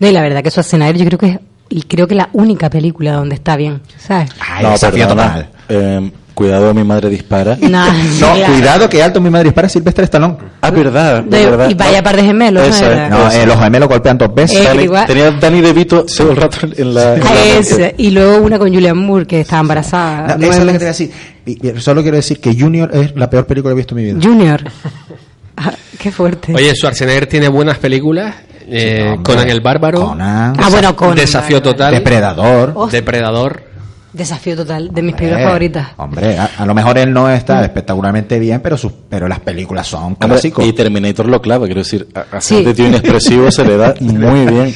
[0.00, 1.38] No, y la verdad que Schwarzenegger yo creo que es
[1.72, 4.30] y creo que la única película donde está bien, ¿sabes?
[4.60, 5.48] no, desafío perdona.
[5.68, 7.56] Eh, cuidado, mi madre dispara.
[7.60, 8.52] Nah, No, claro.
[8.54, 10.36] cuidado que alto mi madre dispara Silvestre Stallone.
[10.62, 11.70] Ah, verdad, De- verdad.
[11.70, 12.74] y vaya par de gemelos, ¿no?
[12.74, 13.04] Esa ¿Verdad?
[13.06, 13.10] es.
[13.36, 14.58] No, eh, los gemelos golpean dos veces.
[14.58, 17.14] Eh, Dani- tenía Danny DeVito todo el rato en la...
[17.14, 17.94] en Ah, la mente.
[17.98, 20.36] y luego una con Julian Moore que estaba embarazada.
[20.36, 21.10] No, eso es lo que te voy a decir.
[21.46, 24.04] Y- y solo quiero decir que Junior es la peor película que he visto en
[24.04, 24.18] mi vida.
[24.20, 24.60] Junior.
[25.62, 26.54] Ah, qué fuerte.
[26.54, 28.34] Oye, Schwarzenegger tiene buenas películas.
[28.70, 29.22] Eh, hombre.
[29.34, 30.00] Conan el Bárbaro.
[30.06, 30.54] Conan.
[30.58, 31.94] Ah, bueno, Conan, Desafío total.
[31.94, 32.72] Depredador.
[32.74, 33.70] Oh, Depredador.
[34.12, 35.88] Desafío total, de mis películas favoritas.
[35.96, 39.86] Hombre, a, a lo mejor él no está espectacularmente bien, pero sus, pero las películas
[39.86, 40.66] son clásicos.
[40.66, 42.64] y Terminator lo clava, quiero decir, hacer Sí.
[42.64, 44.74] de tío inexpresivo se le da muy bien.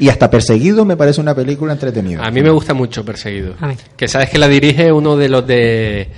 [0.00, 2.24] Y hasta Perseguido me parece una película entretenida.
[2.26, 3.54] A mí me gusta mucho Perseguido.
[3.60, 3.76] A mí.
[3.96, 6.08] Que sabes que la dirige uno de los de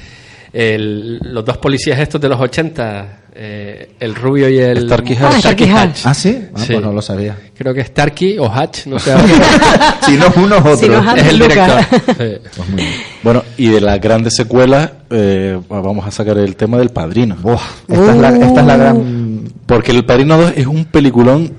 [0.54, 5.26] el- los dos policías estos de los 80, eh, el rubio y el Starkey Ah,
[5.28, 5.38] Hatch.
[5.40, 6.00] Starkey Hatch.
[6.04, 6.38] ¿Ah, sí?
[6.54, 6.72] Ah, Sí.
[6.74, 7.36] pues no lo sabía.
[7.58, 9.12] Creo que es Starkey o Hatch, no sé.
[10.06, 10.76] si no es uno es otro.
[10.76, 11.80] Si no es el director.
[12.06, 12.38] Sí.
[12.56, 12.92] Pues muy bien.
[13.24, 17.36] Bueno, y de las grandes secuelas, eh, vamos a sacar el tema del Padrino.
[17.42, 17.58] Buah,
[17.88, 18.78] esta, es la, esta es la Uh.
[18.78, 19.44] gran...
[19.66, 21.52] Porque el Padrino 2 es un peliculón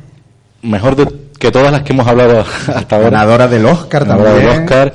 [0.61, 1.07] mejor de,
[1.37, 2.39] que todas las que hemos hablado
[2.73, 3.09] hasta ahora.
[3.09, 4.51] Ganadora del Oscar Ganadora también.
[4.51, 4.93] del Oscar,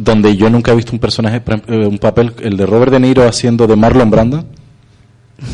[0.00, 3.26] donde yo nunca he visto un personaje, eh, un papel, el de Robert De Niro
[3.26, 4.44] haciendo de Marlon Brando.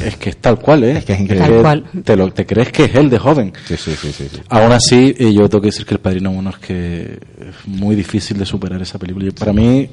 [0.05, 0.99] Es que es tal cual, ¿eh?
[0.99, 1.49] Es que es increíble.
[1.49, 1.85] Tal cual.
[2.05, 3.53] Te, lo, te crees que es él de joven.
[3.67, 4.29] Sí, sí, sí, sí.
[4.33, 4.41] sí.
[4.49, 7.95] Aún así, eh, yo tengo que decir que El Padrino 1 es que es muy
[7.95, 9.27] difícil de superar esa película.
[9.27, 9.89] Y para mí,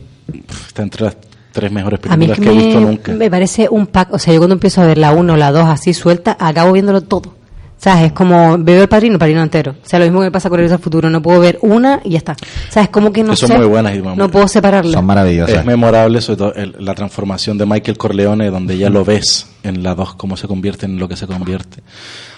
[0.68, 1.18] está entre las
[1.52, 3.12] tres mejores A mí es películas que he visto nunca.
[3.14, 4.14] me parece un pack.
[4.14, 7.02] O sea, yo cuando empiezo a ver la 1 la 2 así suelta, acabo viéndolo
[7.02, 7.36] todo.
[7.84, 9.72] Sea, es como veo el padrino, el padrino entero.
[9.84, 11.10] O sea, lo mismo que me pasa con el futuro.
[11.10, 12.32] No puedo ver una y ya está.
[12.32, 13.58] O sea, es como que no Que son sé.
[13.58, 14.94] muy buenas y no puedo separarlas.
[14.94, 15.58] Son maravillosas.
[15.58, 19.84] Es memorable, sobre todo el- la transformación de Michael Corleone, donde ya lo ves en
[19.84, 21.84] la 2, cómo se convierte en lo que se convierte.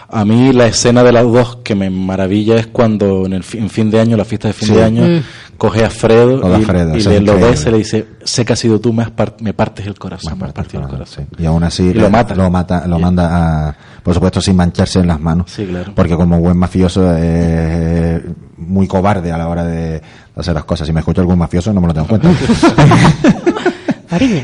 [0.09, 3.57] A mí la escena de la 2 que me maravilla es cuando en, el fi-
[3.57, 4.73] en fin de año, la fiesta de fin Sí.
[4.75, 5.23] de año, Mm.
[5.57, 8.53] coge a Fredo y, Fredo, y eso le lo ves y le dice, sé que
[8.53, 11.27] has sido tú, me, has par- me partes el corazón, me has partido el corazón.
[11.37, 12.35] Y aún así Y lo mata.
[12.35, 15.49] lo mata, lo manda a, por supuesto sin mancharse en las manos.
[15.51, 15.91] Sí, claro.
[15.95, 18.21] Porque como buen mafioso es
[18.57, 20.01] muy cobarde a la hora de
[20.35, 20.85] hacer las cosas.
[20.87, 22.29] Si me escucha algún mafioso no me lo tengo en cuenta.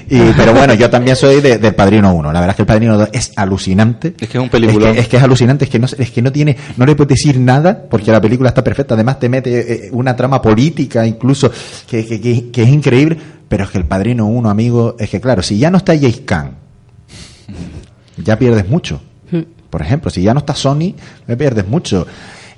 [0.10, 2.31] Y, pero bueno, yo también soy de- del Padrino 1.
[2.34, 4.14] La verdad es que el Padrino 2 es alucinante.
[4.19, 4.93] Es que es un Es peliculón.
[4.93, 7.10] que, es que es alucinante, es que no es que no tiene, no le puedes
[7.10, 8.93] decir nada porque la película está perfecta.
[8.95, 11.52] Además te mete eh, una trama política incluso
[11.88, 13.18] que, que- que- que es increíble.
[13.48, 16.22] Pero es que el Padrino 1, amigo, es que claro, si ya no está James
[16.26, 16.56] Caan,
[18.18, 19.02] ya pierdes mucho.
[19.69, 20.93] Por ejemplo, si ya no está Sony,
[21.27, 22.06] me pierdes mucho.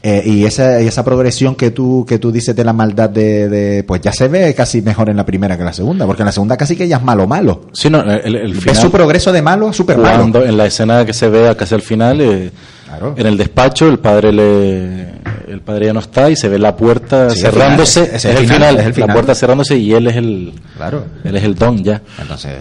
[0.06, 3.48] Eh, y esa, y esa progresión que tú, que tú dices de la maldad de,
[3.48, 6.24] de- pues ya se ve casi mejor en la primera que en la segunda, porque
[6.24, 7.68] en la segunda casi que ella es malo malo.
[7.72, 10.18] Sí, no, el, el final, su progreso de malo a super malo.
[10.18, 12.52] cuando en la escena que se ve casi al final, eh,
[12.86, 13.16] Claro.
[13.18, 15.02] en el despacho, el padre le,
[15.48, 18.02] el padre ya no está y se ve la puerta Sí, cerrándose.
[18.02, 19.14] al final, es, es- es el el final, es el la final.
[19.14, 21.06] puerta cerrándose y él es el, Claro.
[21.24, 22.02] él es el don ya.
[22.22, 22.52] Entonces,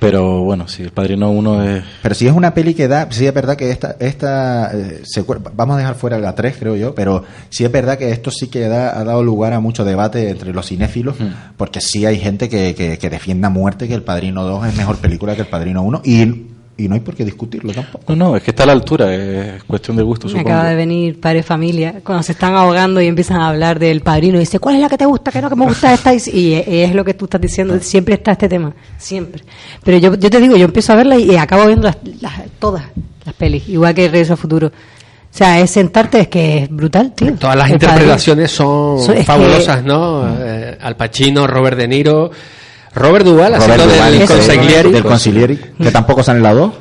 [0.00, 3.26] Pero bueno, si el padrino uno es Pero si es una peli que da, sí
[3.26, 6.94] es verdad que esta, esta eh, secue- vamos a dejar fuera la 3 creo yo,
[6.94, 10.30] pero sí es verdad que esto sí que da- ha dado lugar a mucho debate
[10.30, 11.16] entre los cinéfilos,
[11.56, 14.76] porque sí hay gente que, que, que defiende a muerte que El Padrino 2 es
[14.76, 16.46] mejor película que El Padrino 1 y,
[16.78, 18.04] y no hay por qué discutirlo tampoco.
[18.14, 20.48] No, no, es que está a la altura, es cuestión de gusto, Me supongo.
[20.48, 24.36] acaba de venir padre familia, cuando se están ahogando y empiezan a hablar del padrino,
[24.36, 25.30] y dice, ¿cuál es la que te gusta?
[25.32, 26.14] Que no, que me gusta esta.
[26.14, 29.42] Y, y es lo que tú estás diciendo, siempre está este tema, siempre.
[29.82, 32.84] Pero yo, yo te digo, yo empiezo a verla y, acabo viendo las, las- todas
[33.26, 34.68] las pelis, igual que Regreso al Futuro.
[34.68, 37.34] O sea, es sentarte, es que es brutal, tío.
[37.34, 40.26] Todas las interpretaciones son So- es que- fabulosas, ¿no?
[40.40, 42.30] Eh, Al Pacino, Robert De Niro,
[42.98, 43.86] Robert Duvall Robert haciendo
[44.18, 44.90] del consigliere.
[44.90, 46.72] del Consigliere, que tampoco sale en la 2.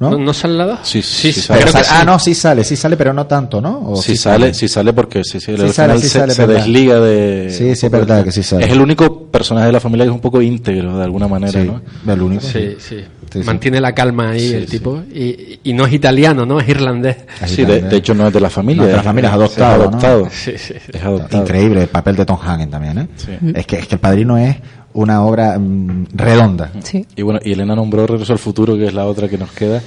[0.00, 0.10] ¿no?
[0.10, 0.78] ¿No, no sale la 2?
[0.82, 1.84] Sí, sí, sí Pero sale.
[1.84, 3.80] sale- Ah, no, sí sale, sí sale, pero no tanto, ¿no?
[3.90, 6.62] ¿O Sí sale, sí sale porque sí, sí, Sí al sale, se, sale, se verdad.
[6.64, 7.48] desliga de...
[7.50, 8.64] Sí, sí, es verdad que sí sale.
[8.66, 11.52] Es el único personaje de la familia que es un poco íntegro, de alguna manera,
[11.62, 11.68] Sí,
[12.04, 12.12] ¿no?
[12.12, 12.42] el único.
[12.42, 13.04] Sí, sí.
[13.32, 13.46] Sí, sí.
[13.46, 14.70] Mantiene la calma ahí Sí, el sí.
[14.78, 15.00] tipo.
[15.12, 16.58] Y, y no es italiano, ¿no?
[16.60, 17.16] Es irlandés.
[17.46, 18.82] Sí, de, de hecho no es de la familia.
[18.82, 19.88] No, de la familia es adoptado, ¿no?
[19.90, 20.28] adoptado.
[20.30, 20.74] Sí, sí.
[20.92, 21.42] Es adoptado.
[21.42, 23.08] Increíble el papel de Tom Hagen también, ¿eh?
[23.16, 23.30] Sí.
[23.54, 24.56] Es que es que el padrino es
[24.94, 26.70] una obra mm, redonda.
[26.82, 27.06] Sí.
[27.14, 29.82] Y bueno, y Elena nombró Regreso al Futuro, que es la otra que nos queda.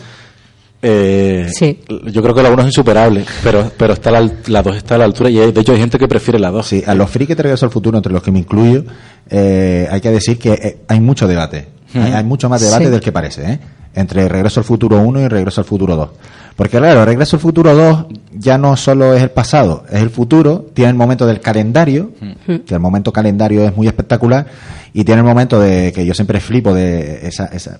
[0.82, 1.80] Eh, Sí.
[2.12, 4.98] Yo creo que la 1 es insuperable, pero pero está la, la 2 está a
[5.00, 6.68] la altura y hay- de hecho hay gente que prefiere la 2.
[6.68, 8.84] Sí, a los frikis de Regreso al Futuro, entre los que me incluyo,
[9.30, 11.68] eh, hay que decir que eh, hay mucho debate.
[11.96, 12.92] Hay, hay mucho más debate Sí.
[12.92, 13.60] del que parece, ¿eh?
[13.98, 16.10] Entre Regreso al Futuro 1 y Regreso al Futuro 2.
[16.56, 20.68] Porque claro, Regreso al Futuro 2 ya no solo es el pasado, es el futuro,
[20.76, 22.11] tiene el momento del calendario,
[22.45, 24.45] que el momento calendario es muy espectacular,
[24.94, 27.45] y tiene el momento de que yo siempre flipo de esa...
[27.45, 27.80] esa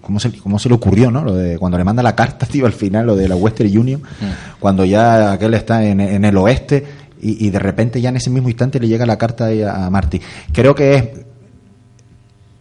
[0.00, 1.22] ¿Cómo se, ¿Cómo se le ocurrió, no?
[1.22, 4.02] Lo de cuando le manda la carta, tío, al final, lo de la Western Union,
[4.58, 6.84] cuando ya aquel está en, en el oeste
[7.20, 9.90] y, y de repente ya en ese mismo instante le llega la carta a, a
[9.90, 10.20] Marty.
[10.52, 11.04] Creo que es,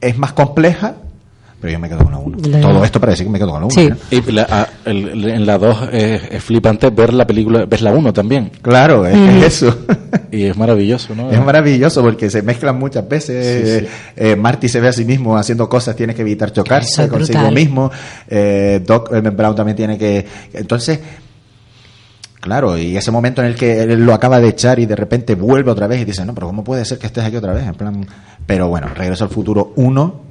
[0.01, 0.95] es más compleja,
[1.59, 2.37] pero yo me quedo con la 1.
[2.49, 3.73] La- Todo esto para decir que me quedo con la 1.
[3.73, 3.89] Sí.
[4.11, 7.81] Y la- a- el- el- en la 2 es, es flipante ver la película, ves
[7.81, 8.51] la 1 también.
[8.61, 9.29] Claro, es, Mm.
[9.29, 9.77] es eso.
[10.31, 11.31] Y es maravilloso, ¿no?
[11.31, 13.81] Es maravilloso porque se mezclan muchas veces.
[13.81, 13.91] Sí, sí.
[14.17, 17.49] Eh, Marty se ve a sí mismo haciendo cosas, tiene que evitar chocarse es consigo
[17.51, 17.89] mismo.
[18.27, 20.25] Eh, Doc Emmett Brown también tiene que.
[20.53, 20.99] Entonces,
[22.39, 25.35] claro, y ese momento en el que él lo acaba de echar y de repente
[25.35, 27.65] vuelve otra vez y dice, no, pero ¿cómo puede ser que estés aquí otra vez?
[27.65, 28.05] En plan,
[28.45, 30.21] pero bueno, Regreso al Futuro 1,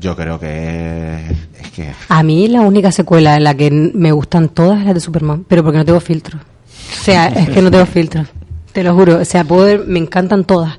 [0.00, 1.16] yo creo que
[1.60, 1.90] es que.
[2.08, 5.44] A mí la única secuela en la que me gustan todas es la de Superman,
[5.48, 6.38] pero porque no tengo filtro.
[6.38, 8.24] O sea, es que no tengo filtro.
[8.72, 9.18] Te lo juro.
[9.20, 10.74] O sea, puedo ver- me encantan todas.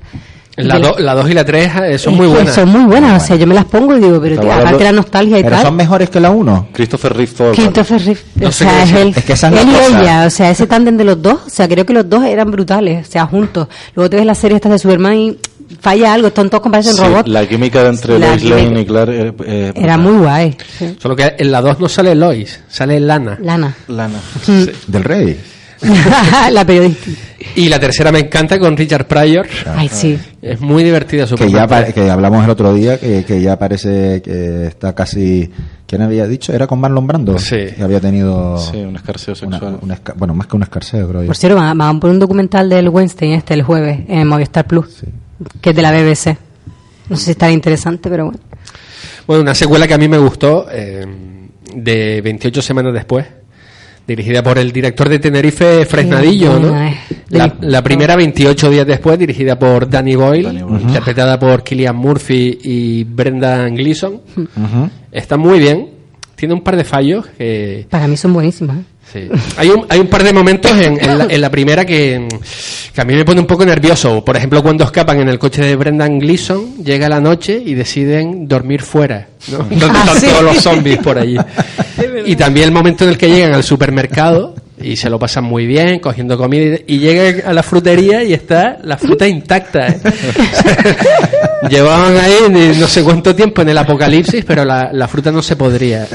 [0.56, 2.54] La De 2 la dos y la 3 son es muy que buenas.
[2.54, 3.20] Son muy buenas.
[3.20, 5.56] O sea, yo me las pongo y digo, pero tío, aparte la nostalgia y Pero
[5.56, 5.64] tal.
[5.66, 6.68] son mejores que la 1.
[6.72, 7.52] Christopher Reeve todo.
[7.52, 10.00] Christopher Reeve, No o sea, es él, Es que esa es la él y cosa.
[10.02, 12.52] ella, o sea, ese tándem de los dos, o sea, creo que los dos eran
[12.52, 13.66] brutales, o sea, juntos.
[13.96, 15.38] Luego te ves la serie esta de Superman y
[15.80, 17.28] falla algo, están todos parecen Sí, robots.
[17.28, 20.56] la química de entre La Lois química- Lane y Clark eh, eh, Era muy guay.
[20.78, 20.96] sí.
[21.00, 23.38] Solo que en la 2 no sale Lois, sale Lana.
[23.42, 23.74] Lana.
[23.88, 24.20] Lana.
[24.86, 25.38] Del Rey.
[26.50, 27.10] la periodista.
[27.56, 29.46] Y la tercera me encanta con Richard Pryor.
[29.76, 30.18] Ay, sí.
[30.40, 31.68] Es muy divertida que Superman.
[31.86, 35.50] ya que hablamos el otro día que, que ya parece que está casi
[35.86, 37.66] quién había dicho era con Marlon Brando Sí.
[37.76, 39.78] que había tenido Sí, un escarceo una- sexual.
[39.82, 42.14] un esca- bueno más que un escarceo creo yo Por cierto, van van a poner
[42.14, 45.02] un documental del Weinstein este el jueves en Movistar Plus,
[45.60, 46.36] que es de la BBC.
[47.08, 48.40] No sé si estará interesante, pero bueno.
[49.26, 51.06] Bueno, una secuela que a mí me gustó, eh,
[51.74, 53.26] de 28 semanas después,
[54.06, 56.60] dirigida por el director de Tenerife, Fresnadillo.
[57.30, 60.82] La, primera 28 días después, dirigida por Danny Boyle, Danny Boyle.
[60.82, 64.20] interpretada por Killian Murphy y Brendan Gleeson.
[65.10, 65.88] Está muy bien,
[66.36, 67.86] tiene un par de fallos que...
[67.88, 68.78] Para mí son buenísimas.
[68.78, 68.84] ¿eh?
[69.14, 69.28] Sí.
[69.56, 72.26] Hay, un, hay un par de momentos en, en la, en la primera que,
[72.92, 74.24] que a mí me pone un poco nervioso.
[74.24, 78.48] Por ejemplo, cuando escapan en el coche de Brendan Gleeson, llega la noche y deciden
[78.48, 79.58] dormir fuera, ¿no?
[79.70, 80.26] Donde Ah, están sí.
[80.26, 81.36] todos los zombies por allí.
[82.26, 85.64] Y también el momento en el que llegan al supermercado y se lo pasan muy
[85.66, 89.86] bien, cogiendo comida, y y llegan a la frutería y está la fruta intacta.
[89.88, 90.00] ¿eh?
[91.70, 95.42] Llevaban ahí ni- no sé cuánto tiempo en el apocalipsis, pero la, la fruta no
[95.42, 96.06] se podría.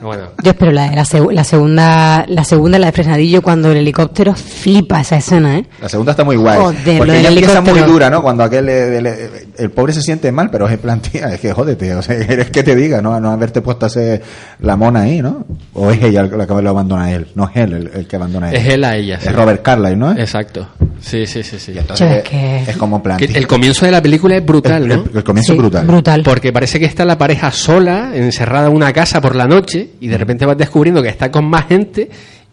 [0.00, 3.78] Bueno, Yo espero la, la, seg- la segunda, la segunda, la de Fresnadillo, cuando el
[3.78, 5.64] helicóptero flipa esa escena, ¿eh?
[5.80, 8.44] la segunda está muy guay Joder, lo porque del ella empieza muy dura no cuando
[8.44, 9.16] aquel le- le-
[9.58, 12.14] el pobre se siente mal pero es en plan tía es que jódete o sea
[12.28, 14.22] eres que te diga no no haberte puesto a hacer
[14.60, 15.44] la mona ahí no
[15.74, 18.16] o es ella la que lo abandona a él no es él el, el que
[18.16, 19.18] abandona a él es él a ella.
[19.20, 19.28] sí.
[19.28, 20.68] es Robert Carlyle no Exacto.
[21.00, 21.72] Sí, sí, sí, sí.
[21.78, 24.88] Entonces, Yo es que- es como plan el comienzo de la película es brutal, el,
[24.88, 24.94] ¿no?
[25.10, 26.22] el- el comienzo Sí, es brutal brutal.
[26.24, 30.08] Porque parece que está la pareja sola, encerrada en una casa por la noche, y
[30.08, 32.08] de repente vas descubriendo que está con más gente,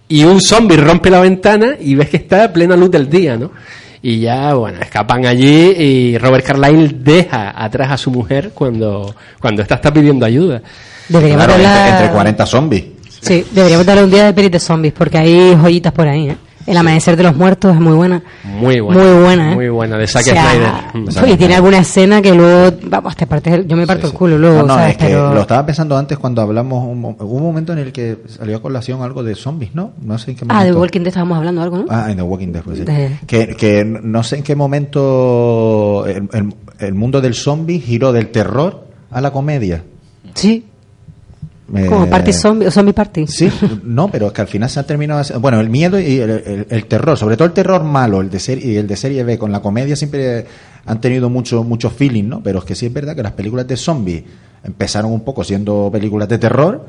[0.07, 3.37] y un zombie rompe la ventana y ves que está a plena luz del día,
[3.37, 3.51] ¿no?
[4.01, 9.63] Y ya, bueno, escapan allí y Robert Carlyle deja atrás a su mujer cuando, cuando
[9.63, 10.61] esta está pidiendo ayuda.
[11.09, 12.83] Deberíamos Claro, darle- entre, entre 40 zombies
[13.21, 16.37] Sí, deberíamos darle un día de pelis de zombies, porque hay joyitas por ahí, ¿eh?
[16.67, 18.23] El amanecer de los muertos es muy buena.
[18.43, 19.03] Muy buena.
[19.03, 19.55] Muy buena, ¿eh?
[19.55, 21.33] Muy buena, de Zack O sea, Snyder.
[21.33, 24.11] Y tiene alguna escena que luego, vamos, te partes el- yo me parto Sí, el
[24.13, 24.17] sí.
[24.17, 24.91] culo luego, No, no, ¿sabes?
[24.93, 27.91] es que Pero- lo estaba pensando antes cuando hablamos, un, hubo un momento en el
[27.91, 29.93] que salió a colación algo de zombies, ¿no?
[30.01, 30.61] No sé en qué momento.
[30.61, 31.85] Ah, de Walking Dead estábamos hablando algo, ¿no?
[31.89, 32.83] Ah, en The Walking Dead, pues sí.
[32.83, 38.11] De- Que, que no sé en qué momento el, el- el mundo del zombie giró
[38.11, 39.83] del terror a la comedia.
[40.33, 40.65] Sí,
[41.73, 43.25] Eh, como Party Zombie, Party.
[43.27, 43.49] Sí,
[43.83, 45.23] no, pero es que al final se ha terminado.
[45.39, 48.39] Bueno, el miedo y el, el- el terror, sobre todo el terror malo, el de
[48.39, 50.45] serie, y el de serie B, con la comedia siempre
[50.85, 52.43] han tenido mucho, mucho feeling, ¿no?
[52.43, 54.23] Pero es que sí es verdad que las películas de zombies
[54.63, 56.85] empezaron un poco siendo películas de terror,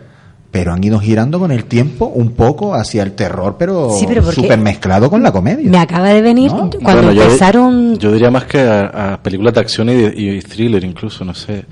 [0.56, 4.58] pero han ido girando con el tiempo un poco hacia el terror, pero, Sí, súper
[4.58, 5.68] mezclado con la comedia.
[5.70, 7.98] Me acaba de venir cuando Bueno, yo- empezaron.
[7.98, 11.34] Yo, diría más que a, a películas de acción y, de- y thriller incluso, no
[11.34, 11.66] sé.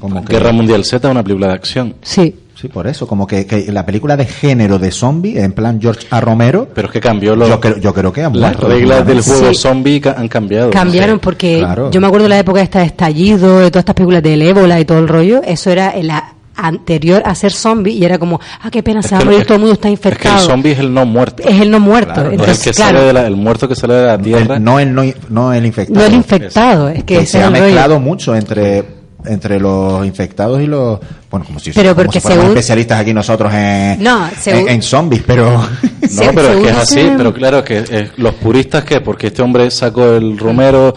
[0.00, 1.96] Como que- Guerra Mundial Z es una película de acción.
[2.00, 2.34] Sí.
[2.58, 6.06] Sí, por eso, como que, que la película de género de zombie, en plan George
[6.10, 6.20] A.
[6.20, 9.06] Romero, Pero es que cambió los, yo, creo, yo creo que han las muerto, reglas
[9.06, 9.54] del juego Sí.
[9.56, 10.70] zombie ca- han cambiado.
[10.70, 11.20] Cambiaron Sí.
[11.22, 11.90] porque Claro.
[11.90, 14.80] yo me acuerdo de la época esta de estallido, de todas estas películas del ébola
[14.80, 15.42] y todo el rollo.
[15.44, 19.06] Eso era en la anterior a ser zombie y era como, ah, qué pena, Es
[19.06, 20.46] se va a morir es- todo el mundo, está Es que el infectado.
[20.46, 21.42] zombie es el no muerto.
[21.48, 22.12] Es el no muerto.
[22.14, 24.06] Claro, no Entonces, es el, que claro, sale de la- el muerto que sale de
[24.06, 24.58] la tierra.
[24.58, 26.00] no el, no, no el infectado.
[26.00, 27.62] no el infectado, es que se ha rollo.
[27.62, 31.00] mezclado mucho entre entre los infectados y los
[31.30, 34.60] bueno como si, Pero como porque si fuéramos según- especialistas aquí nosotros en No, según-
[34.60, 35.50] en, en zombies pero
[36.10, 39.40] No, pero es que es así, pero claro que eh, los puristas que porque este
[39.40, 40.94] hombre sacó el romero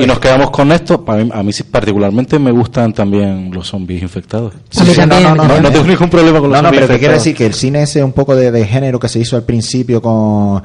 [0.00, 4.02] y nos quedamos con esto, para mí- a mí particularmente me gustan también los zombies
[4.02, 4.52] infectados.
[4.70, 6.82] Sí, sí, no, no, no, no, no, tengo ningún problema con los no, no, zombies
[6.82, 9.18] pero te quiero decir que el cine ese un poco de, de género que se
[9.18, 10.62] hizo al principio con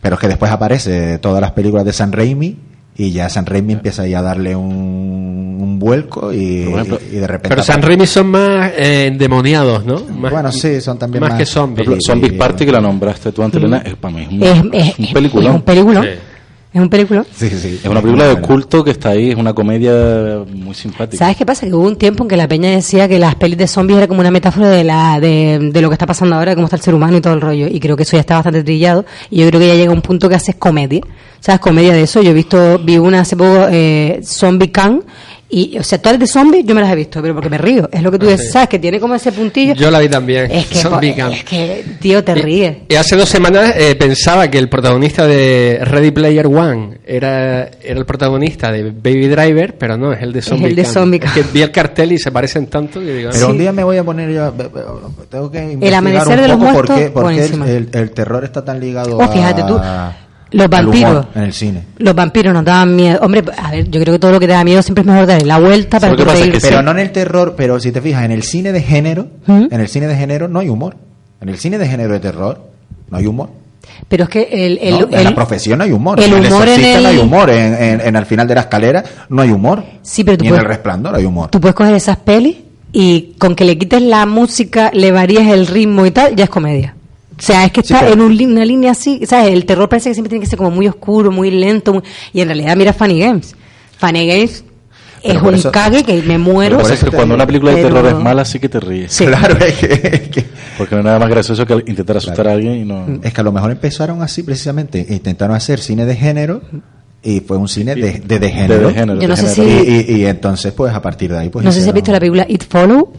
[0.00, 2.56] pero es que después aparece todas las películas de San Raimi
[2.96, 7.48] y ya San Raimi empieza ahí a darle un, un vuelco y, y de repente
[7.48, 10.00] Pero San Raimi son más eh, endemoniados, ¿no?
[10.18, 11.86] Más, Bueno, sí, son también más más- que zombies.
[11.86, 14.50] Ejemplo, Zombies Party que la nombraste tú antes, Elena, es para mí es un, Es-
[14.50, 15.50] es es- un es- peliculón.
[15.50, 16.04] es un peliculón.
[16.04, 16.10] Sí.
[16.72, 17.24] Es un película.
[17.40, 21.18] Es una película de culto que está ahí, es una comedia muy simpática.
[21.18, 21.66] ¿Sabes qué pasa?
[21.66, 24.06] Que hubo un tiempo en que la peña decía que las pelis de zombies era
[24.06, 26.76] como una metáfora de la de, de lo que está pasando ahora, de cómo está
[26.76, 27.66] el ser humano y todo el rollo.
[27.66, 29.04] Y creo que eso ya está bastante trillado.
[29.30, 31.00] Y yo creo que ya llega un punto que haces comedia.
[31.40, 31.60] ¿Sabes?
[31.60, 32.22] Comedia de eso.
[32.22, 35.02] Yo he visto, vi una hace poco, eh, Zombie Can.
[35.52, 37.58] Y, o sea, todas las de zombies yo me las he visto, pero porque me
[37.58, 37.88] río.
[37.92, 38.52] Es lo que tú Ah, dices, sí.
[38.52, 38.68] ¿sabes?
[38.68, 39.74] Que tiene como ese puntillo.
[39.74, 40.48] Yo la vi también.
[40.50, 41.32] Es que, Zombie po- Camp.
[41.34, 42.76] es que, tío, te ríes.
[42.88, 47.98] Y hace dos semanas eh, pensaba que el protagonista de Ready Player One era, era
[47.98, 50.84] el protagonista de Baby Driver, pero no, es el de Zombie el de.
[50.84, 53.72] Zombie Es que vi el cartel y se parecen tanto que digo, Pero un día
[53.72, 54.52] me voy a poner yo,
[55.28, 58.10] tengo que investigar amanecer un de los poco por muertos, qué, por qué el, el
[58.12, 59.80] terror está tan ligado Oh, fíjate tú,
[60.52, 61.26] los humor vampiros.
[61.34, 61.84] en el cine.
[61.98, 63.18] Los vampiros nos daban miedo.
[63.22, 65.26] Hombre, a ver, yo creo que todo lo que te da miedo siempre es mejor
[65.26, 66.68] darle la vuelta para que pasa es que reírte.
[66.68, 69.66] pero no en el terror, pero si te fijas, en el cine de género, ¿Mm?
[69.70, 70.96] en el cine de género no hay humor.
[71.40, 72.60] En el cine de género de terror
[73.10, 73.50] no hay humor.
[74.08, 75.08] Pero es que el, el, ¿no?
[75.10, 76.18] en la profesión no hay humor.
[76.20, 77.50] el en el humor en exorcista el- no hay humor.
[77.50, 79.84] En, en- en al final de la escalera no hay humor.
[80.02, 81.50] Sí, pero tú Ni en puedes- el resplandor hay humor.
[81.50, 82.56] tú puedes coger esas pelis
[82.92, 86.50] y con que le quites la música, le varíes el ritmo y tal, ya es
[86.50, 86.94] comedia.
[87.40, 89.52] O sea, es que Sí, está en un una línea así, ¿sabes?
[89.52, 92.02] El terror parece que siempre tiene que ser como muy oscuro, muy lento, muy-
[92.32, 93.56] y en realidad mira Funny Games.
[93.98, 94.64] Funny Games
[95.22, 96.76] Pero es por un eso- cague que me muero.
[96.78, 99.12] Pero pasa que cuando una película de Pero- terror es mala, sí que te ríes.
[99.12, 99.24] Sí.
[99.26, 99.74] Claro, es
[100.28, 100.44] que,
[100.78, 103.06] Porque no hay nada más gracioso que intentar asustar a alguien y no.
[103.22, 105.04] es que a lo mejor empezaron así precisamente.
[105.08, 106.62] Intentaron hacer cine de género
[107.22, 108.88] y fue un cine de, de, de género.
[108.88, 109.84] de género, Yo no de sé género.
[109.84, 111.64] si- Y, y- y entonces, pues a partir de ahí, pues.
[111.64, 113.12] no sé si has visto la película It Follow,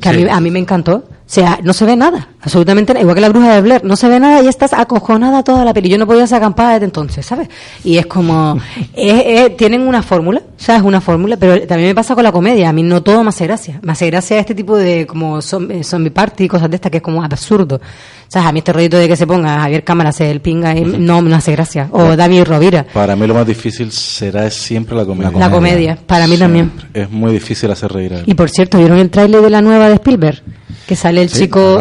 [0.00, 0.96] que a, mí, a mí me encantó.
[0.96, 2.94] O sea, no se ve nada, absolutamente.
[3.00, 5.72] Igual que la bruja de Blair, no se ve nada y estás acojonada toda la
[5.74, 5.88] peli.
[5.88, 7.48] Yo no podía hacer acampada desde entonces, ¿sabes?
[7.82, 8.58] Y es como,
[8.94, 10.82] es- es- tienen una fórmula, ¿sabes?
[10.82, 12.68] Una fórmula, pero también me pasa con la comedia.
[12.68, 13.80] A mí no todo me hace gracia.
[13.82, 16.90] Me hace gracia este tipo de como zom- eh, zombie party y cosas de estas
[16.90, 17.80] que es como absurdo.
[18.28, 18.48] ¿Sabes?
[18.48, 21.20] A mí este rollito de que se ponga Javier Cámara, se el pinga, y no
[21.22, 21.88] me hace gracia.
[21.92, 22.84] O David Rovira.
[22.92, 25.30] Para mí lo más difícil será siempre la comedia.
[25.38, 26.72] La comedia, para mí también.
[26.92, 29.88] Es muy difícil hacer reír a Y por cierto, ¿vieron el tráiler de la nueva
[29.88, 30.42] de Spielberg?
[30.86, 31.76] Que sale el Sí, chico,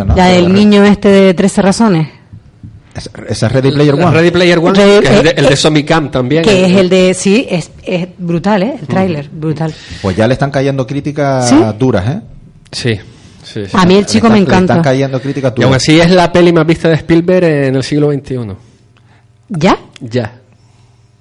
[0.00, 0.16] comentar, ¿no?
[0.16, 2.08] la del niño este de 13 razones.
[2.94, 3.10] Esa-
[3.46, 4.10] es Ready Player One.
[4.10, 6.42] Ready Player One, Re- que es el de, el de Zombie Camp también.
[6.42, 8.74] Que es el de, sí, es, es brutal, ¿eh?
[8.80, 9.72] El tráiler, brutal.
[10.02, 11.56] Pues ya le están cayendo críticas ¿Sí?
[11.78, 12.20] duras, ¿eh?
[12.72, 12.94] Sí,
[13.44, 13.70] sí, sí.
[13.72, 14.74] A mí el chico me encanta.
[14.74, 17.82] están cayendo críticas Y aún así es la peli más vista de Spielberg en el
[17.84, 18.36] siglo XXI.
[19.50, 19.78] ¿Ya?
[20.00, 20.32] Ya.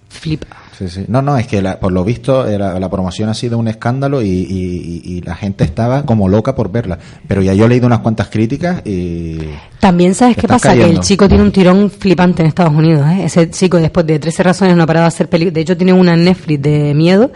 [0.09, 0.47] Flipa.
[0.77, 1.05] Sí, sí.
[1.07, 4.21] No, no, es que la- por lo visto la, la promoción ha sido un escándalo
[4.21, 6.99] y, y- y- la gente estaba como loca por verla.
[7.27, 9.39] Pero ya yo he leído unas cuantas críticas y...
[9.79, 13.07] También sabes qué pasa, que el chico tiene un tirón flipante en Estados Unidos.
[13.09, 13.23] ¿eh?
[13.25, 15.55] Ese chico después de 13 razones no ha parado de hacer películas.
[15.55, 17.31] De hecho tiene una en Netflix de miedo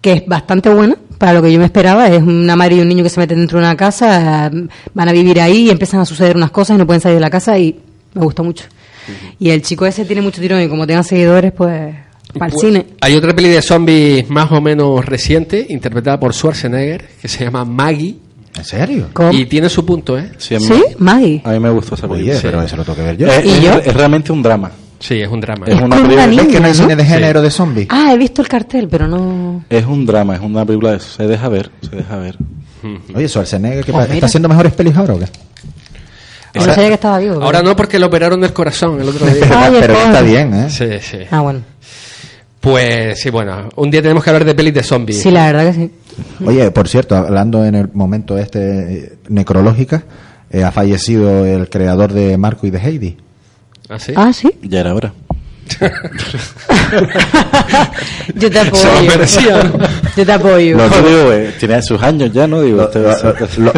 [0.00, 2.06] que es bastante buena para lo que yo me esperaba.
[2.08, 4.50] Es una madre y un niño que se meten dentro de una casa,
[4.94, 7.20] van a vivir ahí y empiezan a suceder unas cosas y no pueden salir de
[7.22, 7.80] la casa y
[8.12, 8.66] me gustó mucho.
[9.38, 11.94] Y el chico ese tiene mucho tirón y como tenga seguidores, pues
[12.38, 12.86] para el Pues, cine.
[13.00, 17.64] Hay otra peli de zombies más o menos reciente, interpretada por Schwarzenegger, que se llama
[17.64, 18.16] Maggie.
[18.56, 19.08] ¿En serio?
[19.12, 19.32] ¿Cómo?
[19.32, 20.30] Y tiene su punto, ¿eh?
[20.38, 20.82] Sí, ¿Sí?
[20.98, 21.42] Maggie.
[21.44, 22.34] a mí me gustó esa película.
[22.34, 23.26] Oye, pero eso lo tengo que ver yo.
[23.26, 23.72] Es, ¿Y es- yo?
[23.78, 24.70] es realmente un drama.
[25.00, 25.66] Sí, es un drama.
[25.66, 27.08] Es Es una película- Es que no hay niña, cine de Sí.
[27.10, 27.86] género de zombies.
[27.90, 29.64] Ah, he visto el cartel, pero no...
[29.68, 32.36] Es un drama, es una película de se deja ver, se deja ver.
[33.14, 34.00] Oye, Schwarzenegger, ¿qué Oh.
[34.00, 35.26] ¿está haciendo mejores pelis ahora o qué?
[36.54, 37.42] No sabía que estaba vivo.
[37.42, 39.44] Ahora no, porque le operaron del corazón el otro día.
[39.50, 40.70] Ay, pero está bien, ¿eh?
[40.70, 41.18] Sí, sí.
[41.30, 41.60] Ah, bueno.
[42.64, 45.20] Pues sí, bueno, un día tenemos que hablar de pelis de zombies.
[45.20, 45.90] Sí, la verdad que sí.
[46.46, 50.04] Oye, por cierto, hablando en el momento este eh, necrológica,
[50.50, 53.16] eh, ha fallecido el creador de Marco y de Heidi.
[53.90, 54.12] ¿Ah, sí?
[54.16, 54.50] Ah, sí.
[54.62, 55.12] Ya era hora.
[58.34, 58.82] Yo te apoyo.
[58.82, 59.72] Se lo merecía, ¿no?
[60.16, 60.76] Yo te apoyo.
[60.76, 62.62] Lo digo, eh, tiene sus años ya, ¿no?
[62.62, 62.88] Digo,
[63.58, 63.72] Lo,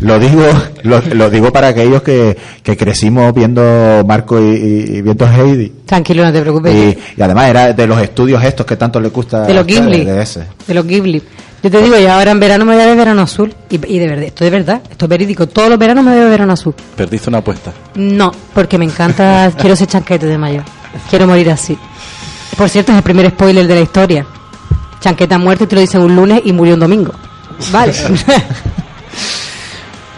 [0.00, 0.42] lo digo
[0.82, 5.72] lo, lo digo para aquellos que, que crecimos viendo Marco y, y- y viendo Heidi.
[5.86, 6.74] Tranquilo, no te preocupes.
[6.74, 10.04] Y, y además era de los estudios estos que tanto le gusta De los Ghibli.
[10.04, 10.44] de ese.
[10.66, 11.22] De los Ghibli.
[11.62, 13.54] Yo te digo, ya ahora en verano me voy a ver verano azul.
[13.70, 15.48] Y, y de verdad, esto de verdad, esto es verídico.
[15.48, 16.74] Todos los veranos me voy a ver verano azul.
[16.96, 17.72] Perdiste una apuesta.
[17.94, 20.64] No, porque me encanta, quiero ser chanquete de mayor.
[21.10, 21.78] Quiero morir así.
[22.56, 24.26] Por cierto, es el primer spoiler de la historia.
[25.00, 27.12] Chanqueta muerto y te lo dicen un lunes y murió un domingo.
[27.72, 27.92] Vale.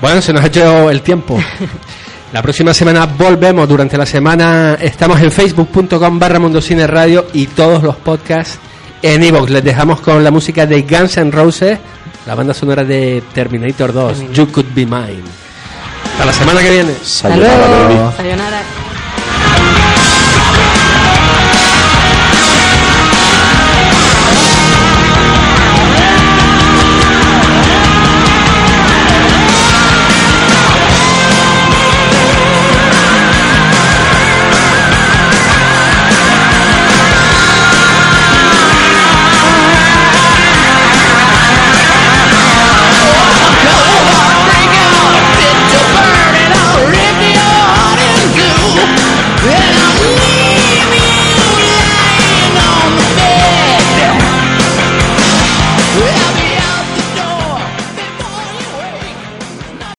[0.01, 1.39] Bueno, se nos ha hecho el tiempo.
[2.32, 3.66] La próxima semana volvemos.
[3.69, 8.59] Durante la semana estamos en facebook.com barra Mundocine Radio y todos los podcasts
[9.01, 9.51] en iVoox.
[9.51, 11.78] Les dejamos con la música de Guns N' Roses,
[12.27, 15.23] la banda sonora de Terminator 2, You Could Be Mine.
[16.12, 16.93] Hasta la semana que viene.
[17.36, 18.12] Luego.
[18.16, 18.85] Sayonara.